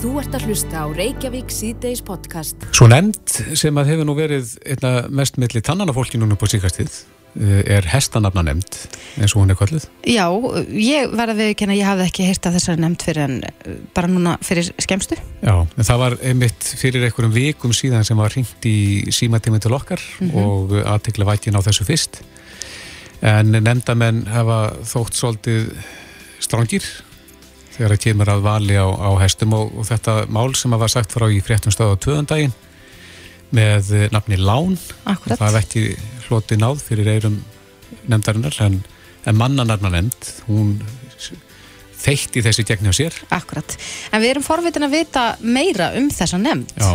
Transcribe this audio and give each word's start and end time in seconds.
Þú 0.00 0.14
ert 0.16 0.32
að 0.32 0.44
hlusta 0.48 0.80
á 0.80 0.86
Reykjavík 0.96 1.50
síðdeis 1.52 2.00
podcast. 2.00 2.62
Svo 2.72 2.86
nefnd 2.88 3.56
sem 3.60 3.76
að 3.76 3.90
hefur 3.90 4.06
nú 4.08 4.14
verið 4.16 4.54
einna 4.64 4.92
mest 5.12 5.36
milli 5.36 5.60
tannanafólki 5.60 6.16
núna 6.16 6.38
på 6.40 6.48
síkastið 6.48 6.88
eh, 7.36 7.58
er 7.76 7.84
hestanafna 7.92 8.40
nefnd 8.46 8.78
eins 9.20 9.34
og 9.34 9.42
hún 9.42 9.52
er 9.52 9.58
kvöldið. 9.60 9.84
Já, 10.08 10.24
ég 10.72 11.12
var 11.12 11.34
að 11.34 11.42
viðkynna, 11.42 11.76
ég 11.76 11.90
hafði 11.90 12.06
ekki 12.06 12.30
heyrt 12.30 12.48
að 12.48 12.56
þessari 12.56 12.80
nefnd 12.80 13.04
fyrir 13.10 13.26
en 13.26 13.36
uh, 13.44 13.74
bara 13.98 14.08
núna 14.08 14.38
fyrir 14.40 14.72
skemstu. 14.80 15.20
Já, 15.44 15.52
en 15.68 15.88
það 15.90 16.02
var 16.06 16.18
einmitt 16.32 16.70
fyrir 16.80 17.04
einhverjum 17.04 17.36
vikum 17.36 17.76
síðan 17.76 18.08
sem 18.08 18.24
var 18.24 18.32
ringt 18.32 18.70
í 18.72 18.80
símatíminn 19.12 19.60
til 19.60 19.76
okkar 19.76 20.00
og 20.32 20.78
aðtekla 20.80 21.28
vækin 21.34 21.60
á 21.60 21.64
þessu 21.68 21.84
fyrst. 21.90 22.22
En 23.20 23.52
nefndamenn 23.52 24.24
hafa 24.32 24.62
þótt 24.80 25.20
svolítið 25.20 25.68
strángir 26.40 26.88
þegar 27.80 27.94
það 27.96 28.02
kemur 28.04 28.30
að 28.34 28.42
vali 28.44 28.76
á, 28.76 28.84
á 28.84 29.10
hestum 29.22 29.54
og, 29.56 29.70
og 29.80 29.86
þetta 29.88 30.16
mál 30.28 30.50
sem 30.58 30.76
að 30.76 30.82
var 30.84 30.92
sagt 30.92 31.14
frá 31.16 31.24
í 31.32 31.40
fréttum 31.44 31.72
stöðu 31.72 31.96
á 31.96 32.02
tvöðundaginn 32.04 32.52
með 33.56 33.94
nafni 34.12 34.36
Lán 34.38 34.76
Akkurat. 35.08 35.40
það 35.40 35.56
ekki 35.62 35.84
hloti 36.28 36.58
náð 36.60 36.84
fyrir 36.84 37.08
eirum 37.16 37.40
nefndarinnar 38.04 38.60
en, 38.66 38.76
en 39.24 39.40
mannanarna 39.40 39.90
nefnd 39.96 40.28
hún 40.50 40.76
þeitti 42.00 42.44
þessi 42.44 42.66
gegni 42.68 42.92
á 42.92 42.94
sér 42.94 43.16
Akkurat. 43.32 43.74
En 44.12 44.20
við 44.22 44.36
erum 44.36 44.44
forvitin 44.44 44.86
að 44.86 44.98
vita 45.00 45.24
meira 45.40 45.90
um 45.96 46.12
þessa 46.12 46.38
nefnd. 46.40 46.76
Já, 46.76 46.92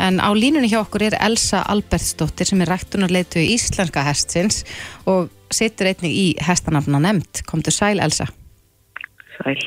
En 0.00 0.16
á 0.16 0.32
línunni 0.32 0.70
hjá 0.72 0.80
okkur 0.80 1.02
er 1.10 1.18
Elsa 1.20 1.60
Albertsdóttir 1.68 2.48
sem 2.48 2.62
er 2.64 2.70
ræktunarleitu 2.72 3.36
í 3.42 3.50
Íslenska 3.58 4.00
hestsins 4.06 4.62
og 5.04 5.28
situr 5.52 5.90
einnig 5.90 6.14
í 6.16 6.26
hestanafna 6.40 7.02
nefnd. 7.04 7.42
Komdu 7.44 7.74
sæl, 7.74 8.00
Elsa. 8.00 8.30
Sæl. 9.40 9.60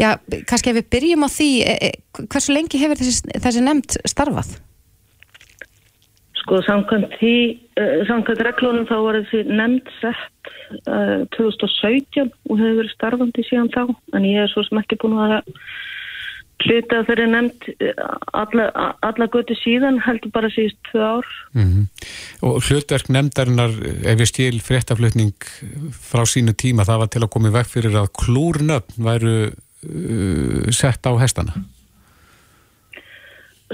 Já, 0.00 0.16
kannski 0.48 0.72
ef 0.72 0.78
við 0.80 0.90
byrjum 0.94 1.26
á 1.26 1.28
því, 1.28 1.48
e, 1.68 1.72
e, 1.88 2.26
hversu 2.32 2.54
lengi 2.54 2.80
hefur 2.80 3.00
þessi, 3.00 3.34
þessi 3.44 3.64
nefnd 3.64 3.98
starfað? 4.08 4.54
Sko, 6.42 6.58
samkvæmt 6.66 7.12
því, 7.20 7.36
uh, 7.78 7.98
samkvæmt 8.08 8.42
reglunum 8.48 8.88
þá 8.88 8.96
var 9.04 9.20
þessi 9.20 9.44
nefnd 9.50 9.92
sett 10.00 10.52
uh, 10.90 11.22
2017 11.36 12.32
og 12.48 12.58
hefur 12.58 12.80
verið 12.80 12.94
starfandi 12.96 13.44
síðan 13.46 13.70
þá, 13.74 13.84
en 14.16 14.26
ég 14.26 14.42
er 14.42 14.50
svo 14.50 14.64
sem 14.66 14.80
ekki 14.80 14.98
búin 15.02 15.20
að 15.20 15.36
hluta 16.62 17.02
þeirri 17.08 17.28
nefnd 17.32 17.68
uh, 17.72 18.14
alla, 18.42 18.68
alla 19.02 19.28
götu 19.32 19.56
síðan, 19.58 20.00
heldur 20.04 20.32
bara 20.34 20.50
síðust 20.52 20.78
tvö 20.90 21.08
ár. 21.18 21.34
mm 21.56 21.88
og 22.42 22.58
hlutverk 22.66 23.06
nefndarinnar 23.14 23.74
ef 24.02 24.18
ég 24.18 24.26
stíl 24.26 24.56
fréttaflutning 24.66 25.44
frá 25.94 26.24
sínu 26.26 26.56
tíma 26.58 26.82
það 26.88 27.04
var 27.04 27.10
til 27.14 27.20
að 27.22 27.30
koma 27.36 27.52
í 27.52 27.54
veg 27.54 27.68
fyrir 27.70 27.98
að 28.00 28.08
klúrnöfn 28.18 28.98
væru 29.06 29.36
uh, 29.52 30.66
sett 30.74 31.06
á 31.06 31.12
hestana 31.22 31.62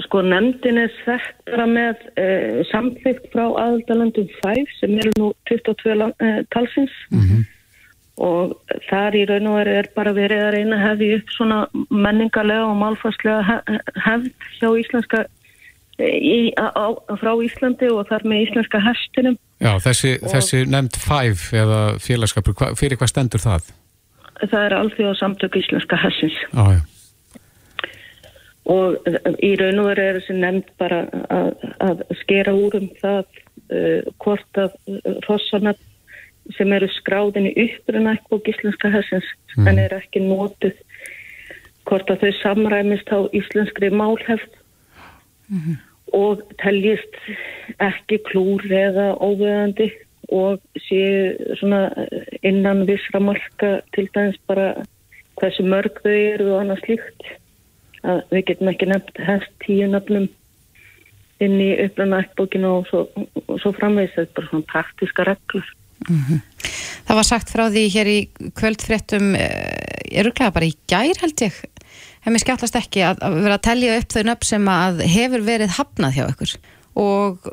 Sko, 0.05 0.21
nefndin 0.23 0.79
er 0.79 0.91
sett 1.03 1.41
bara 1.49 1.65
með 1.67 2.03
uh, 2.13 2.61
samþygt 2.69 3.25
frá 3.33 3.43
aðaldalandum 3.49 4.29
5 4.39 4.75
sem 4.77 4.93
eru 5.01 5.11
nú 5.19 5.31
22 5.49 5.97
land, 5.99 6.15
uh, 6.23 6.39
talsins. 6.55 6.93
Og 8.19 8.55
þar 8.89 9.15
í 9.15 9.25
raun 9.29 9.47
og 9.47 9.57
veru 9.61 9.75
er 9.79 9.89
bara 9.95 10.13
verið 10.15 10.41
að 10.43 10.53
reyna 10.57 10.77
að 10.79 10.85
hefði 10.85 11.09
upp 11.17 11.33
svona 11.35 11.59
menningarlega 11.89 12.65
og 12.67 12.77
málfarslega 12.81 13.41
he- 13.47 13.81
hefð 14.05 14.31
hjá 14.59 14.69
íslenska 14.83 15.21
í, 15.99 16.51
á, 16.59 16.67
á- 16.75 16.99
frá 17.19 17.31
Íslandi 17.43 17.91
og 17.91 18.07
þar 18.11 18.27
með 18.27 18.45
íslenska 18.47 18.81
hestinum. 18.83 19.37
Já, 19.59 19.73
þessi, 19.83 20.15
þessi 20.23 20.65
nefnd 20.67 20.99
5 21.03 21.49
eða 21.63 21.79
félagskapur, 22.03 22.55
hva, 22.59 22.73
fyrir 22.79 22.99
hvað 22.99 23.13
stendur 23.13 23.43
það? 23.43 23.71
það 24.47 24.61
er 24.65 24.75
alþjóða 24.77 25.17
samtök 25.19 25.57
íslenska 25.59 25.97
Já, 25.99 26.63
já, 26.75 26.81
og 28.69 29.09
í 29.43 29.51
raun 29.59 29.81
og 29.81 29.89
veru 29.89 30.05
er 30.05 30.19
þessi 30.19 30.35
nefnd 30.37 30.71
bara 30.79 31.01
að, 31.33 31.49
að 31.83 32.03
skera 32.21 32.53
úr 32.55 32.77
um 32.79 32.89
það 33.01 33.23
uh, 33.73 34.11
hvort 34.21 34.61
að 34.61 34.77
rossana 35.27 35.73
sem 36.57 36.73
eru 36.73 36.89
skráðin 36.95 37.49
í 37.51 37.53
uppruna 37.65 38.15
ekkbók 38.17 38.49
íslenska 38.51 38.91
hessins 38.93 39.27
en 39.67 39.81
er 39.81 39.93
ekki 39.99 40.23
nótuð 40.23 40.77
hvort 41.89 42.09
að 42.09 42.25
þau 42.25 42.33
samræmist 42.41 43.09
á 43.09 43.19
íslenskri 43.35 43.89
málhefð 43.93 44.59
og 46.17 46.43
teljist 46.61 47.17
ekki 47.81 48.19
klúr 48.29 48.65
eða 48.65 49.11
óveðandi 49.17 49.89
og 50.29 50.61
séu 50.85 51.55
svona 51.57 51.89
innan 52.45 52.85
vissra 52.89 53.21
marka 53.21 53.79
til 53.95 54.07
dæmis 54.13 54.37
bara 54.47 54.73
hversu 55.39 55.65
mörg 55.65 56.01
þau 56.03 56.13
eru 56.15 56.51
og 56.53 56.59
annað 56.63 56.83
slíkt. 56.85 57.29
Að 58.03 58.21
við 58.31 58.45
getum 58.51 58.71
ekki 58.71 58.89
nefnt 58.89 59.21
hest 59.27 59.55
tíu 59.65 59.87
nöfnum 59.89 60.29
inn 61.43 61.57
í 61.63 61.69
uppruna 61.85 62.21
ekkbókinu 62.23 62.71
og 62.77 62.87
svo, 62.91 63.05
og 63.47 63.59
svo 63.63 63.73
framvegis. 63.75 64.15
Þetta 64.15 64.29
er 64.29 64.35
bara 64.37 64.51
svona 64.51 64.69
praktiska 64.73 65.27
reglur 65.27 65.73
Það 66.07 67.17
var 67.19 67.27
sagt 67.27 67.51
frá 67.51 67.65
því 67.69 67.83
hér 67.93 68.09
í 68.09 68.19
kvöldfréttum 68.57 69.33
eruglega 69.35 70.53
bara 70.55 70.69
í 70.69 70.75
gær 70.89 71.19
held 71.21 71.43
ég. 71.43 71.55
Hef 72.19 72.33
mér 72.33 72.43
skjáttlast 72.43 72.77
ekki 72.79 73.03
að, 73.07 73.21
að 73.25 73.39
vera 73.43 73.57
að 73.57 73.65
telja 73.67 73.97
upp 73.99 74.13
þau 74.15 74.23
nöfn 74.27 74.49
sem 74.49 74.69
að 74.73 75.01
hefur 75.09 75.45
verið 75.47 75.75
hafnað 75.77 76.17
hjá 76.17 76.23
ykkur. 76.27 76.55
Og 76.99 77.49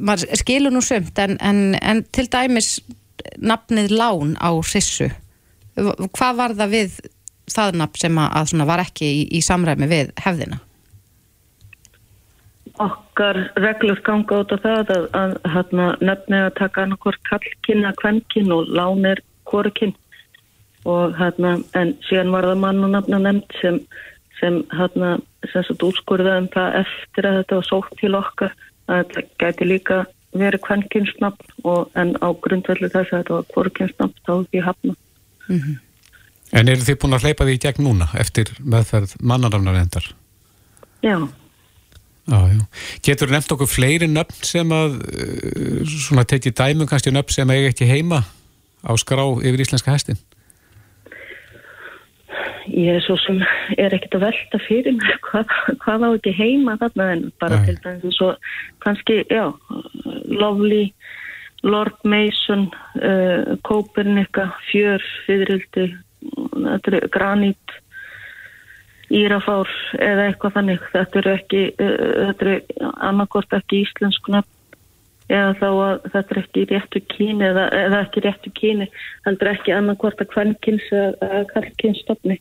maður 0.00 0.38
skilur 0.40 0.74
nú 0.74 0.82
sumt 0.84 1.18
en, 1.20 1.36
en, 1.40 1.62
en 1.80 2.04
til 2.14 2.26
dæmis 2.32 2.78
nafnið 3.40 3.94
Lán 3.94 4.36
á 4.40 4.50
Sissu. 4.66 5.10
Hvað 5.74 6.38
var 6.38 6.54
það 6.58 6.74
við 6.74 7.00
það 7.50 7.80
nafn 7.80 8.00
sem 8.00 8.20
að, 8.20 8.54
var 8.68 8.84
ekki 8.84 9.08
í, 9.08 9.24
í 9.38 9.40
samræmi 9.44 9.88
við 9.90 10.12
hefðina? 10.24 10.60
Okkar 12.82 13.38
reglur 13.62 14.00
ganga 14.02 14.40
út 14.42 14.54
á 14.54 14.58
það 14.58 14.94
að, 14.94 15.04
að, 15.14 15.34
að 15.46 15.74
nefni 16.02 16.40
að 16.40 16.54
taka 16.58 16.82
annarkvort 16.82 17.20
kallkinn 17.28 17.86
að 17.86 18.00
kvennkinn 18.02 18.50
og 18.54 18.72
lán 18.74 19.06
er 19.06 19.22
hvorkinn 19.50 19.94
og 20.84 21.14
hérna 21.18 21.56
en 21.78 21.94
síðan 22.08 22.32
var 22.34 22.48
það 22.48 22.60
mann 22.64 22.82
og 22.84 22.92
nafna 22.96 23.20
nefnd 23.22 23.54
sem 23.60 23.78
sem 24.40 24.58
hérna 24.74 25.14
sem 25.52 25.62
sagt 25.62 25.84
úrskurða 25.86 26.38
um 26.42 26.50
það 26.52 26.80
eftir 26.82 27.28
að 27.28 27.38
þetta 27.38 27.60
var 27.60 27.68
sótt 27.68 27.96
til 28.00 28.12
okkar 28.18 28.56
að 28.90 29.04
þetta 29.14 29.24
gæti 29.44 29.68
líka 29.70 30.00
verið 30.34 30.64
kvennkynnsnafn 30.66 31.54
og 31.70 31.94
en 32.00 32.16
á 32.18 32.28
grundvelli 32.42 32.90
þess 32.90 33.12
að 33.12 33.22
þetta 33.22 33.38
var 33.38 33.48
hvorkynnsnafn 33.54 34.22
þá 34.26 34.32
ekki 34.34 34.64
hafna 34.66 34.96
En 36.54 36.68
eru 36.70 36.84
þið 36.86 36.98
búin 37.02 37.16
að 37.16 37.24
hleypa 37.26 37.46
því 37.46 37.54
í 37.54 37.62
gegn 37.62 37.86
núna 37.86 38.06
eftir 38.20 38.50
meðferð 38.60 39.16
mannarafnar 39.22 39.78
endar? 39.80 40.04
Já, 41.02 41.16
Já, 42.24 42.38
já. 42.48 42.60
Getur 43.04 43.32
nefnt 43.32 43.52
okkur 43.52 43.68
fleiri 43.68 44.08
nöfn 44.08 44.46
sem 44.48 44.70
að 44.72 45.00
uh, 45.04 45.82
svona 46.08 46.24
tekið 46.28 46.56
dæmum 46.60 46.88
kannski 46.88 47.12
nöfn 47.12 47.36
sem 47.36 47.50
eiga 47.52 47.72
ekki 47.72 47.88
heima 47.88 48.22
á 48.84 48.92
skrá 49.00 49.26
yfir 49.44 49.64
íslenska 49.66 49.92
hestin? 49.92 50.20
ég 52.70 52.96
er 52.96 53.02
svo 53.04 53.16
sem 53.20 53.40
er 53.76 53.94
ekkert 53.94 54.16
að 54.18 54.24
velta 54.28 54.60
fyrir 54.64 54.96
mér 54.96 55.18
hvað, 55.26 55.52
hvað 55.82 56.06
á 56.06 56.08
ekki 56.14 56.34
heima 56.38 56.78
þarna 56.80 57.10
en 57.16 57.26
bara 57.42 57.60
Nei. 57.60 57.66
til 57.68 57.78
dæmis 57.84 58.18
svo 58.18 58.30
kannski, 58.84 59.20
já, 59.30 59.52
Lovely, 60.32 60.88
Lord 61.64 61.96
Mason, 62.04 62.68
uh, 63.00 63.56
Copernica, 63.64 64.50
Fjör, 64.68 65.04
Fyririldi, 65.26 65.90
Granít, 67.12 67.78
Írafár 69.14 69.70
eða 70.02 70.28
eitthvað 70.28 70.56
þannig. 70.58 70.88
Þetta 70.92 71.20
eru 71.20 71.32
ekki, 71.38 71.62
uh, 71.78 72.04
þetta 72.28 72.46
eru 72.48 72.90
annarkort 73.10 73.56
ekki 73.58 73.84
íslensku 73.84 74.34
nafn 74.34 74.50
eða 75.32 75.52
þá 75.56 75.68
að 75.70 76.08
þetta 76.12 76.34
er 76.34 76.40
ekki 76.42 76.64
réttu 76.68 77.00
kyni 77.14 77.46
eða, 77.46 77.62
eða 77.72 78.00
ekki 78.04 78.22
réttu 78.26 78.50
kyni, 78.58 78.88
heldur 79.24 79.50
ekki 79.54 79.72
annarkort 79.72 80.20
að 80.20 80.32
kvennkins 80.34 80.90
eða 80.92 81.44
kallkynsstofni. 81.54 82.36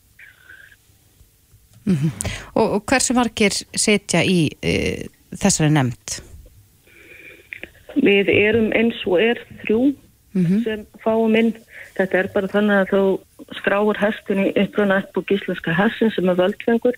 Og, 2.56 2.66
og 2.66 2.80
hversu 2.88 3.16
margir 3.16 3.56
setja 3.76 4.24
í 4.24 4.48
uh, 4.52 5.04
þessari 5.40 5.72
nefnd? 5.76 6.20
Við 8.04 8.32
erum 8.34 8.72
eins 8.76 9.00
og 9.06 9.22
er 9.22 9.42
þrjú 9.64 9.94
sem 10.64 10.86
fáum 11.04 11.36
inn. 11.38 11.52
Þetta 11.94 12.20
er 12.24 12.30
bara 12.34 12.50
þannig 12.50 12.80
að 12.80 12.88
þá 12.90 13.02
skráur 13.60 14.00
hestin 14.00 14.46
í 14.48 14.52
uppruna 14.64 15.02
upp 15.04 15.32
íslenska 15.32 15.76
hessin 15.78 16.12
sem 16.16 16.30
er 16.30 16.40
völdfengur 16.40 16.98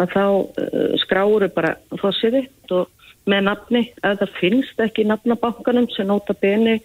að 0.00 0.14
þá 0.14 0.24
uh, 0.24 0.96
skráur 1.02 1.46
bara 1.54 1.76
fossiði 2.00 2.46
og 2.70 2.88
með 3.28 3.46
nafni 3.46 3.82
að 4.06 4.22
það 4.22 4.36
finnst 4.40 4.82
ekki 4.82 5.06
nafnabankanum 5.06 5.88
sem 5.94 6.08
nota 6.08 6.34
beni 6.40 6.78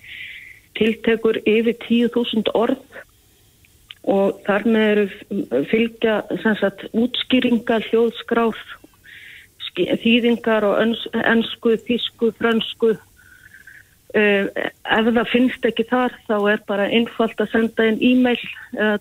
tiltekur 0.76 1.40
yfir 1.48 1.78
10.000 1.88 2.52
orð 2.54 3.04
og 4.06 4.42
þar 4.46 4.68
með 4.70 4.90
eru 4.92 5.64
fylgja 5.72 6.16
sagt 6.44 6.86
útskýringar, 6.94 7.86
hljóðskrár, 7.90 8.58
ski- 9.70 9.90
þýðingar 10.04 10.68
og 10.68 10.78
öns, 10.84 11.02
ensku, 11.26 11.74
þísku, 11.88 12.30
frönsku. 12.38 12.94
Uh, 14.15 14.47
ef 14.95 15.09
það 15.12 15.31
finnst 15.31 15.65
ekki 15.67 15.83
þar 15.89 16.13
þá 16.29 16.35
er 16.53 16.62
bara 16.69 16.88
einfalt 16.88 17.41
að 17.44 17.51
senda 17.51 17.88
inn 17.89 17.97
e-mail, 18.00 18.39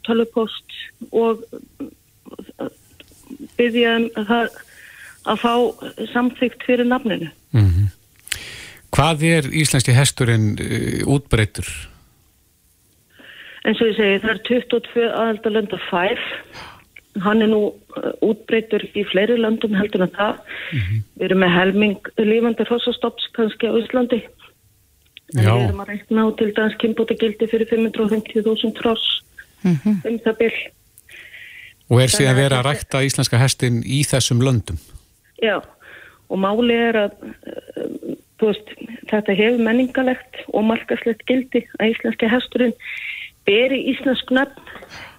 tölupost 0.03 0.75
og 1.15 1.45
uh, 1.55 2.71
byggja 3.59 3.93
um 4.01 4.09
það 4.17 4.57
að 5.25 5.45
fá 5.45 5.55
samþygt 6.13 6.67
fyrir 6.67 6.91
nafninu. 6.91 7.31
Mm 7.55 7.93
Hvað 8.95 9.25
er 9.27 9.47
íslenski 9.51 9.91
hesturinn 9.91 10.53
uh, 10.63 11.01
útbreytur? 11.17 11.67
En 13.65 13.75
svo 13.75 13.89
ég 13.89 13.97
segi, 13.97 14.21
það 14.23 14.31
er 14.35 14.41
22 14.47 15.07
aðaldalönda 15.09 15.81
fær. 15.89 16.21
Hann 17.25 17.43
er 17.43 17.51
nú 17.51 17.63
útbreytur 18.23 18.85
í 18.95 19.05
fleiri 19.09 19.39
löndum 19.41 19.75
heldur 19.79 20.05
en 20.05 20.13
það. 20.15 20.39
Við 21.17 21.27
erum 21.29 21.43
með 21.43 21.55
helming 21.55 22.11
lífandi 22.21 22.67
hrossastopps 22.69 23.27
kannski 23.35 23.71
á 23.71 23.75
Íslandi. 23.81 24.21
Við 25.35 25.51
erum 25.51 25.83
að 25.83 25.91
reikna 25.91 26.25
á 26.25 26.29
til 26.39 26.51
dæmis 26.55 26.77
kynbóta 26.79 27.17
gildi 27.19 27.49
fyrir 27.51 27.71
550.000 27.73 28.83
hross 28.83 29.07
um 29.65 30.19
það 30.23 30.37
byll. 30.41 30.59
Og 31.91 32.01
er 32.01 32.13
síðan 32.13 32.39
verið 32.39 32.59
að 32.61 32.67
rækta 32.69 33.03
íslenska 33.05 33.41
hestin 33.41 33.83
í 33.83 34.05
þessum 34.09 34.43
löndum? 34.45 34.79
Já, 35.43 35.59
og 36.31 36.41
máli 36.41 36.77
er 36.79 37.01
að 37.03 37.17
þú 38.39 38.51
veist, 38.51 38.71
þetta 39.11 39.37
hefur 39.41 39.67
menningalegt 39.67 40.45
og 40.53 40.67
markaslegt 40.71 41.27
gildi 41.29 41.65
að 41.81 41.95
íslenski 41.95 42.31
hesturinn 42.31 42.77
beri 43.49 43.83
íslensk 43.93 44.33
nöfn. 44.35 44.71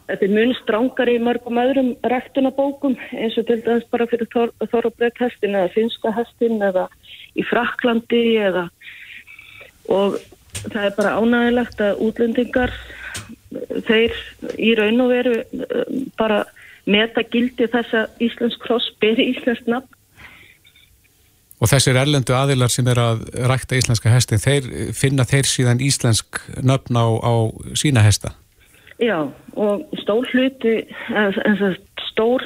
Þetta 0.06 0.28
er 0.28 0.34
mun 0.36 0.52
strángari 0.60 1.16
í 1.18 1.22
mörgum 1.26 1.58
öðrum 1.58 1.94
ræktunabókum 2.06 2.94
eins 3.18 3.38
og 3.42 3.48
til 3.48 3.58
dæmis 3.66 3.88
bara 3.90 4.06
fyrir 4.10 4.30
Þor, 4.34 4.52
Þor 4.70 4.92
og 4.92 5.00
Brett 5.00 5.18
hestin 5.18 5.58
eða 5.58 5.72
finska 5.74 6.12
hestin 6.14 6.62
eða 6.62 6.86
í 7.34 7.46
Fraklandi 7.50 8.22
eða 8.38 8.68
og 9.92 10.20
það 10.72 10.84
er 10.84 10.96
bara 10.98 11.16
ánægilegt 11.20 11.82
að 11.84 12.04
útlendingar 12.06 12.76
þeir 13.88 14.16
í 14.60 14.74
raun 14.78 15.04
og 15.06 15.12
veru 15.14 15.36
uh, 15.42 15.84
bara 16.20 16.44
meta 16.86 17.24
gildi 17.24 17.68
þess 17.72 17.98
að 17.98 18.26
íslensk 18.28 18.62
kross 18.62 18.92
beri 19.02 19.32
íslensk 19.34 19.70
nafn 19.72 19.96
Og 21.64 21.72
þessir 21.72 21.96
erlendu 21.96 22.36
aðilar 22.36 22.72
sem 22.72 22.88
er 22.92 23.00
að 23.00 23.22
rækta 23.48 23.78
íslenska 23.80 24.12
hestin, 24.12 24.42
þeir 24.44 24.66
finna 24.96 25.24
þeir 25.28 25.48
síðan 25.48 25.80
íslensk 25.84 26.42
nöfn 26.68 27.00
á, 27.00 27.08
á 27.24 27.34
sína 27.80 28.04
hesta? 28.04 28.34
Já, 29.00 29.32
og 29.56 29.86
stór 30.02 30.28
hluti, 30.34 30.76
sagt, 31.08 32.04
stór 32.12 32.44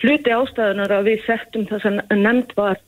hluti 0.00 0.32
ástæðunar 0.32 0.92
að 0.92 1.10
við 1.10 1.22
settum 1.28 1.68
þess 1.68 1.88
að 1.88 2.16
nefnd 2.24 2.56
var 2.56 2.80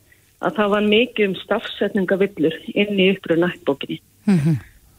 að 0.46 0.56
það 0.60 0.72
var 0.76 0.88
mikið 0.92 1.28
um 1.28 1.36
stafsetningavillur 1.42 2.56
inn 2.74 3.02
í 3.02 3.10
uppröðu 3.14 3.42
nættbókinni. 3.44 4.00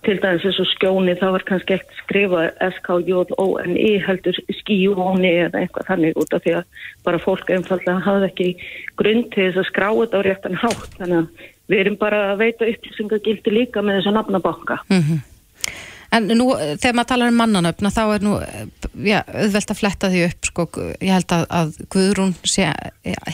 Til 0.06 0.16
dæmis 0.24 0.46
eins 0.46 0.60
og 0.62 0.68
skjóni, 0.70 1.16
það 1.20 1.34
var 1.36 1.44
kannski 1.48 1.74
ekkert 1.76 1.98
skrifað 2.04 2.60
S-K-J-O-N-I 2.68 3.90
heldur 4.06 4.38
skíjóni 4.62 5.32
eða 5.48 5.64
eitthvað 5.64 5.90
þannig 5.90 6.20
út 6.22 6.36
af 6.38 6.44
því 6.46 6.54
að 6.60 6.84
bara 7.08 7.24
fólk 7.24 7.50
einfallega 7.52 8.06
hafði 8.06 8.30
ekki 8.30 8.50
grunn 9.02 9.26
til 9.34 9.48
þess 9.50 9.64
að 9.64 9.70
skrá 9.72 9.90
þetta 9.98 10.22
á 10.22 10.26
réttan 10.28 10.62
hátt. 10.62 10.92
Þannig 11.00 11.18
að 11.18 11.48
við 11.68 11.82
erum 11.84 11.98
bara 12.00 12.22
að 12.32 12.44
veita 12.46 12.70
upplýsingagildi 12.72 13.56
líka 13.58 13.84
með 13.84 14.00
þess 14.00 14.12
að 14.14 14.18
nafnabanka. 14.22 14.80
En 16.16 16.30
nú, 16.40 16.46
þegar 16.56 16.96
maður 16.96 17.10
talar 17.12 17.32
um 17.32 17.40
mannanöfna, 17.42 17.92
þá 17.92 18.04
er 18.06 18.24
nú, 18.24 18.36
já, 19.04 19.18
auðvelt 19.28 19.74
að 19.74 19.80
fletta 19.82 20.10
því 20.14 20.22
upp, 20.30 20.48
sko, 20.48 20.66
ég 21.04 21.12
held 21.12 21.34
að, 21.36 21.44
að 21.60 21.74
Guðrún 21.94 22.32
sé, 22.48 22.70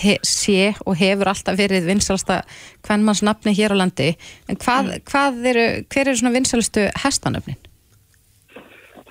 he, 0.01 0.15
sé 0.25 0.71
og 0.81 0.97
hefur 0.97 1.29
alltaf 1.29 1.59
verið 1.59 1.85
vinsalasta 1.91 2.39
hvernmannsnafni 2.87 3.53
hér 3.57 3.75
á 3.77 3.81
landi, 3.83 4.09
en 4.49 4.59
hvað, 4.63 4.95
hvað 5.09 5.45
eru, 5.53 5.67
hver 5.85 6.09
eru 6.09 6.17
svona 6.17 6.33
vinsalustu 6.33 6.87
hestanöfnin? 7.03 7.61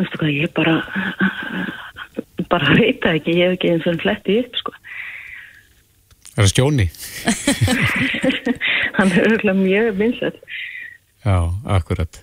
Veistu 0.00 0.18
hvað, 0.18 0.34
ég 0.34 0.54
bara, 0.58 0.76
bara 2.50 2.74
veit 2.80 3.06
ekki, 3.12 3.38
ég 3.38 3.52
hef 3.52 3.58
ekki 3.60 3.74
eins 3.76 3.88
og 3.92 4.02
fletti 4.02 4.40
upp, 4.42 4.58
sko. 4.58 4.74
Er 6.32 6.46
það 6.46 6.52
skjóni? 6.54 6.88
Hann 8.96 9.10
er 9.12 9.26
auðvitað 9.26 9.58
mjög 9.58 9.88
vinsett. 10.00 10.38
Já, 11.22 11.38
akkurat. 11.70 12.18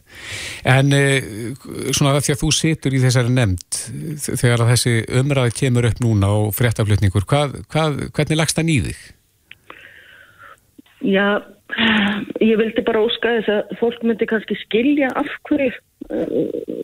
En 0.67 0.91
eh, 0.91 1.23
svona 1.95 2.17
því 2.19 2.33
að 2.33 2.41
þú 2.41 2.49
situr 2.51 2.95
í 2.97 2.99
þessari 2.99 3.31
nefnd 3.31 3.77
þegar 4.27 4.65
að 4.65 4.71
þessi 4.73 4.95
umræði 5.21 5.53
kemur 5.61 5.87
upp 5.87 6.01
núna 6.03 6.31
og 6.41 6.49
fréttaflutningur, 6.57 7.23
hvað, 7.29 7.61
hvað, 7.71 8.01
hvernig 8.17 8.39
lagst 8.41 8.59
það 8.59 8.67
nýðig? 8.67 8.99
Já, 10.99 11.39
ég 12.43 12.59
vildi 12.59 12.83
bara 12.83 13.05
óska 13.05 13.37
þess 13.37 13.53
að 13.53 13.71
fólk 13.79 14.03
myndi 14.03 14.27
kannski 14.27 14.57
skilja 14.65 15.13
af 15.21 15.31
hverju 15.47 15.71
uh, 15.71 16.35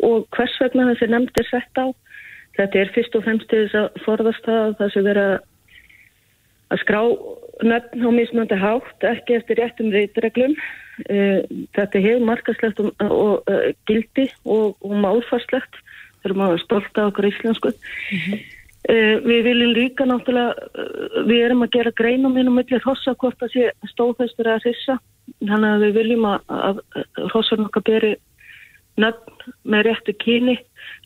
og 0.08 0.30
hvers 0.38 0.56
vegna 0.64 0.88
þessi 0.94 1.12
nefnd 1.12 1.44
er 1.44 1.50
sett 1.50 1.84
á. 1.84 1.92
Þetta 2.56 2.80
er 2.80 2.94
fyrst 2.96 3.20
og 3.20 3.26
fremst 3.28 3.52
þess 3.52 3.76
að 3.76 4.00
forðast 4.06 4.48
það 4.48 4.62
að 4.62 4.80
það 4.80 4.94
sé 4.94 5.06
vera 5.10 5.28
að 6.72 6.82
skrá 6.86 7.02
nöfn 7.68 8.08
á 8.08 8.10
mismöndi 8.16 8.64
hátt, 8.64 9.04
ekki 9.04 9.36
eftir 9.42 9.60
réttum 9.60 9.92
reytreglum. 9.92 10.56
Uh, 11.04 11.42
þetta 11.76 12.02
hefur 12.04 12.28
markaslegt 12.30 12.80
og, 12.80 12.92
og 13.04 13.50
uh, 13.52 13.72
gildi 13.90 14.30
og, 14.44 14.76
og 14.80 14.94
málfarslegt. 15.04 15.82
Þeir 16.22 16.32
eru 16.32 16.40
maður 16.40 16.62
stolt 16.64 17.02
af 17.02 17.10
okkur 17.12 17.28
íslensku. 17.32 17.74
Uh, 18.86 19.18
við 19.26 19.42
viljum 19.50 19.74
líka 19.76 20.08
náttúrulega, 20.08 20.70
uh, 20.78 21.18
við 21.28 21.44
erum 21.48 21.66
að 21.66 21.74
gera 21.76 21.96
greinum 22.00 22.38
inn 22.40 22.52
á 22.52 22.58
milli 22.58 22.80
hrossa 22.86 23.16
hvort 23.20 23.42
það 23.42 23.54
sé 23.56 23.92
stóðfæstur 23.92 24.52
að 24.54 24.64
hrissa. 24.70 25.00
Þannig 25.42 25.74
að 25.74 25.84
við 25.88 26.00
viljum 26.00 26.30
að, 26.30 26.56
að, 26.70 26.82
að 26.96 27.28
hrossan 27.34 27.66
okkar 27.66 27.86
beri 27.90 28.14
nöfn 29.02 29.56
með 29.68 29.88
réttu 29.90 30.16
kyni. 30.22 30.56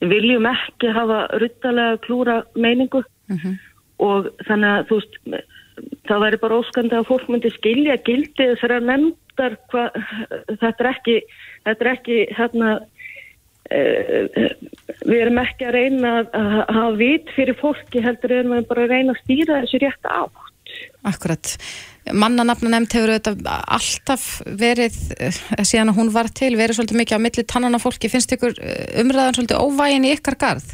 Við 0.04 0.14
viljum 0.14 0.48
ekki 0.50 0.92
hafa 0.96 1.24
ruttalega 1.42 2.00
klúra 2.06 2.42
meiningu 2.56 3.02
og 4.00 4.30
þannig 4.48 4.70
að 4.70 4.86
þú 4.90 5.00
veist, 5.00 5.18
það 6.10 6.24
væri 6.26 6.42
bara 6.42 6.60
óskandi 6.62 6.98
að 6.98 7.10
fólk 7.10 7.28
myndi 7.32 7.52
skilja 7.54 7.98
gildi 8.06 8.52
þessara 8.54 8.80
nefndar 8.84 9.58
hva, 9.72 9.90
þetta 10.50 10.72
er 10.76 10.90
ekki, 10.94 11.18
þetta 11.68 11.86
er 11.86 11.92
ekki 11.94 12.18
hérna 12.38 12.72
uh, 12.80 14.42
við 15.06 15.20
erum 15.20 15.42
ekki 15.44 15.70
að 15.70 15.78
reyna 15.78 16.16
að 16.24 16.52
hafa 16.78 16.92
vit 17.00 17.32
fyrir 17.36 17.60
fólki 17.60 18.04
heldur 18.06 18.36
erum 18.40 18.58
við 18.58 18.68
bara 18.72 18.86
að 18.88 18.96
reyna 18.96 19.16
að 19.16 19.24
stýra 19.24 19.62
þessu 19.64 19.82
rétt 19.84 20.10
átt. 20.10 20.46
Akkurat. 21.08 21.56
Mannanafna 22.10 22.72
nefnd 22.74 22.96
hefur 22.96 23.14
auðvitað 23.14 23.50
alltaf 23.76 24.26
verið, 24.60 24.98
eh, 25.20 25.40
síðan 25.62 25.92
að 25.94 26.00
hún 26.00 26.12
var 26.14 26.30
til, 26.34 26.56
verið 26.58 26.80
svolítið 26.80 27.02
mikið 27.02 27.18
á 27.18 27.26
milli 27.26 27.44
tannana 27.46 27.82
fólki. 27.82 28.10
Finnst 28.10 28.34
ykkur 28.34 28.56
eh, 28.58 29.02
umræðan 29.02 29.38
svolítið 29.38 29.62
óvægin 29.62 30.08
í 30.08 30.14
ykkar 30.18 30.38
garð? 30.42 30.70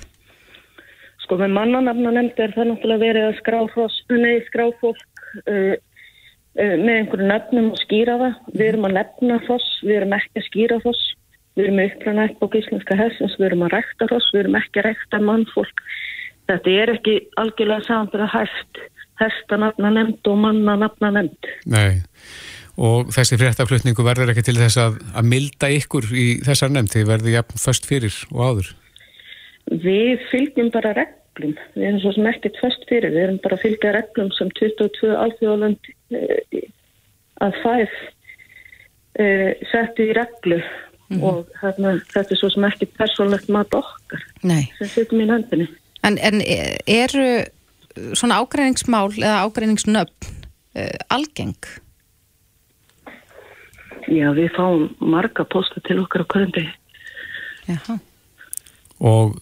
Sko 1.26 1.40
með 1.42 1.56
mannanafna 1.58 2.14
nefnd 2.14 2.40
er 2.44 2.54
það 2.54 2.68
náttúrulega 2.70 3.02
verið 3.02 3.28
að 3.28 3.38
skrá, 3.40 3.60
hross, 3.74 4.00
nei, 4.14 4.36
skrá 4.46 4.66
fólk 4.82 5.24
uh, 5.50 5.74
uh, 5.74 6.76
með 6.78 6.92
einhverju 7.00 7.30
nöfnum 7.32 7.70
og 7.74 7.80
skýra 7.82 8.18
það. 8.22 8.36
Við 8.54 8.66
erum 8.70 8.90
að 8.90 8.98
nefna 9.00 9.40
hross, 9.48 9.70
við 9.82 10.00
erum 10.00 10.18
ekki 10.20 10.42
að 10.42 10.50
skýra 10.52 10.82
hross. 10.84 11.06
Við 11.56 11.70
erum 11.70 11.82
uppræna 11.86 12.28
upp 12.30 12.46
á 12.46 12.48
gíslenska 12.54 13.00
hessins, 13.00 13.38
við 13.40 13.48
erum 13.50 13.66
að 13.66 13.78
rækta 13.78 14.10
hross, 14.12 14.30
við 14.36 14.44
erum 14.44 14.60
ekki 14.60 14.82
að 14.82 14.88
rækta 14.90 15.22
mannfólk. 15.24 15.86
Þetta 16.52 16.78
er 16.84 16.94
ekki 16.94 17.16
algjörlega 17.42 17.88
samanbyrða 17.88 18.30
hægt. 18.36 18.84
Hestanafna 19.16 19.94
nefnd 19.96 20.30
og 20.30 20.42
mannanafna 20.44 21.14
nefnd. 21.16 21.52
Nei, 21.72 22.02
og 22.76 23.14
þessi 23.16 23.40
fréttaflutningu 23.40 24.04
verður 24.06 24.34
ekki 24.34 24.44
til 24.46 24.60
þess 24.60 24.82
að, 24.84 24.98
að 25.16 25.30
milda 25.32 25.70
ykkur 25.80 26.10
í 26.12 26.26
þessar 26.46 26.76
nefnd, 26.76 26.92
þið 26.92 27.14
verður 27.16 27.38
jafn 27.40 27.64
först 27.64 27.88
fyrir 27.90 28.18
og 28.36 28.42
áður. 28.44 28.76
Við 29.72 30.22
fylgjum 30.30 30.72
bara 30.74 30.94
reglum. 30.98 31.56
Við 31.76 31.88
erum 31.88 32.02
svo 32.04 32.14
sem 32.16 32.28
ekkert 32.30 32.60
fast 32.62 32.86
fyrir. 32.90 33.14
Við 33.16 33.24
erum 33.28 33.40
bara 33.44 33.58
að 33.58 33.66
fylgja 33.66 33.94
reglum 33.96 34.32
sem 34.38 34.52
22 34.60 35.14
alþjóðalönd 35.24 35.90
uh, 36.20 36.60
að 37.46 37.62
fæð 37.64 37.96
uh, 39.20 39.52
settu 39.72 40.10
í 40.10 40.18
reglu 40.18 40.62
og 41.22 41.52
þarna, 41.60 41.92
þetta 42.10 42.34
er 42.34 42.40
svo 42.40 42.48
sem 42.50 42.66
ekkert 42.66 42.96
persónlegt 42.98 43.50
mat 43.54 43.76
okkar 43.78 44.24
Nei. 44.42 44.72
sem 44.80 44.90
setjum 44.90 45.22
í 45.22 45.28
nefndinni. 45.30 45.68
En, 46.06 46.18
en 46.18 46.42
eru 46.42 47.28
svona 48.18 48.40
ágreiningsmál 48.42 49.12
eða 49.20 49.44
ágreiningsnöfn 49.46 50.32
uh, 50.34 50.98
algeng? 51.14 51.58
Já, 54.06 54.30
við 54.38 54.52
fáum 54.54 54.90
marga 55.02 55.46
posta 55.50 55.82
til 55.86 55.98
okkar 56.04 56.26
á 56.26 56.46
degi. 56.54 56.68
Jaha. 57.66 57.98
Og 59.02 59.40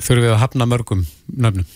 þurfum 0.00 0.26
við 0.26 0.34
að 0.34 0.42
hafna 0.42 0.68
mörgum 0.68 1.04
nöfnum. 1.28 1.68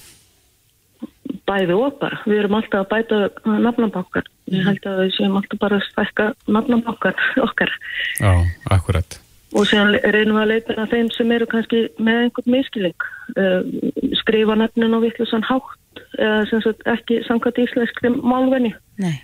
Bæði 1.44 1.76
og 1.76 1.98
bara. 2.00 2.20
Við 2.24 2.40
erum 2.40 2.56
alltaf 2.58 2.84
að 2.84 2.90
bæta 2.94 3.18
nafnabankar. 3.66 4.30
Ég 4.52 4.64
held 4.64 4.88
að 4.88 5.02
við 5.02 5.12
séum 5.18 5.36
alltaf 5.40 5.60
bara 5.60 5.80
að 5.80 5.86
stækka 5.90 6.30
nafnabankar 6.56 7.20
okkar. 7.44 7.74
Já, 8.20 8.32
akkurat. 8.72 9.18
Og 9.54 9.68
síðan 9.70 9.94
reynum 10.02 10.38
við 10.38 10.42
að 10.42 10.50
leita 10.50 10.76
að 10.82 10.94
þeim 10.96 11.10
sem 11.14 11.34
eru 11.36 11.46
kannski 11.50 11.82
með 12.02 12.22
einhvern 12.24 12.54
miskiling. 12.56 13.06
Uh, 13.36 13.60
skrifa 14.22 14.56
nefnin 14.58 14.96
og 14.96 15.04
vittlusan 15.04 15.46
hátt 15.46 16.02
eða 16.18 16.42
sem 16.50 16.64
sagt 16.64 16.82
ekki 16.90 17.20
samkvæmt 17.28 17.60
íslenskri 17.62 18.10
málvenni. 18.16 18.72
Nei. 19.02 19.14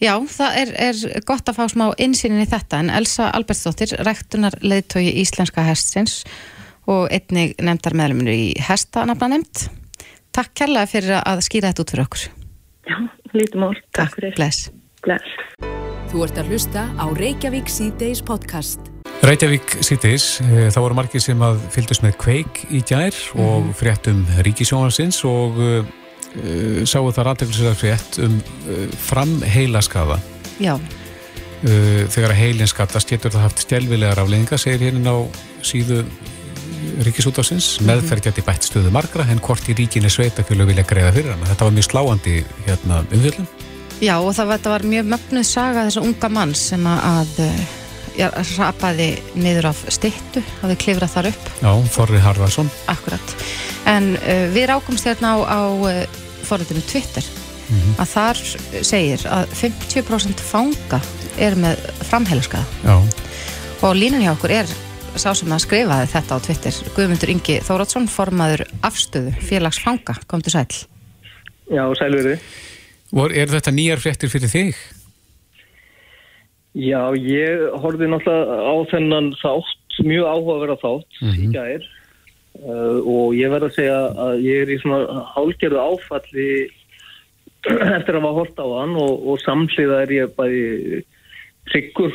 Já, 0.00 0.12
það 0.28 0.58
er, 0.60 0.72
er 0.90 1.22
gott 1.28 1.48
að 1.48 1.56
fá 1.56 1.70
smá 1.72 1.86
insýnin 2.00 2.44
í 2.44 2.48
þetta 2.48 2.82
en 2.82 2.92
Elsa 2.92 3.30
Albertsdóttir, 3.32 3.94
rektunar 4.04 4.58
leiðtói 4.60 5.06
íslenska 5.22 5.64
hestsins 5.64 6.18
og 6.86 7.10
einnig 7.10 7.54
nefndar 7.62 7.96
meðluminu 7.98 8.32
í 8.34 8.48
hestanafna 8.62 9.28
nefnd. 9.32 9.66
Takk 10.36 10.52
kærlega 10.58 10.90
fyrir 10.90 11.20
að 11.22 11.42
skýra 11.46 11.70
þetta 11.72 11.84
út 11.84 11.94
fyrir 11.94 12.06
okkur. 12.06 12.24
Já, 12.86 12.96
lítið 13.34 13.62
mál. 13.62 13.72
Takk 13.96 14.18
fyrir. 14.18 14.34
Bless. 14.36 14.68
Bless. 15.06 15.38
Þú 16.12 16.26
ert 16.26 16.38
að 16.40 16.52
hlusta 16.52 16.84
á 16.94 17.06
Reykjavík 17.18 17.70
C-Days 17.72 18.22
podcast. 18.26 18.92
Reykjavík 19.26 19.78
síðdeis, 19.82 20.26
eh, 20.44 20.68
þá 20.70 20.78
voru 20.84 20.98
margir 20.98 21.22
sem 21.24 21.40
að 21.42 21.58
fylgdust 21.74 22.04
með 22.04 22.18
kveik 22.20 22.60
í 22.70 22.82
gær 22.86 23.16
og 23.42 23.72
fréttum 23.74 24.22
ríkisjónarsins 24.46 25.22
og 25.26 25.58
uh, 25.58 26.84
sáu 26.86 27.10
þar 27.16 27.32
aðteglislega 27.32 27.80
frétt 27.80 28.20
um 28.22 28.38
uh, 28.68 28.86
framheilaskaða. 29.08 30.20
Já, 30.62 30.76
Uh, 31.64 32.04
þegar 32.12 32.34
að 32.34 32.40
heilin 32.42 32.68
skattast 32.68 33.08
getur 33.08 33.32
það 33.32 33.46
haft 33.46 33.62
stjelvilegar 33.64 34.18
afleðinga, 34.20 34.58
segir 34.60 34.90
hérna 34.90 35.14
á 35.16 35.18
síðu 35.64 36.02
ríkisútásins. 37.06 37.68
Meðferð 37.86 38.26
geti 38.28 38.44
bætt 38.46 38.66
stöðu 38.68 38.90
margra 38.94 39.26
en 39.30 39.40
hvort 39.44 39.66
í 39.70 39.76
ríkinni 39.78 40.10
sveitafjölu 40.12 40.66
vilja 40.68 40.84
greiða 40.88 41.12
fyrir 41.16 41.32
hana. 41.34 41.48
Þetta 41.52 41.68
var 41.68 41.74
mjög 41.76 41.88
sláandi 41.90 42.36
hérna 42.66 43.00
umfjöldum. 43.12 43.48
já 44.00 44.14
og 44.20 44.34
það 44.36 44.50
þetta 44.56 44.70
var 44.74 44.82
mjög 44.92 45.06
mögnuð 45.14 45.46
saga 45.48 45.84
þessa 45.86 46.02
unga 46.04 46.28
manns 46.28 46.62
sem 46.70 46.84
að 46.90 47.30
uh, 47.40 47.60
já, 48.18 48.26
rapaði 48.58 49.06
niður 49.34 49.70
af 49.70 49.80
styttu, 49.88 50.42
hafði 50.60 50.76
klifrað 50.82 51.14
þar 51.14 51.28
upp, 51.30 51.48
Já, 51.62 51.70
Þorri 51.96 52.20
Harðarsson. 52.20 52.70
akkurat. 52.92 53.34
En 53.88 54.12
uh, 54.18 54.46
við 54.52 54.68
rákumst 54.72 55.08
hérna 55.08 55.32
á, 55.32 55.36
á 55.48 55.60
uh, 55.72 56.22
forritinu 56.44 56.82
Twitter 56.86 57.24
að 57.98 58.06
þar 58.12 58.38
segir 58.86 59.24
að 59.26 59.48
50% 59.58 60.38
fanga 60.38 61.00
er 61.42 61.56
með 61.58 61.80
framheilaskaða. 62.06 62.64
Já, 62.86 63.00
Og 63.84 63.92
línan 63.98 64.22
hjá 64.22 64.30
okkur 64.36 64.52
er 64.54 64.70
sá 65.20 65.32
sem 65.36 65.52
að 65.52 65.62
skrifaði 65.64 66.10
þetta 66.12 66.36
á 66.36 66.38
Twitter, 66.44 66.76
Guðmundur 66.96 67.32
Ingi 67.32 67.56
Þóratsson, 67.64 68.06
formaður 68.10 68.66
afstöðu 68.84 69.32
félags 69.48 69.80
fanga, 69.82 70.16
kom 70.28 70.42
til 70.44 70.52
sæl. 70.54 70.68
Já, 71.72 71.82
sælveri. 71.98 72.36
og 73.16 73.34
er 73.34 73.50
þetta 73.50 73.72
nýjar 73.74 74.02
fréttir 74.02 74.30
fyrir 74.30 74.52
þig? 74.52 74.78
Já, 76.76 77.00
ég 77.16 77.62
horfði 77.80 78.10
náttúrulega 78.12 78.56
á 78.68 78.74
þennan 78.92 79.30
þátt, 79.40 80.00
mjög 80.04 80.26
áhugaverða 80.28 80.78
þátt 80.82 81.20
í 81.32 81.50
gær 81.54 81.86
uh, 82.60 82.98
og 83.00 83.36
ég 83.38 83.52
verð 83.54 83.70
að 83.70 83.76
segja 83.78 84.00
að 84.26 84.44
ég 84.44 84.64
er 84.64 84.72
í 84.74 84.80
svona 84.82 85.24
hálgerðu 85.32 85.80
áfalli 85.80 86.48
eftir 87.96 88.18
að 88.18 88.20
hafa 88.20 88.34
hort 88.36 88.60
á 88.60 88.66
hann 88.76 88.96
og, 89.00 89.14
og 89.24 89.40
samhliða 89.46 90.02
er 90.04 90.16
ég 90.18 90.34
bæði 90.36 91.04
tryggur 91.72 92.12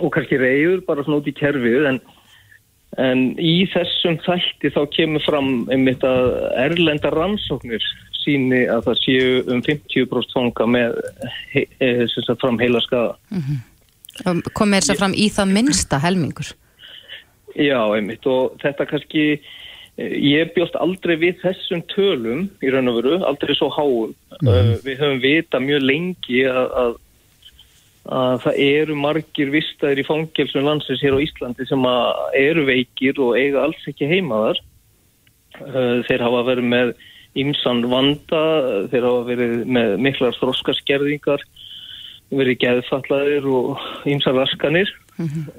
og 0.00 0.12
kannski 0.14 0.38
reyður 0.40 0.84
bara 0.86 1.04
svona 1.04 1.22
út 1.22 1.30
í 1.30 1.34
kerfið 1.36 1.88
en, 1.90 2.02
en 3.00 3.32
í 3.40 3.62
þessum 3.72 4.18
þætti 4.24 4.72
þá 4.74 4.80
kemur 4.92 5.24
fram 5.24 5.52
einmitt 5.72 6.04
að 6.04 6.32
erlenda 6.60 7.12
rannsóknir 7.14 7.84
síni 8.22 8.64
að 8.70 8.88
það 8.88 8.98
séu 9.02 9.30
um 9.50 9.62
50% 9.64 10.34
fanga 10.36 10.66
með 10.68 10.98
he, 11.52 11.64
he, 11.80 11.92
he, 12.06 12.36
fram 12.40 12.60
heila 12.60 12.82
skaða. 12.84 13.16
Um, 14.26 14.42
Kom 14.52 14.72
með 14.72 14.84
þess 14.84 14.94
að 14.94 15.02
fram 15.02 15.16
í 15.16 15.28
það 15.32 15.54
minnsta 15.56 16.00
helmingur. 16.02 16.52
Já, 17.56 17.80
einmitt 17.96 18.26
og 18.28 18.56
þetta 18.62 18.86
kannski 18.88 19.24
eh, 19.36 20.12
ég 20.16 20.52
bjóst 20.56 20.76
aldrei 20.80 21.16
við 21.20 21.40
þessum 21.42 21.82
tölum 21.92 22.46
í 22.64 22.72
raun 22.72 22.92
og 22.92 23.00
veru, 23.00 23.16
aldrei 23.28 23.54
svo 23.58 23.68
háum 23.74 24.12
uh, 24.12 24.76
við 24.84 25.00
höfum 25.00 25.20
vita 25.24 25.60
mjög 25.60 25.84
lengi 25.84 26.44
að, 26.48 26.76
að, 26.82 26.94
að 28.10 28.36
það 28.42 28.60
eru 28.64 28.98
margir 28.98 29.52
vistaðir 29.54 30.02
í 30.02 30.06
fangelsum 30.08 30.66
landsins 30.66 31.02
hér 31.04 31.14
á 31.14 31.22
Íslandi 31.22 31.66
sem 31.68 31.86
eru 32.40 32.66
veikir 32.66 33.18
og 33.22 33.36
eiga 33.38 33.62
alls 33.62 33.88
ekki 33.88 34.10
heima 34.10 34.40
þar. 34.46 34.62
Uh, 35.62 35.98
þeir 36.08 36.24
hafa 36.24 36.46
verið 36.48 36.68
með 36.72 36.94
ymsan 37.38 37.84
vanda, 37.88 38.42
þeir 38.92 39.06
hafa 39.06 39.26
verið 39.28 39.52
með 39.68 39.94
miklar 40.02 40.36
þróskaskerðingar 40.40 41.44
verið 42.32 42.58
geðfallaðir 42.64 43.46
og 43.48 43.82
ymsan 44.08 44.38
raskanir. 44.40 44.90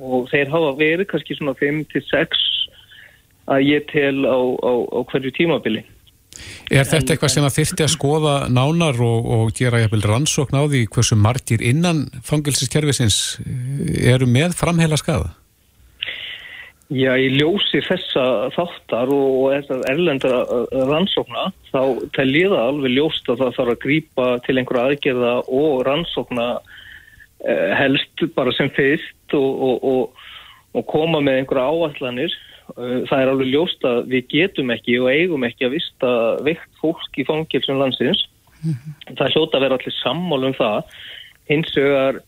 Og 0.01 0.27
þeir 0.31 0.50
hafa 0.51 0.73
verið 0.79 1.07
kannski 1.12 1.38
svona 1.38 1.53
5-6 1.59 2.39
að 3.53 3.65
ég 3.67 3.85
tel 3.91 4.25
á, 4.25 4.39
á, 4.39 4.71
á 4.89 5.00
hverju 5.12 5.31
tímabili. 5.38 5.83
Er 6.73 6.87
þetta 6.89 7.13
eitthvað 7.13 7.33
sem 7.35 7.45
að 7.45 7.55
þyrfti 7.59 7.85
að 7.85 7.93
skoða 7.93 8.33
nánar 8.49 8.99
og, 9.03 9.29
og 9.35 9.53
gera 9.57 9.83
jafnvel 9.83 10.03
rannsókn 10.09 10.57
á 10.57 10.63
því 10.65 10.83
hversu 10.95 11.19
margir 11.19 11.63
innan 11.63 12.05
fangilsiskerfisins 12.25 13.19
eru 14.01 14.29
með 14.29 14.57
framheila 14.57 14.99
skada? 14.99 15.33
Já, 16.93 17.15
ég 17.17 17.39
ljósi 17.39 17.79
þessa 17.87 18.51
þáttar 18.53 19.09
og, 19.15 19.53
þessar 19.55 19.85
erlendara 19.89 20.41
uh, 20.45 20.81
rannsókna, 20.91 21.47
þá 21.71 21.81
tel 22.13 22.27
ég 22.35 22.51
það 22.51 22.65
alveg 22.67 22.93
ljóst 22.93 23.29
að 23.31 23.39
það 23.39 23.55
þarf 23.55 23.71
að 23.73 23.79
grípa 23.85 24.27
til 24.45 24.55
einhverja 24.59 24.83
aðgerða 24.91 25.31
og 25.47 25.79
rannsókna 25.87 26.47
uh, 26.59 27.69
helst 27.79 28.25
bara 28.35 28.53
sem 28.53 28.69
fyrst 28.75 29.37
og, 29.39 29.63
og, 29.69 29.87
og, 29.89 30.27
og 30.77 30.85
koma 30.91 31.23
með 31.23 31.39
einhverja 31.41 31.71
áallanir. 31.71 32.35
Uh, 32.74 33.03
það 33.10 33.17
er 33.20 33.32
alveg 33.32 33.50
ljóst 33.51 33.88
að 33.88 34.05
við 34.13 34.29
getum 34.32 34.72
ekki 34.74 35.00
og 35.01 35.10
eigum 35.12 35.43
ekki 35.48 35.67
að 35.67 35.75
vista 35.77 36.12
veikt 36.46 36.70
fólk 36.79 37.20
í 37.20 37.25
fangilsum 37.27 37.82
landsins. 37.82 38.24
Það 39.17 39.34
hljóta 39.36 39.60
að 39.60 39.65
vera 39.65 39.77
allir 39.79 39.96
sammál 39.98 40.48
um 40.48 40.55
það. 40.55 40.93
Hins 41.50 41.74
vegar 41.75 42.22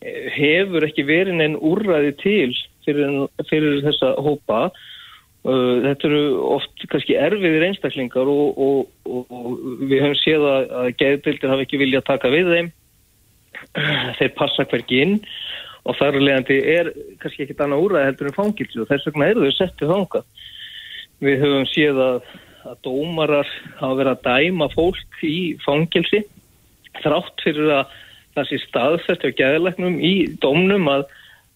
eh, 0.00 0.30
hefur 0.32 0.86
ekki 0.86 1.04
verið 1.04 1.36
neinn 1.36 1.58
úrræði 1.60 2.14
til 2.22 2.54
fyrir, 2.86 3.18
fyrir 3.50 3.82
þessa 3.84 4.14
hópa. 4.24 4.62
Uh, 5.42 5.82
þetta 5.82 6.06
eru 6.08 6.22
oft 6.54 6.84
kannski 6.88 7.16
erfiðir 7.18 7.66
einstaklingar 7.66 8.28
og, 8.30 8.58
og, 8.62 8.92
og, 9.10 9.32
og 9.34 9.86
við 9.90 10.04
höfum 10.04 10.20
séð 10.20 10.46
að, 10.46 10.68
að 10.80 10.92
geðbildir 11.02 11.52
hafa 11.52 11.66
ekki 11.66 11.80
vilja 11.82 12.00
að 12.00 12.08
taka 12.12 12.30
við 12.32 12.52
þeim. 12.54 12.70
Þeir 14.18 14.32
passa 14.38 14.66
hverki 14.70 15.02
inn 15.02 15.16
og 15.82 15.98
þar 15.98 16.20
leðandi 16.20 16.58
er 16.76 16.92
kannski 17.22 17.46
ekkit 17.46 17.62
annað 17.64 17.86
úræði 17.86 18.08
heldur 18.08 18.30
en 18.30 18.36
fangilsi 18.36 18.80
og 18.82 18.88
þess 18.90 19.08
vegna 19.08 19.30
eru 19.32 19.46
þau 19.46 19.56
settið 19.56 19.92
þangað. 19.92 20.46
Við 21.22 21.42
höfum 21.42 21.66
séð 21.70 22.00
að, 22.02 22.28
að 22.70 22.78
dómarar 22.86 23.50
hafa 23.80 23.98
verið 23.98 24.12
að 24.12 24.22
dæma 24.28 24.68
fólk 24.74 25.24
í 25.26 25.36
fangilsi 25.64 26.22
þrátt 27.02 27.44
fyrir 27.44 27.74
að 27.80 27.98
það 28.36 28.48
sé 28.48 28.60
staðfært 28.62 29.26
á 29.26 29.30
gæðilegnum 29.40 29.98
í 30.00 30.14
dómnum 30.42 30.88
að, 30.92 31.04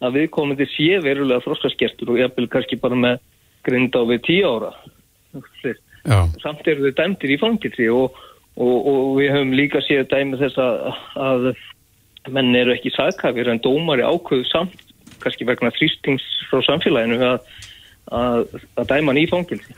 að 0.04 0.18
viðkomandi 0.20 0.68
sé 0.74 0.98
verulega 1.04 1.44
þróskaskertur 1.44 2.12
og 2.12 2.20
jafnvel 2.20 2.48
kannski 2.52 2.78
bara 2.80 2.98
með 2.98 3.22
grinda 3.66 4.02
á 4.02 4.04
við 4.10 4.24
tíu 4.26 4.50
ára. 4.50 4.72
Já, 6.06 6.18
Samt 6.42 6.68
eru 6.70 6.86
þau 6.86 6.98
dæmtir 7.00 7.32
í 7.34 7.38
fangilsi 7.40 7.88
og, 7.92 8.18
og, 8.58 8.76
og 8.76 9.08
við 9.20 9.32
höfum 9.34 9.56
líka 9.58 9.82
séð 9.84 10.06
dæmi 10.12 10.38
þess 10.40 10.60
að, 10.62 11.00
að 11.18 11.48
menn 12.32 12.54
eru 12.58 12.74
ekki 12.74 12.92
sagkafir 12.94 13.50
en 13.52 13.62
dómari 13.64 14.04
ákveðu 14.06 14.46
samt 14.50 14.74
kannski 15.22 15.46
vegna 15.48 15.72
þrýstings 15.74 16.24
frá 16.50 16.62
samfélaginu 16.66 17.20
að, 17.24 17.52
að, 18.14 18.56
að 18.76 18.90
dæma 18.92 19.12
hann 19.12 19.20
í 19.22 19.28
fangilsi. 19.30 19.76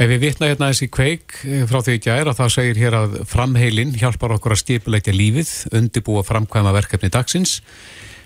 ef 0.00 0.08
við 0.08 0.22
vitna 0.24 0.48
hérna 0.50 0.70
þessi 0.72 0.88
kveik 0.92 1.36
eh, 1.44 1.64
frá 1.70 1.80
því 1.82 1.98
ekki 1.98 2.14
að 2.14 2.32
þá 2.38 2.46
segir 2.56 2.80
hér 2.80 2.98
að 2.98 3.18
framheilin 3.28 3.92
hjálpar 3.98 4.36
okkur 4.38 4.56
að 4.56 4.62
skipuleikja 4.64 5.16
lífið, 5.16 5.52
undibúa 5.76 6.24
framkvæma 6.26 6.74
verkefni 6.74 7.12
dagsins 7.12 7.60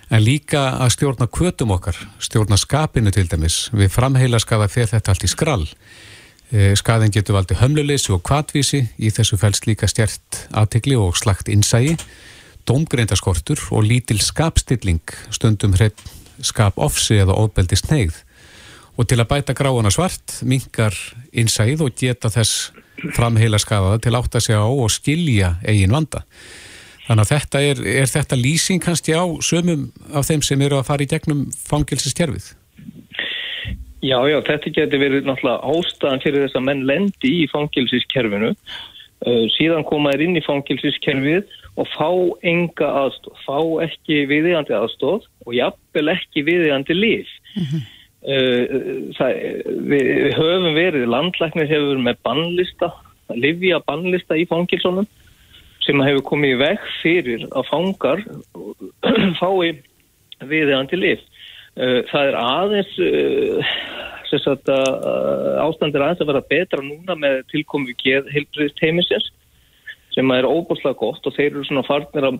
en 0.07 0.23
líka 0.23 0.69
að 0.79 0.93
stjórna 0.95 1.27
kvötum 1.27 1.73
okkar, 1.75 1.97
stjórna 2.23 2.55
skapinu 2.55 3.11
til 3.11 3.27
dæmis. 3.27 3.65
Við 3.75 3.91
framheila 3.91 4.39
skaða 4.39 4.69
fyrir 4.71 4.93
þetta 4.93 5.11
allt 5.11 5.25
í 5.27 5.31
skrall. 5.31 5.65
Eh, 6.47 6.71
Skaðin 6.79 7.11
getur 7.11 7.35
valdið 7.35 7.59
hömluleysi 7.59 8.13
og 8.15 8.21
kvatvísi, 8.23 8.85
í 9.03 9.11
þessu 9.11 9.35
fælst 9.39 9.67
líka 9.67 9.89
stjert 9.91 10.45
aðtegli 10.55 10.95
og 10.95 11.17
slagt 11.19 11.51
innsægi, 11.51 11.97
dómgreindarskortur 12.67 13.61
og 13.71 13.85
lítil 13.87 14.19
skapstilling, 14.23 15.03
stundum 15.33 15.75
hreitt 15.77 16.03
skap 16.45 16.77
ofsi 16.77 17.17
eða 17.21 17.37
óbeldi 17.37 17.79
sneigð. 17.79 18.21
Og 18.97 19.05
til 19.09 19.19
að 19.21 19.29
bæta 19.29 19.53
gráana 19.57 19.91
svart, 19.93 20.39
minkar 20.41 20.95
innsæð 21.31 21.85
og 21.85 21.97
geta 21.97 22.31
þess 22.33 22.71
framheila 23.13 23.59
skafaða 23.61 24.01
til 24.01 24.13
að 24.13 24.23
átta 24.23 24.41
sig 24.41 24.57
á 24.57 24.65
og 24.65 24.89
skilja 24.91 25.55
eigin 25.65 25.93
vanda. 25.93 26.23
Þannig 27.07 27.23
að 27.23 27.31
þetta 27.31 27.59
er, 27.63 27.81
er 28.01 28.09
þetta 28.11 28.39
lýsing 28.39 28.83
kannski 28.83 29.13
á 29.15 29.23
sömum 29.45 29.87
af 30.11 30.27
þeim 30.27 30.41
sem 30.43 30.63
eru 30.65 30.79
að 30.79 30.89
fara 30.89 31.05
í 31.05 31.11
gegnum 31.11 31.45
fangilsistjerfið? 31.69 32.49
Já, 34.03 34.17
já, 34.29 34.37
þetta 34.45 34.73
getur 34.75 35.01
verið 35.01 35.29
náttúrulega 35.29 35.71
ástæðan 35.71 36.23
fyrir 36.25 36.43
þess 36.45 36.57
að 36.59 36.65
menn 36.67 36.83
lendi 36.89 37.31
í 37.43 37.47
fangilsiskerfinu 37.53 38.51
uh, 38.51 39.45
síðan 39.55 39.87
koma 39.87 40.13
þær 40.13 40.25
inn 40.27 40.37
í 40.37 40.43
fangilsiskerfið 40.45 41.55
og 41.77 41.89
fá 41.93 42.09
enga 42.47 42.87
aðstóð, 43.03 43.37
fá 43.45 43.57
ekki 43.85 44.23
viðigandi 44.31 44.73
aðstóð 44.77 45.27
og 45.45 45.53
jafnvel 45.55 46.13
ekki 46.15 46.43
viðigandi 46.47 46.97
lif. 46.97 47.29
uh, 47.57 48.63
það, 49.17 49.41
við, 49.91 50.09
við 50.09 50.33
höfum 50.39 50.67
verið, 50.77 51.05
landlæknir 51.13 51.69
hefur 51.69 51.91
verið 51.91 52.03
með 52.09 52.19
bannlista, 52.27 52.91
livja 53.35 53.81
bannlista 53.85 54.39
í 54.39 54.47
fangilsónum 54.49 55.07
sem 55.85 56.03
hefur 56.03 56.25
komið 56.33 56.55
í 56.55 56.59
veg 56.63 56.89
fyrir 57.01 57.45
að 57.53 57.69
fangar 57.69 58.25
fái 59.39 59.77
viðigandi 60.43 60.99
lif. 60.99 61.23
Uh, 61.77 62.01
það 62.09 62.31
er 62.31 62.39
aðeins 62.41 62.99
uh, 63.05 63.73
sagt, 64.33 64.67
að 64.67 65.59
ástandir 65.61 66.03
aðeins 66.03 66.23
að 66.25 66.31
vera 66.33 66.47
betra 66.49 66.83
núna 66.83 67.15
með 67.19 67.43
tilkomu 67.53 67.93
geð 68.01 68.31
heilbriðist 68.33 68.81
heimisins 68.81 69.29
sem 70.17 70.33
er 70.33 70.49
óbúslega 70.49 70.97
gott 70.97 71.25
og 71.29 71.35
þeir 71.35 71.51
eru 71.51 71.65
svona 71.67 71.85
farnir 71.85 72.25
að, 72.31 72.37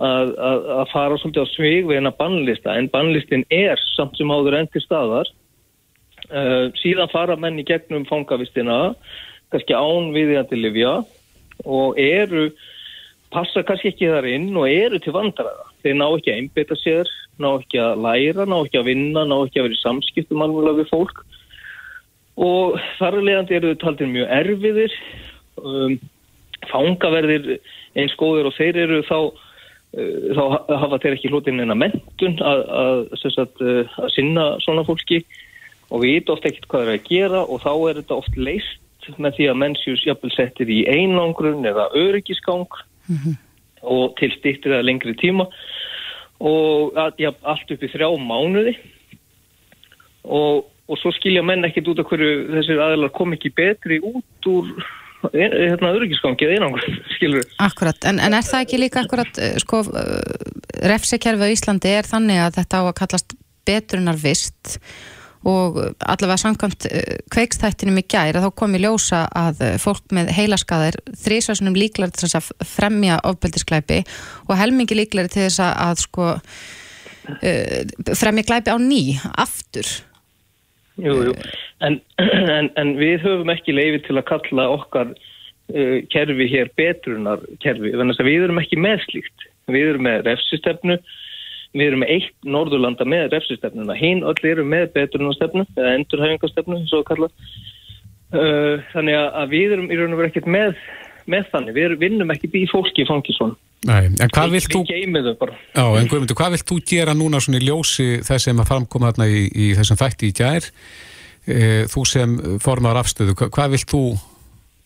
að, 0.00 0.34
að 0.80 0.92
fara 0.92 1.18
svolítið 1.20 1.44
á 1.44 1.48
svig 1.52 1.88
við 1.88 1.98
hennar 2.00 2.16
bannlista 2.18 2.76
en 2.78 2.90
bannlistin 2.92 3.44
er 3.52 3.80
samt 3.92 4.16
sem 4.16 4.32
áður 4.32 4.58
enn 4.62 4.70
til 4.72 4.82
staðar. 4.84 5.28
Uh, 6.32 6.72
síðan 6.80 7.12
fara 7.12 7.36
menn 7.36 7.60
í 7.60 7.66
gegnum 7.68 8.06
fangavistina 8.08 8.94
kannski 9.52 9.76
án 9.76 10.14
viðjandi 10.14 10.56
livja 10.56 10.94
og 11.68 12.00
eru 12.00 12.48
passa 13.34 13.60
kannski 13.66 13.92
ekki 13.92 14.08
þar 14.08 14.30
inn 14.30 14.48
og 14.56 14.70
eru 14.70 15.00
til 15.04 15.12
vandræða. 15.14 15.68
Þeir 15.84 15.98
ná 16.00 16.06
ekki 16.08 16.32
að 16.32 16.40
einbita 16.40 16.78
sér 16.80 17.10
ná 17.42 17.50
ekki 17.58 17.80
að 17.82 18.02
læra, 18.04 18.46
ná 18.46 18.56
ekki 18.62 18.80
að 18.80 18.88
vinna 18.88 19.24
ná 19.26 19.36
ekki 19.42 19.60
að 19.60 19.68
vera 19.68 19.76
í 19.76 19.82
samskiptum 19.82 20.44
alveg 20.44 20.80
við 20.80 20.90
fólk. 20.92 21.22
Og 22.40 22.78
þar 22.98 23.20
leiðandi 23.20 23.58
eru 23.58 23.74
þau 23.74 23.82
taldir 23.84 24.10
mjög 24.10 24.32
erfiðir 24.38 24.96
um, 25.60 25.98
fangaverðir 26.70 27.48
eins 27.98 28.14
góður 28.20 28.50
og 28.50 28.56
þeir 28.58 28.80
eru 28.84 29.00
þá 29.08 29.18
uh, 29.24 30.28
þá 30.36 30.44
hafa 30.84 31.00
þeir 31.02 31.16
ekki 31.16 31.32
hlutin 31.32 31.62
en 31.64 31.74
að 31.74 31.82
mentun 31.84 32.38
að, 32.42 32.62
að, 32.82 33.02
að, 33.30 33.64
uh, 33.64 33.98
að 34.04 34.14
sinna 34.16 34.46
svona 34.64 34.86
fólki 34.86 35.24
og 35.90 36.02
við 36.02 36.18
veitum 36.18 36.36
ofta 36.36 36.50
ekkert 36.50 36.68
hvað 36.70 36.84
það 36.84 36.92
er 36.92 36.98
að 36.98 37.08
gera 37.10 37.44
og 37.44 37.62
þá 37.62 37.72
er 37.74 38.00
þetta 38.00 38.18
oft 38.18 38.40
leist 38.40 38.80
með 39.20 39.36
því 39.36 39.48
að 39.50 39.58
mennsjús 39.60 40.04
jafnvel 40.06 40.32
settir 40.32 40.70
í 40.72 40.84
einangrun 40.88 41.66
eða 41.68 41.90
öryggisgang 41.98 42.68
mm 43.08 43.16
-hmm. 43.16 43.34
og 43.82 44.14
til 44.16 44.30
stýttir 44.32 44.72
eða 44.72 44.86
lengri 44.88 45.14
tíma 45.14 45.46
og 46.40 46.96
ja, 47.18 47.32
allt 47.42 47.70
upp 47.70 47.82
í 47.82 47.92
þrjá 47.92 48.08
mánuði 48.18 48.74
og, 50.24 50.64
og 50.88 50.98
svo 50.98 51.12
skilja 51.12 51.42
menn 51.42 51.64
ekkert 51.64 51.88
út 51.92 52.00
af 52.02 52.08
hverju 52.08 52.48
þessir 52.56 52.80
aðlar 52.80 53.12
kom 53.12 53.32
ekki 53.36 53.52
betri 53.54 54.00
út 54.00 54.48
úr 54.48 54.72
hérna 55.32 55.92
öryggisgangi 55.94 56.46
eða 56.46 56.58
einangrun, 56.58 57.00
skilur. 57.16 57.48
Akkurat, 57.62 57.98
en, 58.10 58.20
en 58.22 58.36
er 58.36 58.46
það 58.46 58.66
ekki 58.66 58.80
líka 58.82 59.02
akkurat, 59.04 59.40
eh, 59.40 59.56
sko, 59.62 59.82
refsekerfi 60.84 61.48
á 61.48 61.54
Íslandi 61.54 61.92
er 61.98 62.08
þannig 62.08 62.40
að 62.44 62.60
þetta 62.60 62.80
á 62.80 62.84
að 62.84 62.96
kallast 63.00 63.36
betrunar 63.64 64.18
vist 64.20 64.78
og 65.44 65.76
allavega 66.00 66.38
samkvæmt 66.40 66.86
eh, 66.88 67.18
kveikstættinum 67.32 68.00
í 68.00 68.06
gæri 68.08 68.40
þá 68.40 68.48
kom 68.56 68.76
í 68.76 68.80
ljósa 68.84 69.24
að 69.28 69.60
eh, 69.66 69.74
fólk 69.80 70.14
með 70.16 70.32
heilaskaðir 70.36 70.96
þrísvarsunum 71.24 71.76
líklar 71.76 72.12
til 72.14 72.24
þess 72.26 72.40
að 72.40 72.70
fremja 72.70 73.20
ofbeldisklæpi 73.28 74.00
og 74.48 74.56
helmingi 74.60 74.96
líklar 74.96 75.28
til 75.32 75.46
þess 75.46 75.60
að, 75.64 76.06
sko 76.06 76.32
fremja 77.24 78.44
glæpi 78.44 78.68
á 78.68 78.76
ný, 78.76 79.16
aftur 79.40 79.88
Jú, 81.02 81.14
jú, 81.26 81.34
en, 81.82 81.98
en, 82.58 82.70
en 82.78 82.94
við 83.00 83.24
höfum 83.24 83.50
ekki 83.54 83.74
leiði 83.74 84.04
til 84.06 84.18
að 84.20 84.28
kalla 84.30 84.68
okkar 84.76 85.10
uh, 85.10 85.98
kerfi 86.14 86.48
hér 86.52 86.70
betrunar 86.78 87.42
kerfi, 87.64 87.94
þannig 87.96 88.22
að 88.22 88.30
við 88.30 88.46
erum 88.46 88.62
ekki 88.62 88.78
með 88.78 89.02
slíkt, 89.08 89.46
við 89.66 89.94
erum 89.94 90.06
með 90.06 90.26
refsistefnu 90.28 90.98
við 91.74 91.88
erum 91.88 92.04
með 92.04 92.12
eitt 92.14 92.46
Norðurlanda 92.46 93.06
með 93.08 93.32
refsistefnuna, 93.32 93.96
hinn 93.98 94.22
öll 94.22 94.46
eru 94.46 94.64
með 94.66 94.92
betrunarstefnu 94.94 95.64
eða 95.74 95.94
endurhæfingarstefnu 95.98 96.78
eins 96.78 96.94
og 96.94 97.06
kalla 97.08 97.30
uh, 97.30 98.76
þannig 98.92 99.18
að 99.18 99.56
við 99.56 99.74
erum 99.76 99.90
í 99.90 99.98
raun 99.98 100.14
og 100.14 100.22
veru 100.22 100.30
ekkert 100.30 100.50
með, 100.54 100.78
með 101.30 101.48
þannig, 101.52 101.76
við 101.78 101.96
vinnum 102.00 102.34
ekki 102.34 102.50
bí 102.52 102.64
fólki 102.70 103.04
í 103.04 103.08
fangisvon 103.08 103.54
Nei, 103.84 104.08
en 104.08 104.30
hvað 104.32 104.54
vilt 104.54 104.72
þú 104.72 104.82
Já, 104.88 105.84
en 105.84 106.06
Guðmundur, 106.08 106.36
hvað 106.38 106.54
vilt 106.56 106.68
þú 106.70 106.78
gera 106.88 107.14
núna 107.16 107.40
svona 107.44 107.60
í 107.60 107.66
ljósi 107.66 108.06
þess 108.24 108.48
sem 108.48 108.62
að 108.62 108.70
framkoma 108.70 109.10
þarna 109.12 109.26
í, 109.28 109.42
í 109.50 109.66
þessum 109.76 110.00
þætti 110.00 110.30
í 110.30 110.36
gær? 110.38 110.68
E, 111.44 111.58
þú 111.92 112.04
sem 112.08 112.38
formar 112.64 112.96
afstöðu, 113.02 113.36
hvað 113.44 113.74
vilt 113.76 113.90
þú 113.92 114.04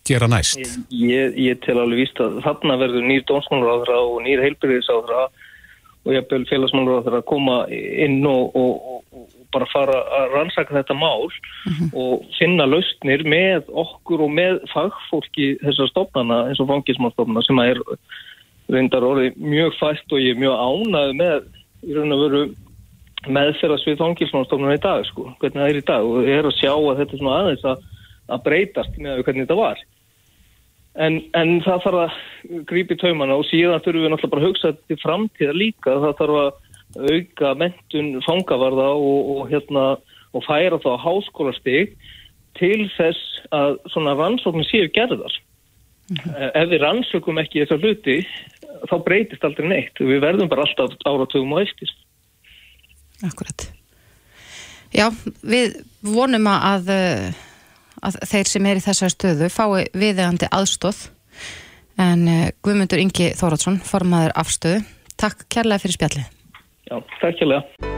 gera 0.08 0.28
næst? 0.30 0.58
Ég, 0.58 1.12
ég, 1.12 1.38
ég 1.46 1.60
tel 1.62 1.78
alveg 1.78 2.02
víst 2.02 2.22
að 2.24 2.40
þarna 2.46 2.78
verður 2.80 3.06
nýr 3.06 3.26
dónsmálur 3.28 3.94
og 3.94 4.18
nýr 4.26 4.42
heilbyrðisáðra 4.46 5.28
og 6.08 6.14
ég 6.14 6.24
á 6.24 7.06
það 7.06 7.18
að 7.20 7.26
koma 7.28 7.58
inn 7.70 8.22
og, 8.26 8.56
og, 8.56 9.02
og 9.12 9.37
bara 9.58 9.70
fara 9.72 9.98
að 10.18 10.36
rannsaka 10.36 10.76
þetta 10.78 10.96
mál 10.96 11.26
mm 11.28 11.72
-hmm. 11.72 11.90
og 11.98 12.24
finna 12.38 12.66
lausnir 12.66 13.24
með 13.26 13.68
okkur 13.68 14.24
og 14.26 14.30
með 14.30 14.62
fagfólki 14.72 15.58
þessar 15.64 15.90
stofnana 15.90 16.46
eins 16.48 16.62
og 16.62 16.70
fangismálstofnana 16.70 17.42
sem 17.46 17.58
er 17.64 17.82
reyndar 18.68 19.04
orðið 19.04 19.36
mjög 19.36 19.76
fæst 19.80 20.12
og 20.12 20.22
ég 20.22 20.36
er 20.36 20.42
mjög 20.42 20.56
ánað 20.56 21.12
með 21.22 21.38
í 21.88 21.94
raun 21.94 22.16
og 22.16 22.24
veru 22.24 22.42
meðferðast 23.28 23.86
við 23.86 24.00
fangismálstofnana 24.00 24.78
í 24.78 24.82
dag 24.82 25.04
sko, 25.06 25.34
hvernig 25.40 25.60
það 25.60 25.70
er 25.70 25.82
í 25.82 25.88
dag 25.92 26.02
og 26.04 26.24
ég 26.24 26.38
er 26.38 26.46
að 26.46 26.58
sjá 26.60 26.72
að 26.72 26.98
þetta 26.98 27.12
er 27.14 27.18
svona 27.18 27.38
aðeins 27.38 27.64
að, 27.64 27.78
að 28.28 28.44
breytast 28.46 28.98
með 28.98 29.22
hvernig 29.24 29.46
þetta 29.46 29.62
var 29.62 29.78
En, 30.98 31.20
en 31.38 31.60
það 31.62 31.84
þarf 31.84 32.00
að 32.02 32.62
grípi 32.66 32.96
taumana 32.98 33.36
og 33.38 33.46
síðan 33.46 33.82
þurfum 33.84 34.02
við 34.02 34.10
náttúrulega 34.12 34.32
bara 34.32 34.42
að 34.42 34.48
hugsa 34.48 34.70
til 34.90 34.96
framtíða 34.98 35.54
líka. 35.54 35.94
Það 36.02 36.16
þarf 36.18 36.38
að 36.42 36.48
auka 36.96 37.54
mentun 37.58 38.22
fangavarða 38.24 38.88
og, 38.96 39.32
og, 39.34 39.42
hérna, 39.50 39.84
og 40.32 40.44
færa 40.46 40.80
þá 40.80 40.92
háskólastig 41.02 41.96
til 42.58 42.88
þess 42.96 43.42
að 43.54 43.78
svona 43.92 44.16
rannsóknir 44.18 44.66
séu 44.68 44.88
gerðar. 44.94 45.34
Mm 46.08 46.16
-hmm. 46.16 46.50
Ef 46.54 46.68
við 46.70 46.82
rannsókum 46.82 47.38
ekki 47.38 47.64
þessar 47.64 47.82
hluti 47.84 48.26
þá 48.88 48.96
breytist 49.04 49.44
aldrei 49.44 49.68
neitt. 49.68 50.00
Við 50.00 50.20
verðum 50.20 50.48
bara 50.48 50.64
alltaf 50.64 50.96
áratugum 51.04 51.52
og 51.52 51.62
eftir. 51.62 51.90
Akkurat. 53.22 53.72
Já, 54.92 55.10
við 55.42 55.84
vonum 56.02 56.46
að 56.46 56.88
að 58.02 58.18
þeir 58.30 58.46
sem 58.46 58.66
er 58.66 58.80
í 58.80 58.84
þessar 58.84 59.10
stöðu 59.14 59.50
fái 59.52 59.88
viðegandi 59.96 60.48
aðstóð 60.54 61.08
en 61.98 62.26
uh, 62.30 62.48
Guðmundur 62.62 63.02
Ingi 63.02 63.32
Þóratsson 63.38 63.80
formaður 63.82 64.36
afstöðu, 64.38 64.82
takk 65.18 65.48
kærlega 65.50 65.82
fyrir 65.82 65.98
spjalli 65.98 66.37
Já, 66.88 66.96
takk 67.20 67.36
kærlega 67.36 67.88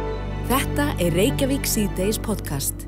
Þetta 0.51 0.87
er 0.99 1.15
Reykjavík 1.15 1.67
C-Days 1.69 2.19
podcast 2.19 2.87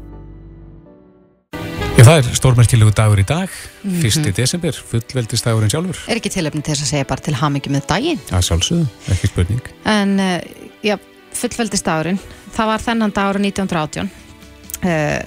Já, 1.92 2.02
það 2.08 2.16
er 2.16 2.30
stórmerkilegu 2.34 2.92
dagur 2.96 3.20
í 3.20 3.24
dag, 3.28 3.52
mm 3.84 3.90
-hmm. 4.00 4.26
1. 4.26 4.32
desember, 4.34 4.72
fullveldistagurinn 4.72 5.70
sjálfur. 5.70 5.98
Er 6.08 6.18
ekki 6.18 6.32
tilöfni 6.32 6.62
til 6.62 6.72
þess 6.72 6.82
að 6.82 6.90
segja 6.90 7.04
bara 7.04 7.20
til 7.20 7.34
hamingi 7.34 7.70
með 7.70 7.86
daginn? 7.86 8.20
Já, 8.30 8.40
sjálfsögðu, 8.42 8.86
ekki 9.12 9.28
spurning. 9.28 9.60
En, 9.84 10.18
uh, 10.18 10.40
já, 10.82 10.96
fullveldistagurinn, 11.34 12.18
það 12.56 12.66
var 12.66 12.80
þennan 12.80 13.12
dagur 13.12 13.38
1918. 13.38 14.10
Uh, 14.82 15.22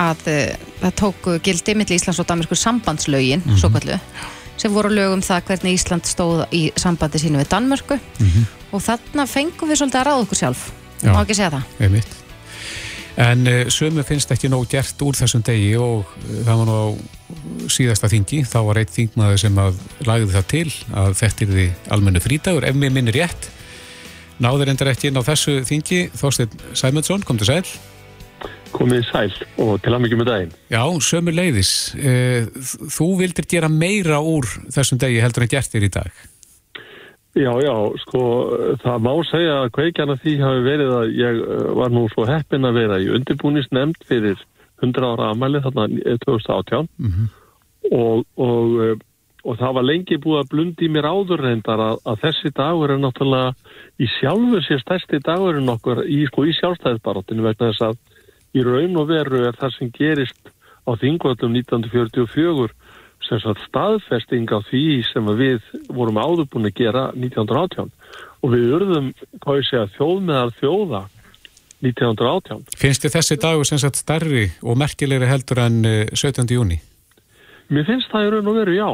að 0.00 0.28
eh, 0.30 0.56
það 0.80 0.94
tóku 0.98 1.36
gildi 1.44 1.74
millir 1.74 1.98
Íslands 1.98 2.18
og 2.22 2.26
Danmarkur 2.26 2.56
sambandslaugin 2.56 3.42
mm 3.44 3.50
-hmm. 3.50 3.60
svo 3.60 3.68
kallu, 3.70 3.98
sem 4.56 4.74
voru 4.74 4.90
lögum 4.92 5.22
það 5.24 5.48
hvernig 5.50 5.78
Ísland 5.78 6.08
stóð 6.08 6.44
í 6.54 6.66
sambandi 6.76 7.20
sínu 7.22 7.40
við 7.42 7.50
Danmarku 7.50 7.98
mm 7.98 8.26
-hmm. 8.26 8.44
og 8.72 8.82
þarna 8.82 9.26
fengum 9.26 9.68
við 9.68 9.80
svolítið 9.80 10.00
að 10.00 10.06
ráða 10.06 10.22
okkur 10.26 10.38
sjálf 10.38 10.70
má 11.02 11.22
ekki 11.22 11.34
segja 11.34 11.50
það? 11.50 11.64
En 13.16 13.46
uh, 13.46 13.68
sömu 13.70 14.02
finnst 14.02 14.30
ekki 14.34 14.50
nóg 14.50 14.66
gert 14.72 15.02
úr 15.06 15.14
þessum 15.14 15.42
degi 15.46 15.76
og 15.78 16.02
uh, 16.02 16.40
það 16.46 16.56
var 16.60 16.66
nú 16.66 17.68
síðasta 17.70 18.10
þingi, 18.10 18.42
þá 18.42 18.58
var 18.66 18.80
eitt 18.80 18.90
þingmaður 18.94 19.38
sem 19.38 19.58
að 19.58 19.78
lagði 20.08 20.32
það 20.34 20.46
til 20.50 20.72
að 20.92 21.14
þetta 21.20 21.44
er 21.44 21.52
því 21.52 21.66
almennu 21.94 22.20
frítagur, 22.24 22.66
ef 22.66 22.74
mér 22.74 22.90
minnir 22.90 23.14
rétt. 23.14 23.50
Náður 24.42 24.72
endur 24.72 24.90
ekki 24.90 25.12
inn 25.12 25.18
á 25.18 25.22
þessu 25.22 25.60
þingi 25.62 26.08
Þorstein 26.18 26.50
Sæmundsson, 26.74 27.22
kom 27.22 27.38
til 27.38 27.46
sæl 27.52 27.62
komið 28.74 29.06
sæl 29.08 29.32
og 29.62 29.80
til 29.84 29.94
að 29.94 30.04
mikið 30.04 30.20
með 30.20 30.30
daginn. 30.30 30.54
Já, 30.72 30.82
sömur 31.08 31.36
leiðis. 31.36 31.72
Eh, 31.96 32.46
þú 32.90 33.08
vildir 33.22 33.48
gera 33.50 33.70
meira 33.72 34.20
úr 34.20 34.48
þessum 34.74 35.00
degi 35.02 35.22
heldur 35.22 35.46
en 35.46 35.52
gert 35.54 35.72
þér 35.72 35.88
í 35.88 35.92
dag. 35.94 36.24
Já, 37.34 37.50
já, 37.58 37.74
sko, 38.04 38.20
það 38.78 39.00
má 39.02 39.12
segja 39.26 39.54
að 39.64 39.72
kveikjana 39.74 40.14
því 40.22 40.34
hafi 40.38 40.60
verið 40.68 40.92
að 40.94 41.16
ég 41.18 41.40
eh, 41.42 41.64
var 41.80 41.90
nú 41.90 42.04
svo 42.12 42.28
heppin 42.28 42.68
að 42.68 42.78
vera 42.78 42.98
í 43.02 43.08
undirbúnisnefnd 43.16 44.06
fyrir 44.06 44.38
100 44.82 45.08
ára 45.08 45.32
amæli 45.32 45.62
þarna 45.64 45.88
2018 46.22 46.86
mm 46.86 47.10
-hmm. 47.10 47.26
og, 47.90 48.22
og, 48.38 48.78
eh, 48.84 48.94
og 49.44 49.58
það 49.58 49.74
var 49.74 49.88
lengi 49.90 50.20
búið 50.22 50.40
að 50.44 50.50
blundi 50.52 50.88
mér 50.88 51.10
áður 51.10 51.42
reyndar 51.42 51.80
að, 51.80 51.98
að 52.06 52.20
þessi 52.22 52.54
dagur 52.54 52.90
er 52.90 53.02
náttúrulega 53.02 53.54
í 53.98 54.06
sjálfur 54.20 54.62
sér 54.62 54.80
stærsti 54.80 55.18
dagurinn 55.18 55.74
okkur 55.74 56.04
í, 56.06 56.26
sko, 56.30 56.46
í 56.46 56.54
sjálfstæðisbaróttinu 56.60 57.42
vegna 57.42 57.72
þess 57.72 57.82
að 57.82 57.98
í 58.54 58.64
raun 58.64 58.96
og 59.00 59.10
veru 59.10 59.44
er 59.48 59.58
það 59.58 59.76
sem 59.78 59.92
gerist 59.94 60.52
á 60.84 60.90
þingvöldum 61.00 61.56
1944 61.58 62.72
sem 63.24 63.40
staðfesting 63.64 64.50
á 64.52 64.60
því 64.68 64.84
sem 65.08 65.28
við 65.38 65.62
vorum 65.88 66.20
áður 66.20 66.48
búin 66.52 66.68
að 66.68 66.78
gera 66.82 67.04
1918 67.16 67.90
og 68.44 68.52
við 68.52 68.72
urðum, 68.76 69.12
segja, 69.64 69.86
þjóð 69.96 70.18
meðal 70.28 70.52
þjóða 70.58 71.02
1918. 71.84 72.64
Finnst 72.80 73.04
þið 73.04 73.16
þessi 73.16 73.38
dagu 73.40 73.64
sem 73.68 73.80
sagt 73.80 74.00
starri 74.00 74.44
og 74.64 74.78
merkilegri 74.80 75.28
heldur 75.28 75.60
en 75.64 75.80
17. 76.12 76.44
Eh, 76.44 76.54
júni? 76.56 76.78
Mér 77.72 77.88
finnst 77.88 78.12
það 78.12 78.26
í 78.26 78.32
raun 78.34 78.50
og 78.52 78.58
veru 78.60 78.76
já. 78.76 78.90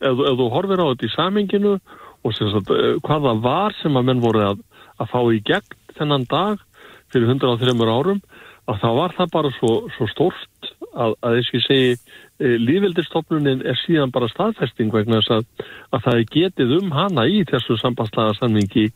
Ef, 0.00 0.22
ef 0.30 0.38
þú 0.40 0.48
horfir 0.54 0.82
á 0.82 0.86
þetta 0.90 1.06
í 1.06 1.14
saminginu 1.14 1.76
og 1.78 2.34
sem 2.36 2.50
sagt 2.52 2.74
eh, 2.74 2.98
hvaða 3.06 3.36
var 3.42 3.76
sem 3.80 3.96
að 3.98 4.10
menn 4.10 4.24
voru 4.24 4.44
að, 4.50 4.64
að 4.98 5.12
fá 5.14 5.20
í 5.30 5.40
gegn 5.46 5.78
þennan 5.98 6.26
dag 6.30 6.62
fyrir 7.10 7.30
103 7.34 7.74
árum 7.90 8.20
að 8.68 8.80
þá 8.82 8.88
var 8.96 9.14
það 9.16 9.30
bara 9.34 9.52
svo, 9.56 9.72
svo 9.96 10.08
stort 10.10 10.70
að, 10.90 11.14
að 11.22 11.36
þess 11.36 11.52
að 11.52 11.56
ég 11.56 11.64
segi 11.66 11.92
e, 11.94 12.50
lífveldistofnunin 12.60 13.62
er 13.68 13.78
síðan 13.84 14.12
bara 14.14 14.30
staðfesting 14.30 14.92
vegna 14.94 15.20
þess 15.20 15.36
að, 15.38 15.46
að 15.94 16.04
það 16.06 16.18
er 16.18 16.28
getið 16.34 16.74
um 16.78 16.92
hana 16.94 17.26
í 17.30 17.42
þessu 17.48 17.78
sambandslaga 17.80 18.36
samningi 18.38 18.88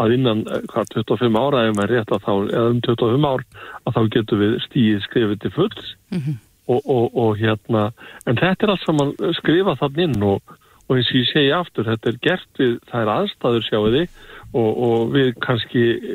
að 0.00 0.16
innan 0.16 0.44
e, 0.46 0.60
hvað 0.70 0.94
25 0.96 1.40
ára 1.40 1.66
ef 1.68 1.76
maður 1.76 1.96
rétt 1.96 2.14
að 2.14 2.24
þá, 2.26 2.32
eða 2.54 2.70
um 2.74 2.80
25 2.86 3.28
ár 3.32 3.44
að 3.84 3.98
þá 3.98 4.00
getur 4.16 4.42
við 4.44 4.56
stíið 4.66 5.04
skrifið 5.08 5.42
til 5.44 5.52
fulls 5.58 5.92
mm 6.14 6.22
-hmm. 6.22 6.40
og, 6.74 6.80
og, 6.80 7.06
og 7.24 7.36
hérna 7.42 7.90
en 8.26 8.40
þetta 8.40 8.66
er 8.66 8.74
allt 8.74 8.86
saman 8.86 9.14
skrifað 9.42 9.80
þann 9.84 10.04
inn 10.06 10.28
og, 10.34 10.56
og 10.88 10.96
eins 10.96 11.12
og 11.12 11.20
ég 11.20 11.32
segi 11.32 11.54
aftur, 11.54 11.86
þetta 11.86 12.10
er 12.10 12.22
gert 12.22 12.62
við, 12.62 12.78
það 12.90 13.02
er 13.02 13.14
aðstæður 13.16 13.66
sjáuði 13.68 14.04
og 14.50 15.12
við 15.14 15.28
kannski 15.38 15.82
e, 15.94 16.14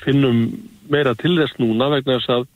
finnum 0.00 0.46
meira 0.92 1.14
til 1.18 1.34
þess 1.38 1.58
núna 1.60 1.90
vegna 1.92 2.18
þess 2.18 2.34
að, 2.36 2.46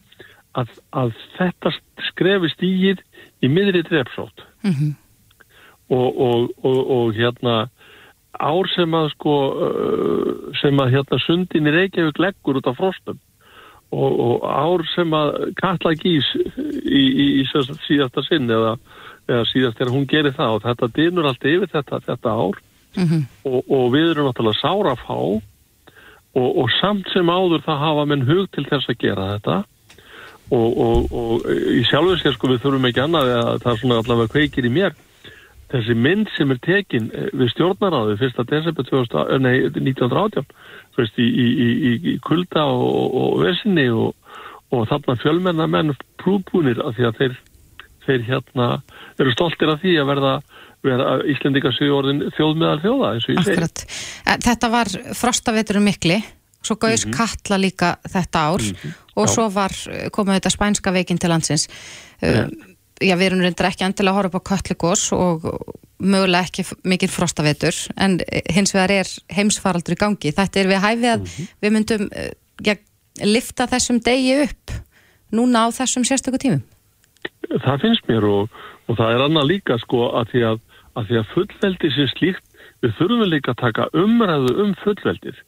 að, 0.63 0.75
að 1.03 1.15
þetta 1.39 1.73
skrefi 2.11 2.53
stígið 2.55 3.03
í 3.45 3.51
miðri 3.53 3.83
drepsótt 3.87 4.45
mm 4.65 4.73
-hmm. 4.73 4.93
og, 5.97 6.09
og, 6.29 6.51
og, 6.63 6.81
og 6.99 7.15
hérna 7.17 7.57
ár 8.37 8.69
sem 8.69 8.95
að 8.95 9.11
sko 9.15 9.35
sem 10.61 10.81
að 10.81 10.93
hérna 10.93 11.19
sundin 11.25 11.69
í 11.69 11.73
Reykjavík 11.73 12.19
leggur 12.21 12.61
út 12.61 12.69
af 12.69 12.77
frostum 12.77 13.19
og 13.97 14.43
ár 14.45 14.83
sem 14.95 15.13
að 15.15 15.55
Katla 15.57 15.95
gís 15.95 16.27
í, 16.37 17.01
í, 17.01 17.27
í 17.41 17.45
síðasta 17.87 18.25
sinn 18.27 18.51
eða, 18.51 18.75
eða 19.29 19.45
síðast 19.53 19.81
er 19.81 19.89
að 19.89 19.95
hún 19.95 20.09
gerir 20.11 20.35
það 20.37 20.57
og 20.57 20.65
þetta 20.67 20.89
dynur 20.97 21.29
allt 21.31 21.47
yfir 21.47 21.71
þetta, 21.71 22.01
þetta 22.09 22.35
ár 22.35 22.59
mm 22.97 23.07
-hmm. 23.07 23.23
og 23.47 23.93
við 23.95 24.11
erum 24.11 24.27
náttúrulega 24.29 24.61
sára 24.61 24.97
að 24.97 25.05
fá 25.07 25.19
og, 26.37 26.51
og 26.63 26.69
samt 26.77 27.09
sem 27.15 27.31
áður 27.33 27.65
það 27.65 27.83
hafa 27.83 28.05
menn 28.11 28.27
hug 28.29 28.47
til 28.53 28.67
þess 28.69 28.93
að 28.93 29.01
gera 29.03 29.31
þetta. 29.35 29.57
Og, 30.55 30.77
og, 30.79 31.09
og 31.11 31.47
í 31.75 31.83
sjálfurskjær 31.89 32.37
sko 32.37 32.53
við 32.53 32.61
þurfum 32.63 32.87
ekki 32.87 33.03
annað 33.03 33.33
að 33.35 33.57
það 33.65 33.73
er 33.73 33.81
svona 33.81 33.99
allavega 34.03 34.33
kveikir 34.37 34.69
í 34.69 34.73
mér. 34.77 34.95
Þessi 35.73 35.97
mynd 35.99 36.31
sem 36.37 36.53
er 36.55 36.61
tekin 36.63 37.09
eh, 37.11 37.33
við 37.35 37.51
stjórnaráðu 37.57 38.15
fyrsta 38.21 38.45
desember 38.47 38.87
1918 38.87 40.47
veist, 40.97 41.19
í, 41.19 41.27
í, 41.27 41.49
í, 41.75 41.91
í 42.13 42.15
kulda 42.23 42.69
og 42.71 43.41
vesinni 43.43 43.89
og 43.91 44.87
þarna 44.87 45.17
fjölmennamenn 45.19 45.97
prúbúnir 46.23 46.79
af 46.85 46.95
því 46.97 47.09
að 47.09 47.19
þeir, 47.19 47.35
þeir 48.07 48.25
hérna 48.31 48.69
eru 49.19 49.35
stoltir 49.35 49.73
af 49.73 49.83
því 49.83 49.97
að 50.01 50.11
verða 50.13 50.37
Íslendika 51.33 51.73
séu 51.75 51.95
orðin 51.97 52.25
þjóð 52.37 52.55
meðal 52.61 52.81
þjóða 52.85 53.11
eins 53.15 53.27
og 53.27 53.35
ég 53.35 53.43
segi. 53.43 53.57
Akkurat. 53.57 53.85
Þetta 54.47 54.71
var 54.73 54.93
frostaveturum 55.21 55.87
mikli, 55.87 56.21
svo 56.63 56.77
gauðs 56.77 57.07
mm 57.07 57.13
-hmm. 57.13 57.19
kalla 57.19 57.59
líka 57.63 57.97
þetta 58.05 58.39
ár 58.39 58.63
mm 58.63 58.75
-hmm. 58.75 58.95
og 59.17 59.27
Já. 59.27 59.33
svo 59.35 59.49
var 59.51 59.73
komið 60.11 60.35
þetta 60.39 60.51
spænska 60.51 60.93
veikin 60.93 61.19
til 61.19 61.31
landsins. 61.31 61.69
Yeah. 62.23 62.49
Já, 63.01 63.15
við 63.17 63.27
erum 63.27 63.41
reyndar 63.41 63.67
ekki 63.69 63.85
endilega 63.85 64.13
að 64.13 64.17
horfa 64.17 64.39
upp 64.39 64.41
á 64.41 64.49
kalligós 64.49 65.13
og 65.13 65.43
mögulega 65.99 66.45
ekki 66.45 66.65
mikið 66.85 67.11
frostavetur 67.11 67.77
en 67.97 68.21
hins 68.49 68.73
vegar 68.75 68.91
er 68.91 69.07
heimsfaraldur 69.29 69.93
í 69.93 70.01
gangi. 70.01 70.33
Þetta 70.33 70.61
er 70.61 70.67
við 70.67 70.81
hæfið 70.81 71.11
að 71.13 71.21
mm 71.21 71.27
-hmm. 71.27 71.49
við 71.61 71.71
myndum 71.73 72.09
ja, 72.65 72.75
lifta 73.25 73.67
þessum 73.67 74.01
degi 74.01 74.43
upp 74.45 74.71
núna 75.33 75.67
á 75.67 75.69
þessum 75.75 76.05
sérstöku 76.05 76.39
tímum. 76.39 76.63
Það 77.47 77.83
finnst 77.85 78.09
mér 78.09 78.27
og, 78.29 78.49
og 78.89 78.99
það 78.99 79.15
er 79.15 79.25
annað 79.27 79.51
líka 79.51 79.79
sko 79.83 80.11
að 80.19 80.33
því 80.33 80.45
að 80.51 80.61
að 80.97 81.11
því 81.11 81.21
að 81.21 81.31
fullveldi 81.35 81.93
sé 81.95 82.09
slíkt, 82.15 82.45
við 82.85 82.97
þurfum 82.99 83.29
líka 83.31 83.55
að 83.55 83.63
taka 83.63 83.89
umræðu 83.97 84.57
um 84.65 84.75
fullveldið 84.83 85.39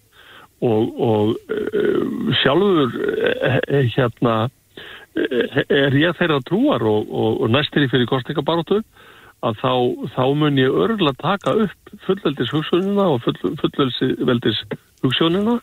og, 0.65 0.89
og 0.99 1.35
uh, 1.55 2.33
sjálfur 2.41 2.97
uh, 2.99 3.59
hérna 3.95 4.35
uh, 4.49 5.61
er 5.69 5.97
ég 5.99 6.19
þeirra 6.19 6.41
trúar 6.49 6.83
og, 6.83 7.07
og, 7.09 7.41
og 7.45 7.53
næstir 7.55 7.87
í 7.87 7.93
fyrir 7.93 8.11
kostningabarótu 8.11 8.83
að 9.47 9.61
þá, 9.61 9.73
þá 10.17 10.25
mun 10.35 10.59
ég 10.59 10.75
örgulega 10.75 11.23
taka 11.23 11.55
upp 11.67 11.93
fullveldis 12.07 12.51
hugsunina 12.51 13.07
og 13.15 13.23
full, 13.23 13.55
fullveldis 13.61 14.65
hugsunina 15.05 15.61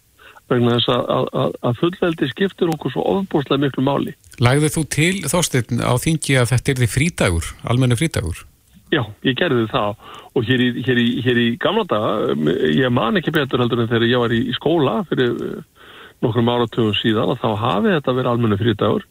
vegna 0.52 0.78
þess 0.78 0.92
að, 0.94 1.30
að, 1.42 1.56
að 1.66 1.80
fullveldi 1.82 2.30
skiptir 2.32 2.72
okkur 2.72 2.94
svo 2.94 3.04
ofbúrslega 3.16 3.64
miklu 3.66 3.84
máli. 3.84 4.14
Lægðu 4.40 4.72
þú 4.76 4.84
til 4.94 5.14
þósteinn 5.26 5.82
á 5.82 5.94
þingi 6.00 6.38
að 6.40 6.52
þetta 6.54 6.72
er 6.72 6.82
því 6.82 6.90
frítagur, 6.94 7.50
almennu 7.66 7.98
frítagur? 8.00 8.46
Já, 8.94 9.02
ég 9.26 9.34
gerði 9.38 9.66
það 9.72 9.96
og 10.38 10.46
hér 10.46 10.62
í, 10.62 10.68
hér 10.86 11.00
í, 11.02 11.08
hér 11.26 11.40
í 11.42 11.48
gamla 11.62 11.86
daga, 11.90 12.36
ég 12.70 12.92
man 12.94 13.18
ekki 13.18 13.34
betur 13.34 13.64
heldur 13.64 13.82
en 13.82 13.90
þegar 13.90 14.08
ég 14.08 14.22
var 14.22 14.36
í, 14.36 14.42
í 14.52 14.54
skóla 14.56 15.00
fyrir 15.10 15.34
eh, 15.42 15.86
nokkrum 16.22 16.52
áratugum 16.54 16.94
síðan 17.00 17.34
að 17.34 17.42
þá 17.42 17.50
hafi 17.64 17.94
þetta 17.96 18.16
verið 18.20 18.32
almenna 18.32 18.60
frítagur 18.60 19.08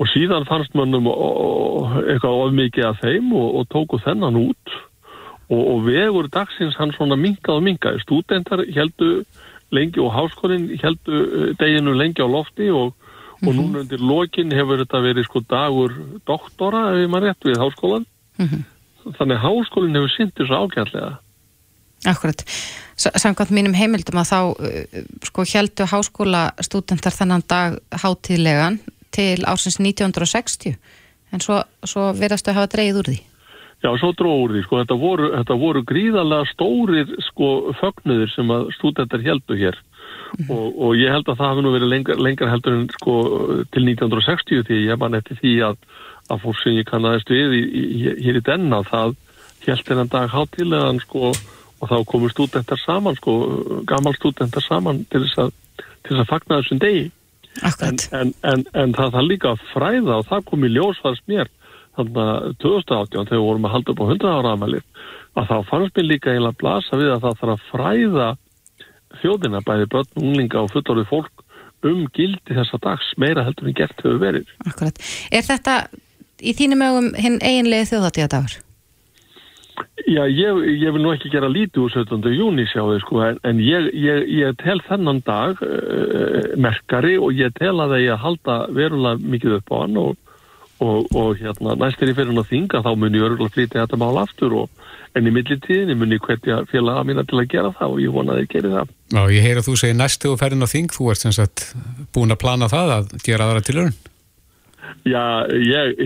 og 0.00 0.10
síðan 0.10 0.46
fannst 0.48 0.74
mannum 0.76 1.08
eitthvað 1.08 2.42
of 2.44 2.52
mikið 2.56 2.88
af 2.90 3.00
þeim 3.00 3.30
og, 3.38 3.48
og 3.60 3.70
tóku 3.72 4.00
þennan 4.02 4.36
út 4.42 4.74
og, 5.48 5.62
og 5.62 5.86
vegur 5.86 6.28
dagsins 6.32 6.76
hann 6.80 6.92
svona 6.96 7.16
minkað 7.20 7.60
og 7.60 7.64
minkað. 7.64 8.00
Stúdendar 8.04 8.64
heldu 8.76 9.22
lengi 9.72 10.02
og 10.04 10.12
háskólinn 10.12 10.68
heldu 10.82 11.22
eh, 11.22 11.48
deginu 11.60 11.96
lengi 11.96 12.20
á 12.20 12.28
lofti 12.28 12.68
og, 12.68 12.92
og 13.40 13.48
-hmm. 13.48 13.56
núna 13.56 13.86
undir 13.86 14.04
lokin 14.04 14.52
hefur 14.52 14.84
þetta 14.84 15.00
verið 15.00 15.24
sko 15.24 15.40
dagur 15.48 15.96
doktora 16.26 16.92
ef 17.00 17.08
maður 17.08 17.28
rétt 17.28 17.48
við 17.48 17.62
háskólan. 17.64 18.04
Mm 18.36 18.46
-hmm 18.46 18.62
þannig 19.18 19.36
að 19.36 19.44
háskólinn 19.46 19.98
hefur 19.98 20.16
syndið 20.16 20.48
svo 20.48 20.64
ágæðlega 20.64 21.12
Akkurat, 22.02 22.40
samkvæmt 22.98 23.52
mínum 23.54 23.76
heimildum 23.78 24.18
að 24.18 24.30
þá 24.32 24.38
uh, 24.42 25.02
sko 25.22 25.44
heldu 25.46 25.86
háskóla 25.86 26.40
stúdendar 26.58 27.14
þennan 27.14 27.44
dag 27.46 27.76
hátíðlegan 27.94 28.80
til 29.14 29.44
ársins 29.46 29.78
1960 29.78 30.74
en 31.32 31.44
svo, 31.44 31.60
svo 31.86 32.10
verðastu 32.16 32.50
að 32.50 32.58
hafa 32.58 32.72
dreyið 32.74 32.98
úr 33.00 33.10
því. 33.12 33.20
Já, 33.82 33.88
svo 33.98 34.12
dróð 34.14 34.42
úr 34.44 34.52
því, 34.54 34.64
sko, 34.66 34.80
þetta 34.82 34.98
voru, 34.98 35.30
þetta 35.36 35.56
voru 35.58 35.82
gríðarlega 35.86 36.50
stórir, 36.52 37.14
sko, 37.28 37.48
fögnuðir 37.80 38.30
sem 38.34 38.52
að 38.54 38.68
stúdendar 38.76 39.24
heldu 39.24 39.58
hér. 39.58 39.78
Mm 40.32 40.44
-hmm. 40.44 40.52
og, 40.54 40.66
og 40.86 40.92
ég 40.96 41.12
held 41.12 41.28
að 41.28 41.38
það 41.38 41.50
hafi 41.50 41.62
nú 41.62 41.72
verið 41.72 41.92
lengar, 41.92 42.20
lengar 42.20 42.50
heldur 42.50 42.76
en, 42.76 42.86
sko, 42.98 43.14
til 43.72 43.82
1960 43.88 44.66
því 44.68 44.78
ég 44.86 44.98
man 44.98 45.14
eftir 45.14 45.38
því 45.40 45.54
að 45.70 45.76
að 46.30 46.44
fólk 46.44 46.60
sem 46.62 46.76
ég 46.78 46.88
kannast 46.88 47.30
við 47.32 47.56
í, 47.58 47.62
í, 47.62 48.14
hér 48.22 48.38
í 48.38 48.44
denna 48.46 48.82
það 48.88 49.16
held 49.66 49.86
þennan 49.86 50.12
dag 50.12 50.30
hátilegan 50.32 51.00
sko 51.02 51.32
og 51.82 51.90
þá 51.90 51.96
komur 52.06 52.30
stúdentar 52.30 52.78
saman 52.78 53.18
sko, 53.18 53.34
gammal 53.88 54.14
stúdentar 54.14 54.62
saman 54.64 55.02
til 55.10 55.24
þess 55.24 55.42
að, 55.46 55.50
til 56.02 56.14
þess 56.14 56.22
að 56.24 56.30
fagna 56.30 56.60
þessum 56.60 56.82
degi 56.82 57.08
en, 57.62 57.98
en, 58.18 58.30
en, 58.48 58.64
en 58.78 58.94
það 58.96 59.16
það 59.16 59.28
líka 59.28 59.56
fræða 59.72 60.20
og 60.20 60.28
það 60.30 60.46
kom 60.50 60.66
í 60.66 60.72
ljósfars 60.72 61.22
mér 61.30 61.50
þannig 61.96 62.22
að 62.22 62.46
2018 62.62 63.28
þegar 63.28 63.36
við 63.36 63.46
vorum 63.48 63.68
að 63.68 63.74
halda 63.76 63.92
upp 63.92 64.02
á 64.02 64.06
100 64.06 64.32
ára 64.32 64.54
aðmælið 64.54 64.86
að 65.32 65.50
þá 65.50 65.56
fannst 65.68 65.98
mér 65.98 66.08
líka 66.08 66.32
eiginlega 66.32 66.54
að 66.54 66.60
blasa 66.62 67.00
við 67.00 67.12
að 67.12 67.26
það 67.26 67.38
þarf 67.42 67.54
að 67.54 67.66
fræða 67.70 68.28
þjóðina 69.20 69.60
bæði 69.66 69.88
börn, 69.92 70.12
unglinga 70.22 70.62
og 70.62 70.72
fullorðið 70.72 71.10
fólk 71.10 71.44
um 71.82 72.06
gildi 72.14 72.56
þessa 72.56 72.78
dags 72.82 73.10
meira 73.18 73.44
heldur 73.46 73.68
en 73.68 73.76
gert 73.76 73.98
hefur 73.98 74.20
verið. 74.22 74.50
Akkurat. 74.68 75.00
Er 75.34 75.44
þetta 75.46 75.76
í 76.42 76.54
þínum 76.58 76.84
ögum 76.88 77.08
hinn 77.18 77.38
eiginlega 77.40 77.88
þjóðatíðadagur? 77.92 78.58
Já, 80.02 80.24
ég, 80.28 80.58
ég 80.82 80.92
vil 80.92 81.00
nú 81.00 81.12
ekki 81.14 81.30
gera 81.32 81.48
lítið 81.50 81.86
úr 81.86 81.94
17. 81.94 82.26
júni 82.36 82.66
sjáðu 82.68 82.98
sko, 83.02 83.20
en, 83.24 83.38
en 83.48 83.60
ég, 83.62 83.88
ég, 83.96 84.26
ég 84.42 84.58
tel 84.60 84.80
þennan 84.88 85.22
dag 85.24 85.62
uh, 85.64 86.52
merkari 86.60 87.14
og 87.16 87.32
ég 87.36 87.54
tel 87.56 87.74
að 87.80 87.94
það 87.94 88.04
ég 88.04 88.12
að 88.16 88.22
halda 88.26 88.58
verulega 88.76 89.32
mikið 89.34 89.56
upp 89.60 89.72
á 89.72 89.76
hann 89.78 89.98
og, 90.02 90.36
og, 90.84 91.08
og 91.16 91.40
hérna, 91.40 91.76
næst 91.80 92.02
er 92.02 92.12
ég 92.12 92.18
fyrir 92.18 92.32
hann 92.32 92.42
að 92.42 92.52
þinga 92.52 92.82
þá 92.84 92.90
mun 92.92 93.16
ég 93.16 93.26
örgulega 93.28 93.56
flytja 93.56 93.84
þetta 93.84 94.00
mál 94.02 94.20
aftur 94.20 94.58
og, 94.64 94.84
en 95.16 95.28
í 95.28 95.34
millitíðinni 95.34 95.96
mun 95.98 96.14
ég 96.16 96.24
hverja 96.24 96.62
félaga 96.70 97.04
mína 97.08 97.24
til 97.28 97.40
að 97.40 97.50
gera 97.52 97.72
það 97.78 97.96
og 97.96 98.02
ég 98.02 98.14
vona 98.14 98.36
að 98.36 98.44
ég 98.44 98.52
geri 98.52 98.72
það. 98.72 98.94
Já, 99.12 99.22
ég 99.36 99.46
heyr 99.46 99.60
að 99.60 99.68
þú 99.68 99.76
segir 99.80 99.98
næstu 99.98 100.32
og 100.32 100.40
ferðin 100.40 100.64
á 100.64 100.72
þing, 100.72 100.94
þú 100.94 101.10
ert 101.12 101.24
sem 101.24 101.36
sagt 101.36 101.66
búin 102.16 102.32
að 102.32 102.42
plana 102.44 102.70
það 102.72 102.96
að 102.96 103.14
gera 103.26 103.48
aðra 103.48 103.64
tilurinn. 103.66 103.98
Já, 105.08 105.22
ég, 105.58 105.98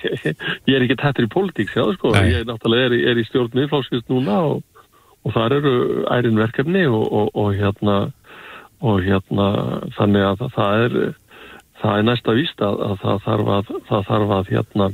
ég 0.68 0.74
er 0.76 0.84
ekki 0.84 0.98
tættur 1.00 1.26
í 1.26 1.32
pólitík, 1.32 1.72
séu, 1.72 1.94
sko. 1.96 2.12
Nei. 2.14 2.32
Ég 2.32 2.48
náttúrulega 2.48 2.90
er, 2.90 2.96
er 3.12 3.20
í 3.20 3.26
stjórn 3.28 3.54
miðflóksvist 3.56 4.10
núna 4.12 4.40
og, 4.50 4.84
og 5.24 5.36
þar 5.36 5.58
eru 5.60 5.74
ærin 6.12 6.40
verkefni 6.40 6.84
og, 6.90 7.04
og, 7.08 7.32
og 7.32 7.54
hérna, 7.56 7.98
og 8.84 9.00
hérna, 9.06 9.48
þannig 9.96 10.28
að 10.32 10.44
það 10.58 10.84
er, 10.84 10.98
það 11.80 11.96
er 11.96 12.06
næsta 12.10 12.36
víst 12.36 12.64
að, 12.64 12.84
að 12.90 13.00
það 13.06 13.24
þarf 13.28 13.50
að, 13.56 13.74
það 13.88 14.06
þarf 14.12 14.36
að, 14.38 14.52
hérna, 14.52 14.92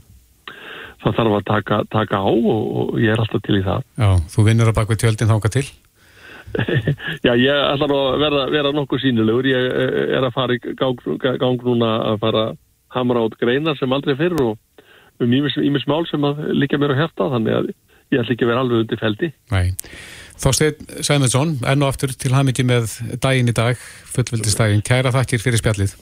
það 1.03 1.21
þarf 1.21 1.37
að 1.39 1.47
taka, 1.53 1.83
taka 1.91 2.23
á 2.23 2.31
og 2.31 2.99
ég 3.01 3.15
er 3.15 3.23
alltaf 3.23 3.47
til 3.47 3.61
í 3.61 3.67
það. 3.67 3.87
Já, 3.99 4.11
þú 4.35 4.49
vinnur 4.51 4.71
á 4.73 4.79
bakvið 4.79 5.05
tjöldin 5.05 5.33
þánga 5.33 5.55
til? 5.59 5.69
Já, 7.27 7.35
ég 7.39 7.51
ætlar 7.51 7.93
að 7.95 8.17
vera, 8.23 8.41
vera 8.51 8.73
nokkuð 8.75 9.05
sínilegur. 9.05 9.47
Ég 9.51 9.71
er 10.17 10.27
að 10.27 10.35
fara 10.35 10.57
í 10.57 10.63
gang, 10.79 10.99
gang 11.23 11.63
núna 11.67 11.93
að 12.11 12.19
fara 12.25 12.45
hamra 12.95 13.25
át 13.25 13.39
greinar 13.41 13.79
sem 13.79 13.93
aldrei 13.93 14.17
fyrr 14.19 14.41
og 14.45 14.59
um 15.21 15.33
ímis 15.37 15.87
mál 15.91 16.07
sem 16.11 16.25
að 16.25 16.43
líka 16.57 16.81
mér 16.81 16.97
á 16.97 17.01
hérta 17.05 17.29
þannig 17.35 17.57
að 17.59 17.71
ég 18.11 18.23
ætl 18.23 18.35
ekki 18.35 18.47
að 18.47 18.51
vera 18.51 18.65
alveg 18.65 18.85
undir 18.85 19.01
feldi. 19.01 19.31
Nei. 19.53 19.77
Þorstein 20.41 21.03
Sæmundsson, 21.05 21.59
enn 21.69 21.85
og 21.85 21.93
aftur 21.93 22.15
til 22.17 22.33
hamingi 22.33 22.65
með 22.65 22.95
daginn 23.21 23.51
í 23.53 23.55
dag, 23.57 23.81
fullvildistaginn. 24.15 24.83
Kæra 24.87 25.13
þakkir 25.15 25.43
fyrir 25.43 25.61
spjallið. 25.61 25.95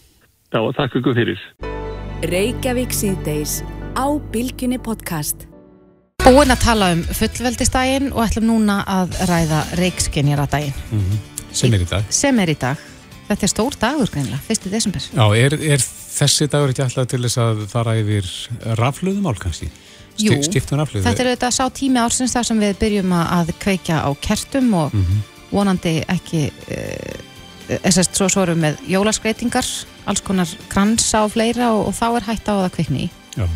Já, 0.55 0.61
takk 0.79 0.99
ykkur 1.01 1.17
fyrir. 1.19 1.43
Reykjavík 2.31 2.95
síðdeis 2.95 3.61
á 3.99 4.07
Bilginni 4.33 4.79
podcast. 4.79 5.49
Búin 6.23 6.53
að 6.53 6.63
tala 6.65 6.93
um 6.95 7.03
fullveldistægin 7.03 8.13
og 8.13 8.23
ætlum 8.27 8.49
núna 8.51 8.83
að 8.87 9.19
ræða 9.31 9.65
reikskinjaradaginn 9.81 10.75
sem 11.53 11.75
er 11.75 11.83
í 11.83 11.91
dag. 11.91 12.07
sem 12.13 12.39
er 12.39 12.53
í 12.53 12.57
dag. 12.59 12.89
Þetta 13.29 13.45
er 13.45 13.53
stór 13.53 13.77
dagur 13.81 14.09
greinlega, 14.13 14.41
1. 14.49 14.71
desember. 14.73 15.05
Já, 15.13 15.25
er, 15.37 15.55
er 15.77 15.83
þessi 15.85 16.49
dagur 16.49 16.73
ekki 16.73 16.85
alltaf 16.87 17.09
til 17.13 17.21
þess 17.27 17.39
að 17.45 17.65
fara 17.69 17.97
yfir 18.01 18.29
rafluðumál 18.81 19.37
kannski? 19.41 19.69
Jú, 20.19 20.35
Skiptum 20.43 20.81
rafluðu? 20.81 21.05
Þetta 21.07 21.23
er 21.23 21.29
auðvitað 21.33 21.53
sá 21.55 21.65
tími 21.79 22.01
ársins 22.03 22.33
þar 22.35 22.47
sem 22.49 22.59
við 22.65 22.79
byrjum 22.81 23.13
að- 23.15 23.29
að 23.37 23.53
kveikja 23.63 24.01
á 24.03 24.11
kertum 24.25 24.73
og 24.75 24.97
vonandi 25.53 25.93
ekki 26.11 26.49
þess 27.69 28.09
svo, 28.17 28.29
svo 28.33 28.43
erum 28.47 28.59
við 28.59 28.65
með 28.65 28.83
jólaskreitingar 28.95 29.69
alls 30.09 30.23
konar 30.25 30.51
kransa 30.73 31.23
og 31.27 31.33
fleira 31.37 31.71
og, 31.77 31.89
og 31.91 31.95
þá 31.97 32.07
er 32.17 32.27
hætta 32.31 32.53
á 32.53 32.57
að 32.57 32.63
það 32.65 32.75
kvikni 32.79 33.03
í 33.05 33.09
Já, 33.39 33.47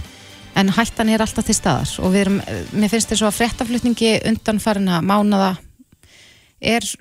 en 0.60 0.68
hættan 0.76 1.08
er 1.08 1.24
alltaf 1.24 1.46
til 1.48 1.56
staðar 1.56 1.92
og 2.04 2.12
við 2.12 2.20
erum, 2.26 2.38
eh, 2.44 2.62
mér 2.76 2.92
finnst 2.92 3.08
þess 3.10 3.24
að 3.24 3.38
fréttaflutningi 3.40 4.10
undanfærina 4.28 5.00
mánada 5.02 5.54
er 6.60 6.84
uh, 6.84 7.00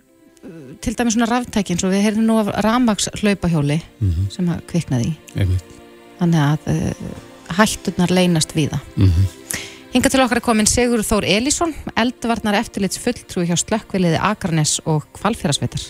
til 0.81 0.95
dæmis 0.97 1.13
svona 1.15 1.27
ráftækin 1.29 1.77
svo 1.79 1.89
við 1.91 2.01
heyrðum 2.07 2.25
nú 2.25 2.39
af 2.41 2.47
ramags 2.65 3.09
hlaupahjóli 3.21 3.81
Mhm. 4.01 4.29
sem 4.31 4.47
að 4.49 4.61
kviknaði 4.71 5.11
í 5.11 5.15
einmitt. 5.37 5.63
þannig 6.19 6.41
að 6.41 6.59
uh, 6.67 7.55
hætturnar 7.57 8.09
leynast 8.11 8.53
víða 8.55 8.79
Mhm. 8.95 9.27
Hinga 9.93 10.07
til 10.09 10.21
okkar 10.23 10.37
er 10.37 10.41
komin 10.41 10.65
Sigur 10.67 11.01
Þór 11.03 11.25
Elísson, 11.27 11.73
eldvarnar 11.97 12.55
eftirlits 12.55 12.97
fulltrúi 12.97 13.43
hjá 13.45 13.57
slökkviliði 13.59 14.19
Akranes 14.23 14.79
og 14.85 15.03
Kvalfjörasveitar. 15.17 15.81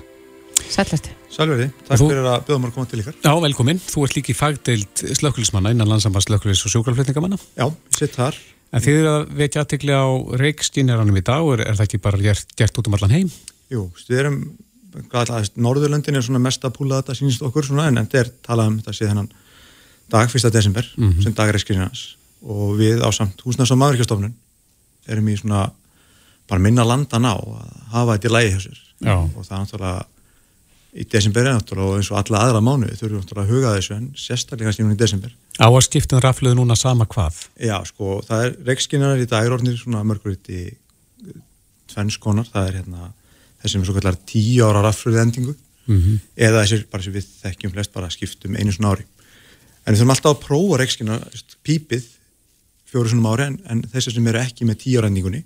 Sælvertu. 0.71 1.09
Sælverði, 1.29 1.67
takk 1.87 1.99
Þú- 1.99 2.09
fyrir 2.09 2.25
að 2.25 2.47
mér 2.49 2.71
að 2.71 2.73
koma 2.73 2.85
til 2.89 2.99
ykkar. 3.03 3.13
Já, 3.21 3.33
velkomin. 3.41 3.77
Þú 3.79 4.03
ert 4.03 4.15
líki 4.17 4.33
fagdeild 4.33 4.95
slökkulismanna 5.19 5.69
innan 5.69 5.87
landsamband 5.87 6.25
slökkulis 6.25 6.65
og 6.65 6.71
sjúkraflutningamanna. 6.73 7.37
Já, 7.55 7.65
ég 7.69 7.75
sitt 7.95 8.15
þar. 8.15 8.33
En 8.73 8.81
þið 8.81 8.99
eru 9.03 9.07
að 9.13 9.27
vekja 9.37 9.61
aðtikli 9.65 9.93
á 9.93 10.05
reikstýniranum 10.41 11.17
í 11.17 11.23
dag 11.23 11.43
er, 11.53 11.61
er 11.67 11.73
það 11.75 11.85
ekki 11.87 12.01
bara 12.01 12.17
gert, 12.17 12.45
gert 12.57 12.77
út 12.79 12.87
um 12.87 12.93
allan 12.97 13.11
heim? 13.11 13.31
Jú, 13.71 13.87
við 14.09 14.23
erum, 14.25 14.39
Norðurlöndin 15.55 16.19
er 16.19 16.25
svona 16.25 16.41
mest 16.43 16.65
að 16.67 16.75
púla 16.75 16.99
þetta 16.99 17.15
sínist 17.15 17.43
okkur 17.47 17.69
svona, 17.69 17.87
en 17.87 18.01
þetta 18.01 18.19
er 18.19 18.31
talað 18.43 18.71
um 18.73 18.79
þetta 18.81 18.95
síðan 18.97 19.21
hann 19.21 19.29
dag 20.11 20.27
1. 20.27 20.51
desember, 20.51 20.87
sem 21.23 21.35
dag 21.35 21.51
reiskirins 21.55 22.09
og 22.41 22.73
við 22.79 23.03
á 23.05 23.09
samt 23.13 23.39
húsnars 23.45 23.71
og 23.71 23.79
maðurkjastofnun 23.79 24.33
erum 25.07 25.29
í 25.29 25.37
svona 25.39 25.69
bara 26.49 26.63
minna 26.63 26.83
landan 26.83 27.27
á 27.29 27.37
að 27.37 27.69
hafa 27.93 28.17
þetta 28.17 28.27
í 28.27 28.33
lægi 28.35 28.51
hjá 28.51 28.63
sér 28.65 28.81
Já. 29.01 29.15
og 29.21 29.45
það 29.45 29.53
er 29.55 29.61
náttúrulega 29.61 30.01
í 30.91 31.05
desember 31.07 31.47
er 31.47 31.55
náttúrulega 31.55 31.93
og 31.93 32.01
eins 32.01 32.11
og 32.11 32.17
alla 32.19 32.41
aðra 32.45 32.63
mánuði 32.65 32.97
þurfum 32.99 33.21
náttúrulega 33.21 33.45
að 33.45 33.53
huga 33.53 33.73
þessu 33.77 33.95
en 33.95 34.09
sérstaklega 34.19 34.73
stíðan 34.75 34.97
í 34.97 34.99
desember 34.99 35.35
Á 35.61 35.67
að 35.69 35.85
skiptum 35.87 36.21
rafluðu 36.23 36.57
núna 36.59 36.75
sama 36.75 37.07
hvað? 37.07 37.45
Já, 37.61 37.77
sko, 37.87 38.19
það 38.27 38.45
er 38.47 38.57
reikskinnar 38.67 39.21
í 39.21 39.29
dag 39.29 39.47
orðnir 39.47 39.77
svona 39.79 40.03
mörgur 40.03 40.35
í 40.35 40.63
tvennskonar, 41.91 42.49
það 42.51 42.67
er 42.67 42.77
hérna 42.81 43.11
þessum 43.63 43.85
svo 43.85 43.95
kallar 43.97 44.17
tíu 44.29 44.63
ára 44.67 44.83
raffröðu 44.85 45.21
endingu 45.21 45.55
Mhm. 45.87 46.19
eða 46.37 46.61
þessir 46.63 46.83
bara 46.91 47.03
sem 47.03 47.13
við 47.13 47.25
þekkjum 47.41 47.71
flest 47.73 47.93
bara 47.93 48.09
skiptum 48.13 48.55
einu 48.55 48.71
svona 48.71 48.93
ári 48.93 49.05
en 49.85 49.93
við 49.93 49.99
þurfum 49.99 50.13
alltaf 50.13 50.35
að 50.35 50.43
prófa 50.45 50.77
reikskinna 50.77 51.15
pípið 51.65 52.03
fjóru 52.91 53.09
svona 53.09 53.31
ári 53.33 53.47
en, 53.49 53.55
en 53.65 53.81
þessar 53.89 54.13
sem 54.13 54.27
eru 54.29 54.39
ekki 54.43 54.67
með 54.69 54.77
tíu 54.83 54.99
ára 55.01 55.09
endingunni 55.09 55.41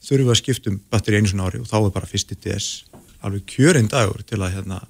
þurfum 0.00 0.24
við 0.24 0.32
að 0.32 0.40
skiptum 0.40 0.78
batteri 0.90 1.20
einu 1.20 1.28
svona 1.28 1.50
ári 1.50 1.60
og 1.60 1.68
þá 1.68 1.76
er 1.82 1.92
bara 1.98 2.08
fyrsti 2.08 2.38
DS 2.40 2.68
alveg 3.20 3.44
kjörinn 3.50 3.90
dagur 3.92 4.24
til 4.24 4.40
að 4.40 4.54
hérna 4.56 4.80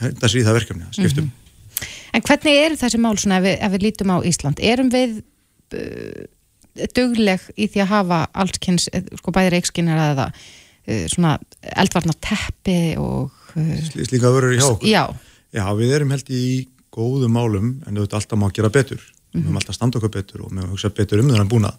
hérna 0.00 0.30
sér 0.32 0.42
í 0.42 0.46
það 0.48 0.58
verkefni 0.58 0.88
að 0.88 0.98
skiptum 0.98 1.30
En 2.12 2.20
hvernig 2.22 2.58
eru 2.66 2.76
þessi 2.76 2.98
mál 3.00 3.16
svona 3.16 3.38
ef 3.40 3.46
við, 3.46 3.54
ef 3.64 3.72
við 3.72 3.82
lítum 3.86 4.10
á 4.12 4.16
Ísland? 4.28 4.60
Erum 4.60 4.90
við 4.92 5.14
uh, 5.78 6.26
dugleg 6.94 7.46
í 7.56 7.66
því 7.72 7.80
að 7.82 7.88
hafa 7.90 8.18
allskynns, 8.42 8.90
eh, 8.92 9.06
sko 9.18 9.32
bæði 9.32 9.54
reikskinnir 9.54 9.96
eða 10.10 10.26
uh, 10.28 10.50
svona 11.12 11.36
eldvarnar 11.62 12.16
teppi 12.20 12.78
og... 13.00 13.30
Slí- 13.54 14.06
slíka 14.08 14.30
vörur 14.32 14.54
hjá 14.56 14.64
okkur. 14.72 14.88
Já, 14.88 15.04
Já, 15.52 15.66
við 15.76 15.90
erum 15.98 16.12
held 16.14 16.30
í 16.32 16.44
góðum 16.92 17.34
málum 17.36 17.66
en 17.86 17.98
auðvitað 17.98 18.18
alltaf 18.22 18.38
má 18.40 18.46
gera 18.56 18.70
betur. 18.72 19.02
Við 19.32 19.42
höfum 19.44 19.58
alltaf 19.60 19.76
standa 19.76 19.98
okkur 20.00 20.12
betur 20.14 20.44
og 20.46 20.52
við 20.52 20.62
höfum 20.62 20.72
hugsa 20.74 20.90
betur 20.96 21.20
um 21.20 21.28
þennan 21.28 21.50
búnað. 21.52 21.76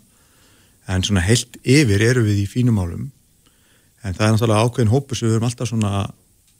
En 0.94 1.06
svona 1.06 1.24
heilt 1.26 1.58
yfir 1.63 2.04
eru 2.06 2.24
við 2.28 2.44
í 2.44 2.48
fínum 2.50 2.78
málum. 2.78 3.08
En 4.04 4.13
það 4.13 4.26
er 4.28 4.34
náttúrulega 4.36 4.68
ákveðin 4.68 4.92
hópur 4.94 5.18
sem 5.18 5.28
við 5.30 5.36
höfum 5.38 5.48
alltaf 5.50 5.70
svona 5.72 5.92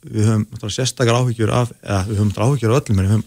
við 0.04 0.26
höfum 0.28 0.44
náttúrulega 0.50 0.76
sérstakar 0.78 1.18
áhyggjur 1.20 1.52
af 1.54 1.72
eða 1.82 2.00
við 2.08 2.18
höfum 2.18 2.30
náttúrulega 2.32 2.50
áhyggjur 2.54 2.74
af 2.74 2.80
öllum 2.82 2.98
en 2.98 3.04
við 3.04 3.12
höfum 3.14 3.26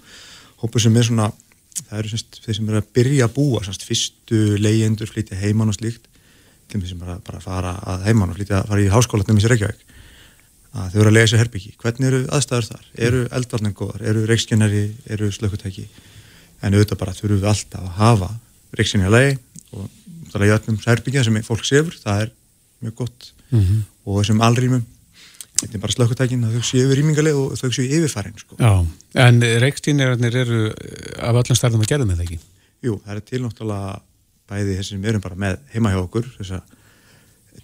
hópur 0.63 0.83
sem 0.83 0.97
er 0.99 1.07
svona 1.07 1.29
það 1.77 1.97
eru 2.01 2.11
semst 2.11 2.39
þeir 2.43 2.57
sem 2.59 2.69
eru 2.71 2.81
að 2.81 2.91
byrja 2.97 3.27
að 3.27 3.35
búa 3.37 3.63
semst 3.67 3.85
fyrstu 3.87 4.39
leyendur, 4.59 5.09
flytja 5.11 5.37
heimann 5.39 5.71
og 5.71 5.77
slíkt 5.77 6.07
þeim 6.71 6.85
sem 6.89 6.99
bara, 6.99 7.17
bara 7.25 7.39
fara 7.43 7.75
að 7.93 8.03
heimann 8.09 8.31
og 8.33 8.37
flytja, 8.39 8.63
fara 8.67 8.81
í 8.83 8.89
háskólatnum 8.91 9.37
í 9.39 9.43
sér 9.45 9.53
Reykjavík 9.55 9.83
að 10.77 10.89
þau 10.93 10.99
eru 11.01 11.09
að 11.09 11.15
lega 11.15 11.25
þessu 11.27 11.39
herbyggi. 11.41 11.71
Hvernig 11.81 12.07
eru 12.11 12.19
aðstæður 12.37 12.65
þar? 12.71 12.83
Eru 13.07 13.21
eldvarnir 13.39 13.73
góðar? 13.79 14.01
Eru 14.11 14.25
reikskennari? 14.29 14.81
Eru 15.09 15.29
slökkutæki? 15.33 15.85
En 16.61 16.75
auðvitað 16.75 16.99
bara 17.01 17.15
þurfum 17.17 17.39
við 17.41 17.47
alltaf 17.49 17.81
að 17.87 17.95
hafa 18.01 18.29
reikskennari 18.77 19.07
að 19.09 19.15
legi 19.17 19.39
og 19.77 19.87
það 20.33 20.41
er 20.41 20.45
í 20.47 20.53
öllum 20.57 20.77
herbyggja 20.85 21.23
sem 21.25 21.39
fólk 21.47 21.65
sefur, 21.65 21.97
það 22.03 22.21
er 22.27 22.31
mjög 22.83 22.95
gott 23.03 23.31
Mhm. 23.47 23.77
og 24.05 24.17
þessum 24.19 24.41
allrýmum 24.43 24.81
þetta 25.61 25.73
er 25.77 25.79
bara 25.79 25.93
slökkutækin 25.95 26.41
að 26.43 26.57
þau 26.57 26.63
séu 26.67 26.83
yfir 26.83 26.99
rýmingaleg 26.99 27.37
og 27.39 27.53
þau 27.55 27.69
séu 27.71 27.87
yfirfærin 27.87 28.35
sko. 28.37 28.57
En 29.15 29.39
reikstýnirarnir 29.41 30.35
eru 30.35 30.59
eh, 30.67 31.23
af 31.23 31.39
öllum 31.39 31.55
stærðum 31.57 31.81
að 31.81 31.87
gerða 31.93 32.05
með 32.09 32.19
það 32.19 32.25
ekki? 32.27 32.39
Jú, 32.83 32.97
það 33.05 33.15
er 33.15 33.23
til 33.31 33.39
náttúrulega 33.45 34.01
bæði 34.49 34.77
þessi 34.79 34.95
sem 34.95 35.03
við 35.03 35.13
erum 35.13 35.23
bara 35.23 35.39
með 35.43 35.59
heima 35.73 35.93
hjá 35.93 35.99
okkur 36.01 36.31
þessa 36.37 36.61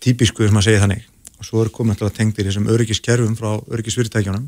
típisku 0.03 0.47
sem 0.47 0.59
að 0.59 0.67
segja 0.67 0.83
þannig. 0.83 1.07
Og 1.39 1.47
svo 1.47 1.63
eru 1.63 1.73
komið 1.75 1.95
náttúrulega 1.95 2.17
tengdir 2.19 2.47
þessum 2.49 2.69
öryggiskerfum 2.71 3.33
frá 3.39 3.49
öryggisfyrirtækjunum 3.75 4.45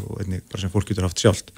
og 0.00 0.18
einnig 0.24 0.44
bara 0.50 0.64
sem 0.64 0.72
fólk 0.72 0.90
getur 0.90 1.06
haft 1.06 1.22
sjálft. 1.22 1.54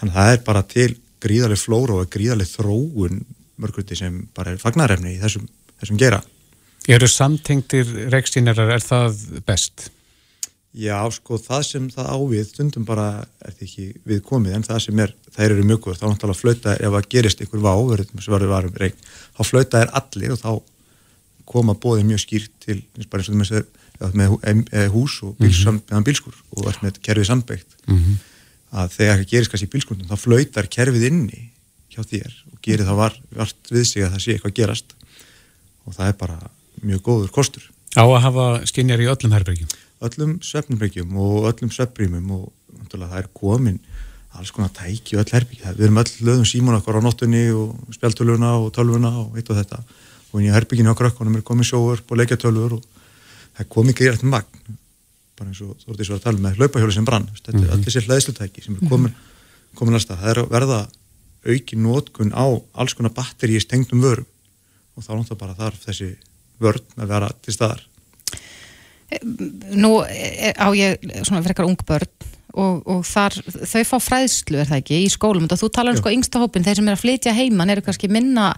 Þannig 0.00 0.14
að 0.14 0.20
það 0.20 0.34
er 0.34 0.44
bara 0.46 0.62
til 0.74 0.90
gríðarlega 1.24 1.62
flóra 1.62 1.98
og 2.02 2.12
gríðarlega 2.12 2.52
þróun 2.52 3.24
mörgruti 3.62 3.96
sem 3.98 4.24
bara 4.34 4.54
er 4.54 4.62
fagnarefni 4.62 5.14
í 5.14 5.20
þessum, 5.22 5.46
þessum 5.80 5.98
gera 6.00 6.20
Eru 6.84 7.08
samtengtir 7.08 7.88
reikstýnirar, 8.12 8.74
er 8.74 8.82
það 8.84 9.20
best? 9.48 9.86
Já, 10.76 10.98
sko, 11.14 11.38
það 11.40 11.62
sem 11.64 11.84
það 11.88 12.10
ávið 12.12 12.48
stundum 12.50 12.84
bara 12.84 13.06
er 13.40 13.54
þetta 13.54 13.64
ekki 13.64 13.86
við 14.10 14.20
komið 14.26 14.56
en 14.58 14.66
það 14.66 14.82
sem 14.84 15.00
er, 15.00 15.14
þær 15.34 15.50
eru 15.54 15.64
mjög 15.66 15.80
góður 15.84 15.98
þá 16.00 16.06
náttúrulega 16.10 16.40
flauta 16.40 16.74
ef 16.78 16.96
að 16.98 17.08
gerist 17.14 17.40
einhver 17.42 17.62
vá 17.64 17.72
verður 17.74 18.22
sem 18.24 18.48
varum 18.52 18.76
reik, 18.80 18.96
þá 19.34 19.42
flauta 19.48 19.80
er 19.82 19.90
allir 20.00 20.34
og 20.34 20.40
þá 20.42 20.50
koma 21.50 21.74
bóðið 21.74 22.06
mjög 22.08 22.22
skýrt 22.24 22.52
til, 22.64 22.78
eins 22.96 23.08
bara 23.10 23.22
eins 23.24 23.30
og 23.32 23.40
með, 23.40 23.64
með, 24.00 24.36
með, 24.44 24.62
með 24.72 24.86
hús 24.94 25.18
og 25.26 25.34
bíls, 25.38 25.60
mm 25.64 25.80
-hmm. 25.90 26.06
bílskur 26.06 26.38
og 26.56 26.68
er 26.70 26.78
með 26.82 27.00
kerfið 27.02 27.26
sambeikt 27.30 27.76
Mhm. 27.86 28.18
að 28.72 28.88
þegar 28.96 29.18
það 29.18 29.30
gerist 29.30 29.50
kannski 29.50 29.66
í 29.68 29.72
bílskundum 29.74 30.08
þá 30.08 30.16
flautar 30.16 30.66
kerfið 30.66 31.06
inni 31.10 31.50
hjá 31.92 32.02
þér 32.02 32.32
og 32.52 32.58
gerir 32.62 32.86
það 32.86 32.96
var, 32.96 33.14
vart 33.36 33.70
við 33.70 33.84
sig 33.84 34.02
að 34.02 34.12
það 34.14 34.22
sé 34.24 34.32
eitthvað 34.32 34.54
gerast 34.54 34.94
og 35.86 35.94
það 35.94 36.08
er 36.08 36.16
bara 36.18 36.38
mjög 36.82 37.02
góður 37.02 37.30
kostur 37.30 37.70
Á 37.94 38.02
að 38.02 38.24
hafa 38.26 38.66
skinjar 38.66 38.98
í 38.98 39.06
öllum 39.06 39.32
herbergjum? 39.32 39.68
öllum 40.04 40.40
svefnbreykjum 40.42 41.16
og 41.16 41.46
öllum 41.52 41.70
svefnbrímum 41.70 42.30
og 42.34 42.52
það 42.90 43.18
er 43.18 43.28
komin 43.36 43.78
alls 44.38 44.50
konar 44.54 44.70
tæki 44.74 45.16
og 45.16 45.22
öll 45.24 45.34
herbyggja 45.36 45.74
við 45.76 45.86
erum 45.88 46.00
öll 46.02 46.14
löðum 46.26 46.46
símon 46.48 46.76
okkar 46.78 46.98
á 46.98 47.02
nóttunni 47.04 47.44
og 47.54 47.76
spjaltöluna 47.94 48.54
og 48.60 48.72
tölvuna 48.74 49.12
og 49.22 49.36
eitt 49.38 49.50
og 49.50 49.58
þetta. 49.60 49.82
Og 50.34 50.42
í 50.42 50.50
herbygginu 50.50 50.90
á 50.90 50.98
krökkunum 50.98 51.36
er 51.38 51.44
komin 51.46 51.66
sjóur 51.68 52.00
og 52.02 52.18
leikjatölvur 52.18 52.74
og 52.78 52.82
það 53.54 53.62
er 53.62 53.70
komin 53.70 53.94
greiðrætt 53.94 54.26
magn. 54.26 54.74
Bara 55.38 55.50
eins 55.52 55.62
og 55.62 55.76
þú 55.82 55.92
ert 55.94 56.02
eins 56.02 56.10
og 56.10 56.18
að 56.18 56.24
tala 56.26 56.42
með 56.42 56.58
hlaupahjóli 56.58 56.96
sem 56.96 57.06
brann. 57.06 57.28
Þetta 57.38 57.62
er 57.62 57.72
öll 57.76 57.84
þessi 57.86 58.04
hlæðslutæki 58.08 58.64
sem 58.66 58.76
er 58.80 58.90
komin 58.90 59.14
komin 59.74 59.96
að 59.98 60.04
stað, 60.04 60.20
það 60.22 60.30
er 60.30 60.38
að 60.42 60.52
verða 60.54 60.80
auki 61.44 61.76
nótkun 61.76 62.30
á 62.34 62.46
alls 62.78 62.94
konar 62.94 63.12
batteri 63.14 63.56
í 63.58 63.62
stengtum 63.62 64.02
vörum. 64.02 64.26
Og 64.94 65.02
þá 65.02 65.10
náttúrulega 65.18 65.40
bara 65.40 65.56
þarf 65.58 65.86
þessi 65.88 66.12
vörn 66.62 66.84
að 67.02 67.10
vera 67.10 67.30
til 67.42 67.54
staðar. 67.54 67.82
Nú 69.74 69.90
er- 70.06 70.54
á 70.58 70.70
ég 70.74 70.98
svona 71.26 71.42
frekar 71.42 71.66
ung 71.66 71.76
börn 71.86 72.08
og, 72.54 72.84
og 72.90 73.02
þar, 73.08 73.36
þau 73.66 73.82
fá 73.88 73.96
fræðslu 74.02 74.60
er 74.60 74.70
það 74.70 74.80
ekki 74.82 75.00
í 75.02 75.10
skólum. 75.12 75.48
Og 75.50 75.60
þú 75.60 75.70
talar 75.74 75.94
um 75.94 76.00
sko 76.00 76.12
yngsta 76.14 76.42
hópin 76.42 76.66
þeir 76.66 76.80
sem 76.80 76.88
er 76.88 76.96
að 76.96 77.02
flytja 77.02 77.34
heiman 77.36 77.72
eru 77.74 77.84
kannski 77.84 78.10
minna 78.12 78.52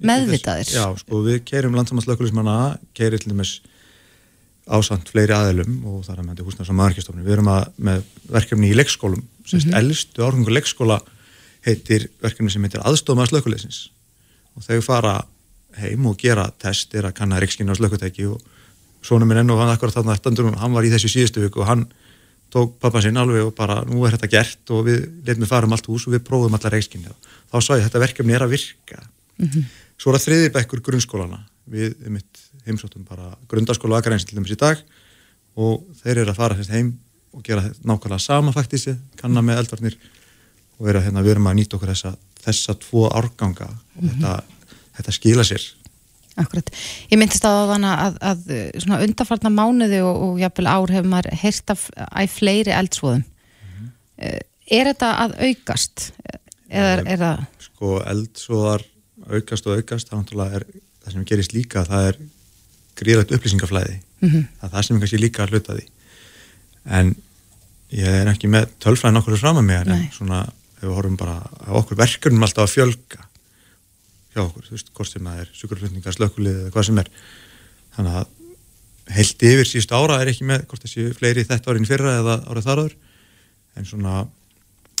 meðvitaðir. 0.00 0.70
Já, 0.70 0.86
sko 1.02 1.22
við 1.26 1.42
keirum 1.48 1.76
landsamannslökulismanna 1.78 2.56
keirir 2.96 3.22
til 3.22 3.34
dæmis 3.34 3.58
ásamt 4.70 5.10
fleiri 5.10 5.34
aðilum 5.34 5.80
og 5.90 6.04
það 6.06 6.14
er 6.14 6.22
að 6.22 6.28
með 6.28 6.44
húsnars 6.46 6.70
og 6.70 6.78
maðurkjastofni. 6.78 7.24
Við 7.26 7.36
erum 7.36 7.50
að, 7.52 7.64
með 7.90 8.04
verkefni 8.30 8.70
í 8.70 8.76
leikskólum, 8.78 9.24
sérst 9.42 9.66
mm 9.66 9.72
-hmm. 9.72 9.80
elstu 9.80 10.24
árgangur 10.24 10.54
leikskóla 10.54 11.00
heitir 11.66 12.08
verkefni 12.22 12.52
sem 12.52 12.62
heitir 12.64 12.84
aðstofmaður 12.86 13.34
slökulisins 13.34 13.90
og 14.56 14.64
þau 14.64 14.80
fara 14.84 15.14
heim 15.80 16.06
og 16.06 16.16
gera 16.18 16.48
test, 16.58 16.94
er 16.94 17.06
að 17.08 17.16
kanna 17.18 17.40
reikskinu 17.40 17.72
á 17.72 17.78
slökutæki 17.78 18.26
og 18.30 18.40
svona 19.02 19.26
minn 19.28 19.42
enn 19.42 19.50
og 19.50 19.60
hann 19.60 19.72
akkurat 19.72 19.94
þarna 19.94 20.16
eftir 20.16 20.48
hann 20.56 20.74
var 20.74 20.84
í 20.84 20.92
þessu 20.92 21.08
síðustu 21.12 21.44
viku 21.44 21.62
og 21.62 21.70
hann 21.70 21.86
tók 22.50 22.76
pappa 22.82 23.02
sinn 23.02 23.18
alveg 23.20 23.48
og 23.48 23.54
bara 23.56 23.80
nú 23.88 24.02
er 24.06 24.16
þetta 24.16 24.30
gert 24.30 24.72
og 24.74 24.86
við 24.88 25.04
letum 25.26 25.44
við 25.44 25.52
fara 25.52 25.68
um 25.68 25.76
allt 25.76 25.88
hús 25.90 26.06
og 26.06 26.14
við 26.16 26.24
prófum 26.26 26.56
allar 26.56 26.74
reikskinni 26.76 27.12
þá 27.50 27.56
sá 27.60 27.72
ég 27.76 27.84
þetta 27.86 28.04
verkefni 28.04 28.36
er 28.36 28.44
að 28.46 28.54
virka 28.56 29.00
mm 29.00 29.48
-hmm. 29.48 29.64
svo 29.96 30.10
er 30.10 30.18
það 30.18 30.26
þriði 30.26 30.52
bekkur 30.56 30.82
grunnskólana 30.88 31.40
við 31.70 31.94
mitt 32.08 32.42
heimsóttum 32.66 33.04
bara 33.08 33.36
grundaskóla 33.48 33.96
og 33.96 33.98
akaræns 34.02 34.24
til 34.24 34.36
dæmis 34.36 34.52
í 34.52 34.58
dag 34.58 34.78
og 35.56 35.84
þeir 36.02 36.18
eru 36.18 36.30
að 36.30 36.36
fara 36.36 36.56
þess 36.58 36.70
heim 36.70 36.98
og 37.32 37.42
gera 37.42 37.62
nákvæmlega 37.84 38.18
sama 38.18 38.52
faktísi 38.52 38.96
kannan 39.16 39.44
með 39.44 39.58
eldvarnir 39.62 39.96
og 40.78 40.86
vera 40.86 41.00
hérna 41.00 41.22
við 41.22 41.30
erum 41.30 41.46
að 41.46 41.58
nýta 41.58 41.76
okkur 41.76 41.92
þessa, 41.92 42.16
þessa 42.42 42.74
tvo 42.74 43.08
árganga 43.08 43.68
og 43.68 44.02
mm 44.02 44.08
-hmm. 44.08 44.20
þetta, 44.20 44.42
þetta 44.96 45.12
skila 45.12 45.44
sér 45.44 45.79
Akkurat. 46.38 46.70
Ég 47.10 47.18
myndist 47.18 47.44
á 47.44 47.50
þann 47.72 47.86
að, 47.88 48.18
að 48.22 48.44
svona 48.78 49.00
undarfarnar 49.04 49.54
mánuði 49.54 50.02
og, 50.06 50.20
og 50.26 50.40
jafnvel 50.40 50.68
ár 50.70 50.92
hefur 50.94 51.10
maður 51.10 51.38
heyrst 51.42 51.72
af 51.74 51.88
fleiri 52.30 52.74
eldsvoðum. 52.74 53.24
Mm 53.24 53.72
-hmm. 53.78 54.44
Er 54.70 54.92
þetta 54.92 55.10
að 55.24 55.34
aukast? 55.48 56.12
Eða 56.70 56.92
er 57.02 57.18
það... 57.18 57.46
Sko 57.66 57.96
eldsvoðar 58.06 58.84
aukast 59.30 59.66
og 59.66 59.80
aukast, 59.80 60.12
er 60.12 60.64
það 61.00 61.12
sem 61.12 61.24
gerist 61.24 61.52
líka, 61.54 61.84
það 61.84 62.06
er 62.10 62.20
gríðrætt 63.00 63.34
upplýsingaflæði. 63.34 63.96
Mm 64.20 64.28
-hmm. 64.28 64.46
Það 64.60 64.68
er 64.68 64.74
það 64.74 64.86
sem 64.86 64.96
er 64.96 65.00
kannski 65.00 65.18
líka 65.18 65.42
að 65.42 65.50
hluta 65.50 65.74
því. 65.74 65.86
En 66.86 67.14
ég 67.90 68.06
er 68.06 68.28
ekki 68.30 68.48
með 68.48 68.68
tölfræðin 68.80 69.20
okkur 69.20 69.38
fram 69.38 69.56
að 69.56 69.66
mig, 69.66 69.86
en 69.86 70.08
svona, 70.12 70.44
ef 70.78 70.84
við 70.84 70.94
horfum 70.94 71.16
bara 71.16 71.42
á 71.42 71.70
okkur 71.74 71.96
verkurnum 71.96 72.42
alltaf 72.42 72.68
að 72.68 72.74
fjölga 72.74 73.29
hjá 74.34 74.42
okkur, 74.44 74.66
þú 74.66 74.76
veist, 74.76 74.92
hvort 74.96 75.10
sem 75.10 75.26
það 75.26 75.40
er 75.42 75.48
sukurflutningar, 75.58 76.16
slökkulið 76.16 76.60
eða 76.60 76.74
hvað 76.74 76.86
sem 76.88 77.00
er. 77.02 77.10
Þannig 77.96 78.18
að 78.20 78.28
heilt 79.16 79.44
yfir 79.46 79.68
síðust 79.68 79.94
ára 79.94 80.20
er 80.22 80.30
ekki 80.30 80.46
með 80.46 80.66
hvort 80.70 80.84
þessi 80.84 81.08
fleiri 81.16 81.46
þetta 81.48 81.72
árin 81.72 81.88
fyrra 81.88 82.16
eða 82.20 82.36
árið 82.46 82.68
þarður 82.68 82.96
en 83.78 83.88
svona, 83.88 84.16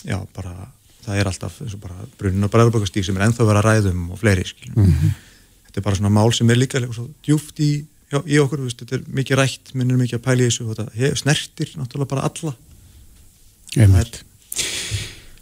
já, 0.02 0.16
bara 0.34 0.54
það 1.04 1.20
er 1.20 1.30
alltaf 1.30 1.60
eins 1.64 1.76
og 1.76 1.82
bara 1.84 2.08
brunin 2.18 2.46
og 2.46 2.52
bræðurbökkastík 2.52 3.06
sem 3.06 3.18
er 3.18 3.28
enþá 3.28 3.46
verið 3.46 3.60
að 3.60 3.68
ræðum 3.68 4.02
og 4.14 4.20
fleiri 4.20 4.44
mm 4.44 4.86
-hmm. 4.86 5.14
þetta 5.68 5.80
er 5.80 5.86
bara 5.86 6.00
svona 6.00 6.14
mál 6.16 6.32
sem 6.34 6.50
er 6.50 6.58
líka 6.58 6.80
djúft 7.22 7.60
í, 7.60 7.86
já, 8.12 8.18
í 8.26 8.38
okkur 8.42 8.64
veist, 8.64 8.82
þetta 8.82 8.96
er 8.96 9.04
mikið 9.06 9.36
rætt, 9.36 9.74
minnir 9.74 9.96
mikið 9.96 10.18
að 10.18 10.26
pæli 10.26 10.48
þessu 10.48 10.66
og 10.66 10.76
þetta 10.76 11.16
snertir 11.16 11.72
náttúrulega 11.76 12.10
bara 12.10 12.26
alla. 12.26 12.54
Einmitt 13.76 14.24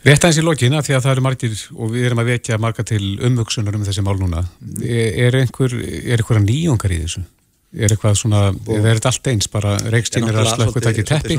Rétt 0.09 0.25
aðeins 0.25 0.38
í 0.40 0.44
lokina 0.44 0.79
því 0.81 0.94
að 0.97 1.03
það 1.05 1.12
eru 1.12 1.23
margir 1.27 1.57
og 1.75 1.90
við 1.92 2.05
erum 2.09 2.21
að 2.23 2.29
vekja 2.31 2.57
marga 2.62 2.85
til 2.87 3.03
umvöksunar 3.29 3.77
um 3.77 3.83
þessi 3.85 4.05
mál 4.07 4.14
núna. 4.16 4.40
Er, 4.81 5.18
er 5.27 5.37
einhver 5.42 5.75
er 5.77 6.23
einhverja 6.23 6.44
nýjongar 6.47 6.94
í 6.94 7.01
þessu? 7.03 7.25
Er 7.77 7.92
eitthvað 7.92 8.14
svona, 8.16 8.47
eða 8.73 8.88
er 8.88 9.01
þetta 9.01 9.11
allt 9.11 9.29
eins 9.35 9.51
bara 9.53 9.75
reikstínir 9.92 10.38
að 10.40 10.49
slökkutæki 10.55 11.05
teppi? 11.11 11.37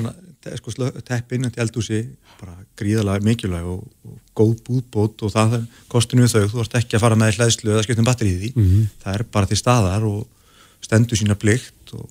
Sko 0.60 0.90
teppi 1.08 1.40
innan 1.40 1.56
til 1.56 1.64
eldúsi 1.66 2.04
bara 2.38 2.54
gríðalega 2.78 3.26
mikilvæg 3.26 3.72
og, 3.72 3.82
og 4.06 4.20
góð 4.38 4.54
búðbót 4.68 5.26
og 5.26 5.34
það 5.34 5.58
kostinu 5.90 6.30
þau, 6.30 6.46
þú 6.54 6.62
ert 6.64 6.78
ekki 6.84 7.00
að 7.00 7.04
fara 7.08 7.18
með 7.20 7.40
hlæðslu 7.40 7.74
eða 7.74 7.88
skiptum 7.88 8.08
batteri 8.08 8.36
í 8.36 8.38
því, 8.38 8.52
mm 8.54 8.70
-hmm. 8.70 8.86
það 9.02 9.18
er 9.18 9.26
bara 9.34 9.50
til 9.50 9.60
staðar 9.60 10.06
og 10.06 10.22
stendur 10.86 11.18
sína 11.18 11.36
plikt 11.36 11.98
og 11.98 12.06